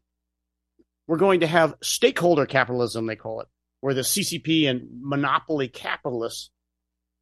We're 1.07 1.19
going 1.19 1.41
to 1.41 1.47
have 1.47 1.75
stakeholder 1.83 2.47
capitalism, 2.47 3.07
they 3.07 3.17
call 3.17 3.41
it, 3.41 3.49
where 3.81 3.95
the 3.95 4.01
CCP 4.01 4.69
and 4.69 4.89
monopoly 5.01 5.69
capitalists 5.69 6.51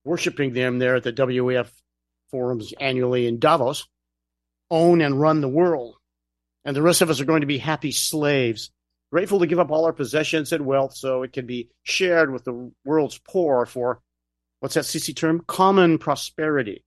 worshiping 0.04 0.52
them 0.52 0.78
there 0.78 0.96
at 0.96 1.02
the 1.02 1.12
WEF 1.12 1.70
forums 2.30 2.72
annually 2.80 3.26
in 3.26 3.38
Davos 3.38 3.86
own 4.70 5.00
and 5.00 5.20
run 5.20 5.40
the 5.40 5.48
world. 5.48 5.96
And 6.64 6.76
the 6.76 6.82
rest 6.82 7.02
of 7.02 7.10
us 7.10 7.20
are 7.20 7.24
going 7.24 7.40
to 7.40 7.46
be 7.46 7.58
happy 7.58 7.90
slaves, 7.90 8.70
grateful 9.12 9.40
to 9.40 9.46
give 9.46 9.60
up 9.60 9.70
all 9.70 9.84
our 9.84 9.92
possessions 9.92 10.52
and 10.52 10.64
wealth 10.64 10.96
so 10.96 11.22
it 11.22 11.32
can 11.32 11.46
be 11.46 11.68
shared 11.82 12.32
with 12.32 12.44
the 12.44 12.72
world's 12.84 13.18
poor 13.18 13.66
for 13.66 14.00
what's 14.60 14.74
that 14.74 14.84
CC 14.84 15.14
term? 15.14 15.42
Common 15.46 15.98
prosperity. 15.98 16.82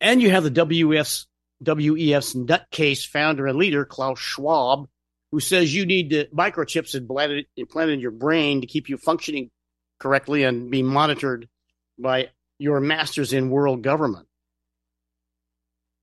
And 0.00 0.20
you 0.20 0.30
have 0.30 0.44
the 0.44 0.50
WEF's, 0.50 1.26
WEF's 1.64 2.34
nutcase 2.34 3.06
founder 3.06 3.46
and 3.46 3.56
leader, 3.56 3.84
Klaus 3.84 4.18
Schwab, 4.18 4.88
who 5.30 5.40
says 5.40 5.74
you 5.74 5.86
need 5.86 6.10
to, 6.10 6.26
microchips 6.26 6.94
implanted, 6.94 7.46
implanted 7.56 7.94
in 7.94 8.00
your 8.00 8.10
brain 8.10 8.60
to 8.60 8.66
keep 8.66 8.88
you 8.88 8.96
functioning 8.96 9.50
correctly 10.00 10.42
and 10.42 10.70
be 10.70 10.82
monitored 10.82 11.48
by 11.98 12.28
your 12.58 12.80
masters 12.80 13.32
in 13.32 13.50
world 13.50 13.82
government. 13.82 14.26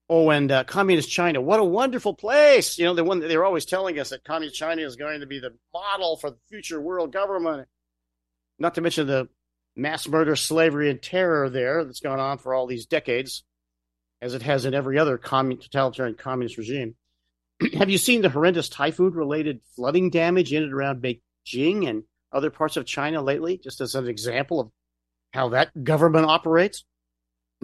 Oh, 0.09 0.29
and 0.29 0.51
uh, 0.51 0.63
communist 0.65 1.09
China, 1.09 1.39
what 1.41 1.59
a 1.59 1.63
wonderful 1.63 2.13
place! 2.13 2.77
You 2.77 2.85
know, 2.85 2.93
the 2.93 3.03
one 3.03 3.19
they're 3.19 3.45
always 3.45 3.65
telling 3.65 3.99
us 3.99 4.09
that 4.09 4.25
communist 4.25 4.57
China 4.57 4.81
is 4.81 4.95
going 4.95 5.21
to 5.21 5.25
be 5.25 5.39
the 5.39 5.55
model 5.73 6.17
for 6.17 6.31
the 6.31 6.37
future 6.49 6.81
world 6.81 7.13
government. 7.13 7.67
Not 8.59 8.75
to 8.75 8.81
mention 8.81 9.07
the 9.07 9.29
mass 9.75 10.07
murder, 10.07 10.35
slavery, 10.35 10.89
and 10.89 11.01
terror 11.01 11.49
there 11.49 11.83
that's 11.85 12.01
gone 12.01 12.19
on 12.19 12.37
for 12.37 12.53
all 12.53 12.67
these 12.67 12.85
decades, 12.85 13.43
as 14.21 14.33
it 14.33 14.41
has 14.41 14.65
in 14.65 14.73
every 14.73 14.99
other 14.99 15.17
commun- 15.17 15.57
totalitarian 15.57 16.15
communist 16.15 16.57
regime. 16.57 16.95
Have 17.77 17.89
you 17.89 17.97
seen 17.97 18.21
the 18.21 18.29
horrendous 18.29 18.69
typhoon-related 18.69 19.61
flooding 19.75 20.09
damage 20.09 20.53
in 20.53 20.63
and 20.63 20.73
around 20.73 21.01
Beijing 21.01 21.87
and 21.87 22.03
other 22.31 22.49
parts 22.49 22.75
of 22.75 22.85
China 22.85 23.21
lately? 23.21 23.57
Just 23.57 23.79
as 23.79 23.95
an 23.95 24.07
example 24.07 24.59
of 24.59 24.69
how 25.33 25.49
that 25.49 25.83
government 25.83 26.25
operates. 26.25 26.83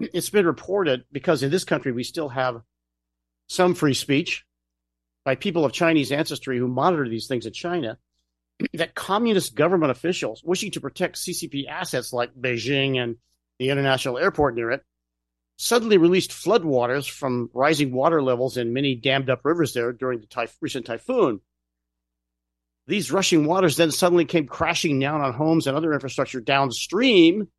It's 0.01 0.29
been 0.29 0.45
reported 0.45 1.05
because 1.11 1.43
in 1.43 1.51
this 1.51 1.63
country 1.63 1.91
we 1.91 2.03
still 2.03 2.29
have 2.29 2.61
some 3.47 3.75
free 3.75 3.93
speech 3.93 4.45
by 5.25 5.35
people 5.35 5.65
of 5.65 5.71
Chinese 5.71 6.11
ancestry 6.11 6.57
who 6.57 6.67
monitor 6.67 7.07
these 7.07 7.27
things 7.27 7.45
in 7.45 7.53
China 7.53 7.97
that 8.73 8.95
communist 8.95 9.55
government 9.55 9.91
officials 9.91 10.43
wishing 10.43 10.71
to 10.71 10.81
protect 10.81 11.15
CCP 11.15 11.67
assets 11.67 12.11
like 12.11 12.33
Beijing 12.33 12.97
and 12.97 13.15
the 13.57 13.69
international 13.69 14.17
airport 14.17 14.55
near 14.55 14.71
it 14.71 14.83
suddenly 15.57 15.97
released 15.97 16.31
floodwaters 16.31 17.09
from 17.09 17.49
rising 17.53 17.91
water 17.91 18.21
levels 18.21 18.55
in 18.55 18.73
many 18.73 18.95
dammed 18.95 19.29
up 19.29 19.41
rivers 19.43 19.73
there 19.73 19.91
during 19.91 20.21
the 20.21 20.27
typh- 20.27 20.57
recent 20.61 20.85
typhoon. 20.85 21.41
These 22.87 23.11
rushing 23.11 23.45
waters 23.45 23.75
then 23.75 23.91
suddenly 23.91 24.25
came 24.25 24.47
crashing 24.47 24.99
down 24.99 25.21
on 25.21 25.33
homes 25.33 25.67
and 25.67 25.75
other 25.75 25.93
infrastructure 25.93 26.39
downstream 26.39 27.49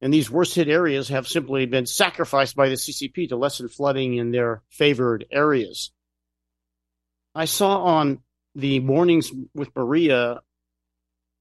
and 0.00 0.12
these 0.12 0.30
worst 0.30 0.54
hit 0.54 0.68
areas 0.68 1.08
have 1.08 1.28
simply 1.28 1.66
been 1.66 1.86
sacrificed 1.86 2.56
by 2.56 2.68
the 2.68 2.76
CCP 2.76 3.28
to 3.28 3.36
lessen 3.36 3.68
flooding 3.68 4.14
in 4.14 4.30
their 4.30 4.62
favored 4.70 5.26
areas. 5.30 5.90
I 7.34 7.44
saw 7.44 7.82
on 7.84 8.20
the 8.54 8.80
Mornings 8.80 9.30
with 9.54 9.74
Maria 9.76 10.40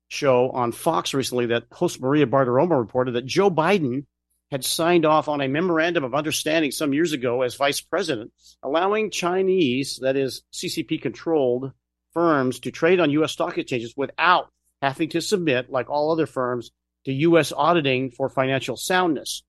show 0.09 0.49
on 0.49 0.71
Fox 0.71 1.13
recently 1.13 1.47
that 1.47 1.65
host 1.71 2.01
Maria 2.01 2.27
Bartiromo 2.27 2.77
reported 2.77 3.11
that 3.13 3.25
Joe 3.25 3.49
Biden 3.49 4.05
had 4.51 4.65
signed 4.65 5.05
off 5.05 5.27
on 5.27 5.41
a 5.41 5.47
memorandum 5.47 6.03
of 6.03 6.15
understanding 6.15 6.71
some 6.71 6.93
years 6.93 7.13
ago 7.13 7.43
as 7.43 7.55
vice 7.55 7.81
president, 7.81 8.31
allowing 8.63 9.11
Chinese, 9.11 9.99
that 10.01 10.15
is 10.15 10.41
CCP 10.51 11.01
controlled 11.01 11.71
firms 12.13 12.59
to 12.61 12.71
trade 12.71 12.99
on 12.99 13.11
U.S. 13.11 13.31
stock 13.31 13.57
exchanges 13.57 13.93
without 13.95 14.49
having 14.81 15.09
to 15.09 15.21
submit, 15.21 15.71
like 15.71 15.89
all 15.89 16.11
other 16.11 16.25
firms, 16.25 16.71
to 17.05 17.13
U.S. 17.13 17.51
auditing 17.51 18.11
for 18.11 18.29
financial 18.29 18.77
soundness. 18.77 19.43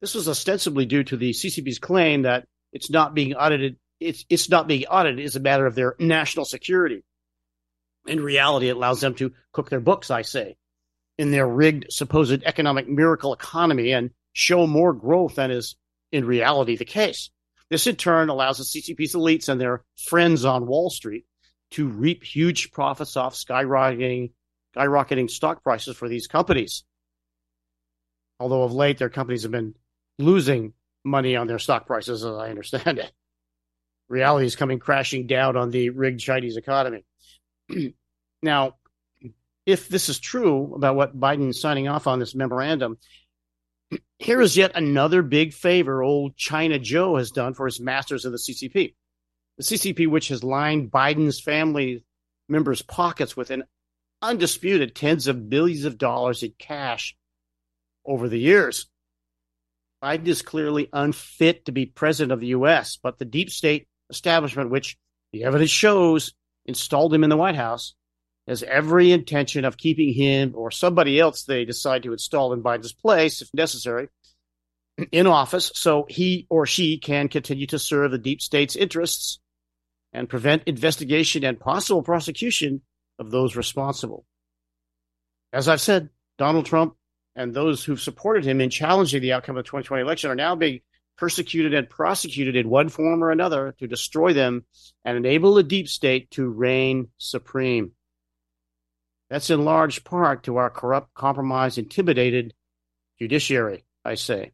This 0.00 0.14
was 0.14 0.28
ostensibly 0.28 0.84
due 0.84 1.04
to 1.04 1.16
the 1.16 1.30
CCP's 1.30 1.78
claim 1.78 2.22
that 2.22 2.46
it's 2.72 2.90
not 2.90 3.14
being 3.14 3.34
audited. 3.34 3.76
It's, 4.00 4.24
it's 4.28 4.50
not 4.50 4.66
being 4.66 4.84
audited 4.86 5.20
is 5.20 5.36
a 5.36 5.40
matter 5.40 5.66
of 5.66 5.74
their 5.74 5.94
national 5.98 6.44
security. 6.44 7.04
In 8.06 8.20
reality, 8.20 8.68
it 8.68 8.76
allows 8.76 9.00
them 9.00 9.14
to 9.14 9.32
cook 9.52 9.70
their 9.70 9.80
books, 9.80 10.10
I 10.10 10.22
say, 10.22 10.56
in 11.18 11.30
their 11.30 11.46
rigged 11.46 11.92
supposed 11.92 12.42
economic 12.42 12.88
miracle 12.88 13.32
economy 13.32 13.92
and 13.92 14.10
show 14.32 14.66
more 14.66 14.92
growth 14.92 15.36
than 15.36 15.52
is 15.52 15.76
in 16.10 16.24
reality 16.24 16.76
the 16.76 16.84
case. 16.84 17.30
This 17.70 17.86
in 17.86 17.96
turn 17.96 18.28
allows 18.28 18.58
the 18.58 18.64
CCP's 18.64 19.14
elites 19.14 19.48
and 19.48 19.60
their 19.60 19.84
friends 19.96 20.44
on 20.44 20.66
Wall 20.66 20.90
Street 20.90 21.24
to 21.70 21.88
reap 21.88 22.22
huge 22.22 22.70
profits 22.72 23.16
off 23.16 23.34
skyrocketing 23.34 24.32
skyrocketing 24.76 25.30
stock 25.30 25.62
prices 25.62 25.96
for 25.96 26.08
these 26.08 26.26
companies. 26.26 26.84
Although 28.40 28.62
of 28.62 28.72
late, 28.72 28.98
their 28.98 29.08
companies 29.08 29.42
have 29.42 29.52
been 29.52 29.74
losing 30.18 30.72
money 31.04 31.36
on 31.36 31.46
their 31.46 31.58
stock 31.58 31.86
prices, 31.86 32.24
as 32.24 32.34
I 32.34 32.50
understand 32.50 32.98
it. 32.98 33.12
Reality 34.08 34.46
is 34.46 34.56
coming 34.56 34.78
crashing 34.78 35.26
down 35.26 35.56
on 35.56 35.70
the 35.70 35.90
rigged 35.90 36.20
Chinese 36.20 36.56
economy. 36.56 37.04
now, 38.42 38.74
if 39.64 39.88
this 39.88 40.08
is 40.08 40.18
true 40.18 40.74
about 40.74 40.96
what 40.96 41.18
Biden 41.18 41.48
is 41.48 41.60
signing 41.60 41.88
off 41.88 42.06
on 42.06 42.18
this 42.18 42.34
memorandum, 42.34 42.98
here 44.18 44.40
is 44.40 44.56
yet 44.56 44.72
another 44.74 45.22
big 45.22 45.52
favor 45.52 46.02
old 46.02 46.36
China 46.36 46.78
Joe 46.78 47.16
has 47.16 47.30
done 47.30 47.54
for 47.54 47.66
his 47.66 47.80
masters 47.80 48.24
of 48.24 48.32
the 48.32 48.38
CCP. 48.38 48.94
The 49.58 49.64
CCP, 49.64 50.08
which 50.08 50.28
has 50.28 50.42
lined 50.42 50.90
Biden's 50.90 51.40
family 51.40 52.04
members' 52.48 52.82
pockets 52.82 53.36
with 53.36 53.50
an 53.50 53.64
undisputed 54.22 54.94
tens 54.94 55.26
of 55.26 55.50
billions 55.50 55.84
of 55.84 55.98
dollars 55.98 56.42
in 56.42 56.52
cash 56.58 57.16
over 58.06 58.28
the 58.28 58.38
years. 58.38 58.86
Biden 60.02 60.26
is 60.26 60.42
clearly 60.42 60.88
unfit 60.92 61.66
to 61.66 61.72
be 61.72 61.86
president 61.86 62.32
of 62.32 62.40
the 62.40 62.48
U.S., 62.48 62.98
but 63.00 63.18
the 63.18 63.24
deep 63.24 63.50
state 63.50 63.86
establishment, 64.10 64.70
which 64.70 64.96
the 65.32 65.44
evidence 65.44 65.70
shows 65.70 66.34
installed 66.66 67.14
him 67.14 67.24
in 67.24 67.30
the 67.30 67.36
White 67.36 67.56
House, 67.56 67.94
has 68.48 68.62
every 68.64 69.12
intention 69.12 69.64
of 69.64 69.76
keeping 69.76 70.12
him 70.12 70.52
or 70.56 70.70
somebody 70.70 71.20
else 71.20 71.44
they 71.44 71.64
decide 71.64 72.02
to 72.02 72.12
install 72.12 72.52
in 72.52 72.62
Biden's 72.62 72.92
place, 72.92 73.40
if 73.40 73.48
necessary, 73.54 74.08
in 75.12 75.26
office 75.26 75.70
so 75.74 76.06
he 76.08 76.46
or 76.50 76.66
she 76.66 76.98
can 76.98 77.28
continue 77.28 77.66
to 77.68 77.78
serve 77.78 78.10
the 78.10 78.18
deep 78.18 78.40
state's 78.40 78.76
interests 78.76 79.38
and 80.12 80.28
prevent 80.28 80.64
investigation 80.66 81.44
and 81.44 81.58
possible 81.58 82.02
prosecution 82.02 82.82
of 83.22 83.30
those 83.30 83.56
responsible. 83.56 84.26
As 85.52 85.68
I've 85.68 85.80
said, 85.80 86.10
Donald 86.38 86.66
Trump 86.66 86.96
and 87.36 87.54
those 87.54 87.84
who've 87.84 88.00
supported 88.00 88.44
him 88.44 88.60
in 88.60 88.68
challenging 88.68 89.22
the 89.22 89.32
outcome 89.32 89.56
of 89.56 89.64
the 89.64 89.68
2020 89.68 90.02
election 90.02 90.30
are 90.30 90.34
now 90.34 90.54
being 90.56 90.80
persecuted 91.16 91.72
and 91.72 91.88
prosecuted 91.88 92.56
in 92.56 92.68
one 92.68 92.88
form 92.88 93.22
or 93.22 93.30
another 93.30 93.74
to 93.78 93.86
destroy 93.86 94.32
them 94.32 94.64
and 95.04 95.16
enable 95.16 95.54
the 95.54 95.62
deep 95.62 95.88
state 95.88 96.30
to 96.32 96.48
reign 96.48 97.08
supreme. 97.16 97.92
That's 99.30 99.50
in 99.50 99.64
large 99.64 100.04
part 100.04 100.42
to 100.42 100.56
our 100.56 100.68
corrupt, 100.68 101.14
compromised, 101.14 101.78
intimidated 101.78 102.54
judiciary, 103.18 103.84
I 104.04 104.16
say. 104.16 104.52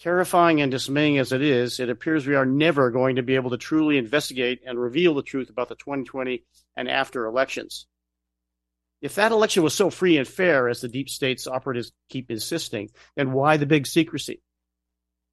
Terrifying 0.00 0.60
and 0.60 0.70
dismaying 0.70 1.18
as 1.18 1.32
it 1.32 1.40
is, 1.40 1.80
it 1.80 1.88
appears 1.88 2.26
we 2.26 2.34
are 2.34 2.44
never 2.44 2.90
going 2.90 3.16
to 3.16 3.22
be 3.22 3.36
able 3.36 3.50
to 3.50 3.56
truly 3.56 3.96
investigate 3.96 4.60
and 4.66 4.78
reveal 4.78 5.14
the 5.14 5.22
truth 5.22 5.48
about 5.50 5.68
the 5.68 5.76
2020 5.76 6.44
and 6.76 6.88
after 6.88 7.24
elections. 7.26 7.86
If 9.00 9.14
that 9.14 9.32
election 9.32 9.62
was 9.62 9.74
so 9.74 9.90
free 9.90 10.16
and 10.18 10.26
fair 10.26 10.68
as 10.68 10.80
the 10.80 10.88
deep 10.88 11.08
state's 11.08 11.46
operatives 11.46 11.92
keep 12.08 12.30
insisting, 12.30 12.90
then 13.16 13.32
why 13.32 13.56
the 13.56 13.66
big 13.66 13.86
secrecy? 13.86 14.40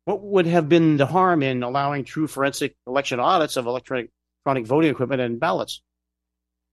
What 0.05 0.22
would 0.22 0.45
have 0.45 0.68
been 0.68 0.97
the 0.97 1.05
harm 1.05 1.43
in 1.43 1.64
allowing 1.64 2.03
true 2.03 2.28
forensic 2.28 2.76
election 2.88 3.20
audits 3.20 3.55
of 3.57 3.68
electronic, 3.68 4.09
voting 4.45 4.91
equipment 4.91 5.22
and 5.22 5.39
ballots? 5.39 5.82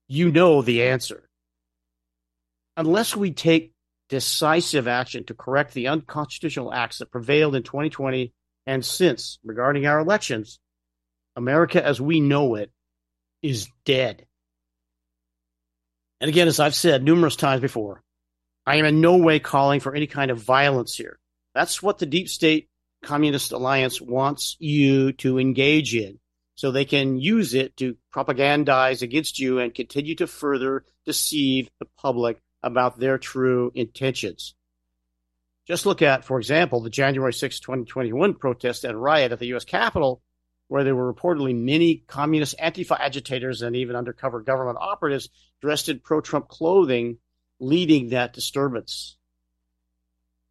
You 0.07 0.31
know 0.31 0.61
the 0.61 0.83
answer. 0.83 1.29
Unless 2.75 3.15
we 3.15 3.31
take 3.31 3.73
decisive 4.09 4.87
action 4.87 5.23
to 5.25 5.33
correct 5.33 5.73
the 5.73 5.87
unconstitutional 5.87 6.73
acts 6.73 6.97
that 6.97 7.11
prevailed 7.11 7.55
in 7.55 7.63
2020 7.63 8.33
and 8.65 8.85
since 8.85 9.39
regarding 9.43 9.85
our 9.85 9.99
elections, 9.99 10.59
America 11.35 11.83
as 11.83 12.01
we 12.01 12.19
know 12.19 12.55
it 12.55 12.71
is 13.41 13.67
dead. 13.85 14.25
And 16.21 16.29
again, 16.29 16.47
as 16.47 16.59
I've 16.59 16.75
said 16.75 17.03
numerous 17.03 17.35
times 17.35 17.61
before, 17.61 18.03
I 18.65 18.75
am 18.75 18.85
in 18.85 19.01
no 19.01 19.17
way 19.17 19.39
calling 19.39 19.79
for 19.79 19.95
any 19.95 20.07
kind 20.07 20.31
of 20.31 20.43
violence 20.43 20.95
here. 20.95 21.17
That's 21.55 21.81
what 21.81 21.97
the 21.97 22.05
deep 22.05 22.29
state 22.29 22.69
communist 23.03 23.51
alliance 23.51 24.01
wants 24.01 24.55
you 24.59 25.13
to 25.13 25.39
engage 25.39 25.95
in 25.95 26.19
so 26.55 26.71
they 26.71 26.85
can 26.85 27.17
use 27.17 27.53
it 27.53 27.77
to 27.77 27.95
propagandize 28.13 29.01
against 29.01 29.39
you 29.39 29.59
and 29.59 29.73
continue 29.73 30.15
to 30.15 30.27
further 30.27 30.83
deceive 31.05 31.69
the 31.79 31.87
public 31.97 32.41
about 32.63 32.99
their 32.99 33.17
true 33.17 33.71
intentions. 33.75 34.55
Just 35.67 35.85
look 35.85 36.01
at, 36.01 36.25
for 36.25 36.39
example, 36.39 36.81
the 36.81 36.89
January 36.89 37.33
6, 37.33 37.59
2021 37.59 38.33
protest 38.33 38.83
and 38.83 39.01
riot 39.01 39.31
at 39.31 39.39
the 39.39 39.47
U.S. 39.47 39.65
Capitol, 39.65 40.21
where 40.67 40.83
there 40.83 40.95
were 40.95 41.13
reportedly 41.13 41.55
many 41.55 42.03
communist 42.07 42.57
Antifa 42.57 42.99
agitators 42.99 43.61
and 43.61 43.75
even 43.75 43.95
undercover 43.95 44.41
government 44.41 44.79
operatives 44.81 45.29
dressed 45.61 45.89
in 45.89 45.99
pro 45.99 46.21
Trump 46.21 46.47
clothing 46.47 47.17
leading 47.59 48.09
that 48.09 48.33
disturbance. 48.33 49.17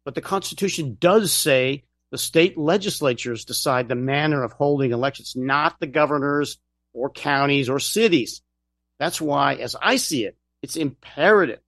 But 0.05 0.15
the 0.15 0.21
Constitution 0.21 0.97
does 0.99 1.33
say 1.33 1.83
the 2.11 2.17
state 2.17 2.57
legislatures 2.57 3.45
decide 3.45 3.87
the 3.87 3.95
manner 3.95 4.43
of 4.43 4.53
holding 4.53 4.91
elections, 4.91 5.35
not 5.35 5.79
the 5.79 5.87
governors 5.87 6.57
or 6.93 7.09
counties 7.09 7.69
or 7.69 7.79
cities. 7.79 8.41
That's 8.99 9.21
why, 9.21 9.55
as 9.55 9.75
I 9.81 9.97
see 9.97 10.25
it, 10.25 10.37
it's 10.61 10.75
imperative 10.75 11.59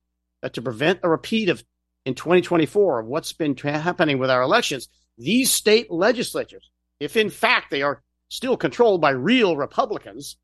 that 0.41 0.53
to 0.53 0.61
prevent 0.61 0.99
a 1.03 1.09
repeat 1.09 1.49
of 1.49 1.63
in 2.05 2.15
2024 2.15 2.99
of 2.99 3.05
what's 3.05 3.33
been 3.33 3.55
tra- 3.55 3.77
happening 3.77 4.17
with 4.17 4.29
our 4.29 4.41
elections, 4.41 4.89
these 5.17 5.51
state 5.51 5.91
legislatures, 5.91 6.69
if 6.99 7.15
in 7.15 7.29
fact 7.29 7.69
they 7.69 7.81
are 7.81 8.01
still 8.29 8.57
controlled 8.57 9.01
by 9.01 9.11
real 9.11 9.55
Republicans, 9.55 10.37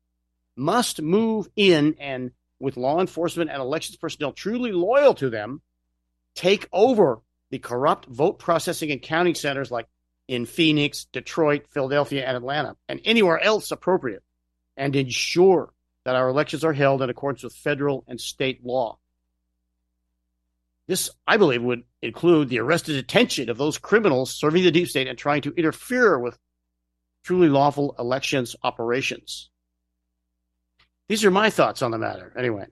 must 0.56 1.00
move 1.00 1.48
in 1.56 1.96
and 1.98 2.30
with 2.60 2.76
law 2.76 3.00
enforcement 3.00 3.50
and 3.50 3.60
elections 3.60 3.96
personnel 3.96 4.32
truly 4.32 4.72
loyal 4.72 5.14
to 5.14 5.30
them, 5.30 5.62
take 6.34 6.68
over 6.72 7.20
the 7.50 7.58
corrupt 7.58 8.06
vote 8.06 8.38
processing 8.38 8.90
and 8.90 9.02
counting 9.02 9.34
centers 9.34 9.70
like 9.70 9.86
in 10.26 10.44
Phoenix, 10.44 11.06
Detroit, 11.06 11.66
Philadelphia, 11.70 12.24
and 12.26 12.36
Atlanta, 12.36 12.76
and 12.88 13.00
anywhere 13.04 13.42
else 13.42 13.70
appropriate, 13.70 14.22
and 14.76 14.94
ensure 14.94 15.72
that 16.04 16.16
our 16.16 16.28
elections 16.28 16.64
are 16.64 16.72
held 16.72 17.02
in 17.02 17.10
accordance 17.10 17.42
with 17.42 17.54
federal 17.54 18.04
and 18.06 18.20
state 18.20 18.64
law. 18.64 18.98
This, 20.88 21.10
I 21.26 21.36
believe, 21.36 21.62
would 21.62 21.84
include 22.00 22.48
the 22.48 22.60
arrested 22.60 22.94
detention 22.94 23.50
of 23.50 23.58
those 23.58 23.76
criminals 23.76 24.34
serving 24.34 24.64
the 24.64 24.70
deep 24.70 24.88
state 24.88 25.06
and 25.06 25.18
trying 25.18 25.42
to 25.42 25.52
interfere 25.54 26.18
with 26.18 26.38
truly 27.24 27.50
lawful 27.50 27.94
elections 27.98 28.56
operations. 28.62 29.50
These 31.08 31.26
are 31.26 31.30
my 31.30 31.50
thoughts 31.50 31.82
on 31.82 31.90
the 31.90 31.98
matter. 31.98 32.32
Anyway, 32.38 32.66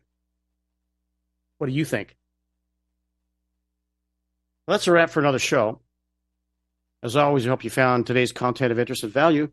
what 1.59 1.67
do 1.67 1.75
you 1.75 1.85
think? 1.85 2.17
Well, 4.67 4.75
that's 4.75 4.87
a 4.87 4.93
wrap 4.93 5.11
for 5.11 5.21
another 5.21 5.39
show. 5.39 5.81
As 7.03 7.17
always, 7.17 7.47
I 7.47 7.51
hope 7.51 7.65
you 7.65 7.71
found 7.71 8.07
today's 8.07 8.33
content 8.33 8.73
of 8.73 8.79
interest 8.79 9.05
and 9.05 9.13
value. 9.13 9.51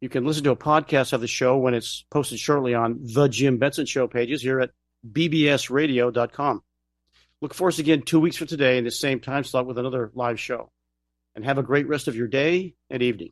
You 0.00 0.08
can 0.08 0.24
listen 0.24 0.44
to 0.44 0.52
a 0.52 0.56
podcast 0.56 1.12
of 1.12 1.20
the 1.20 1.26
show 1.26 1.58
when 1.58 1.74
it's 1.74 2.04
posted 2.10 2.38
shortly 2.38 2.74
on 2.74 3.00
the 3.02 3.26
Jim 3.26 3.58
Benson 3.58 3.86
Show 3.86 4.06
pages 4.06 4.40
here 4.40 4.60
at 4.60 4.70
bbsradio.com. 5.12 6.62
Look 7.40 7.54
for 7.54 7.68
us 7.68 7.78
again 7.78 8.02
two 8.02 8.20
weeks 8.20 8.36
from 8.36 8.48
today 8.48 8.78
in 8.78 8.84
the 8.84 8.90
same 8.90 9.20
time 9.20 9.44
slot 9.44 9.66
with 9.66 9.78
another 9.78 10.10
live 10.14 10.40
show. 10.40 10.70
And 11.34 11.44
have 11.44 11.58
a 11.58 11.62
great 11.62 11.86
rest 11.86 12.08
of 12.08 12.16
your 12.16 12.26
day 12.26 12.74
and 12.90 13.00
evening. 13.02 13.30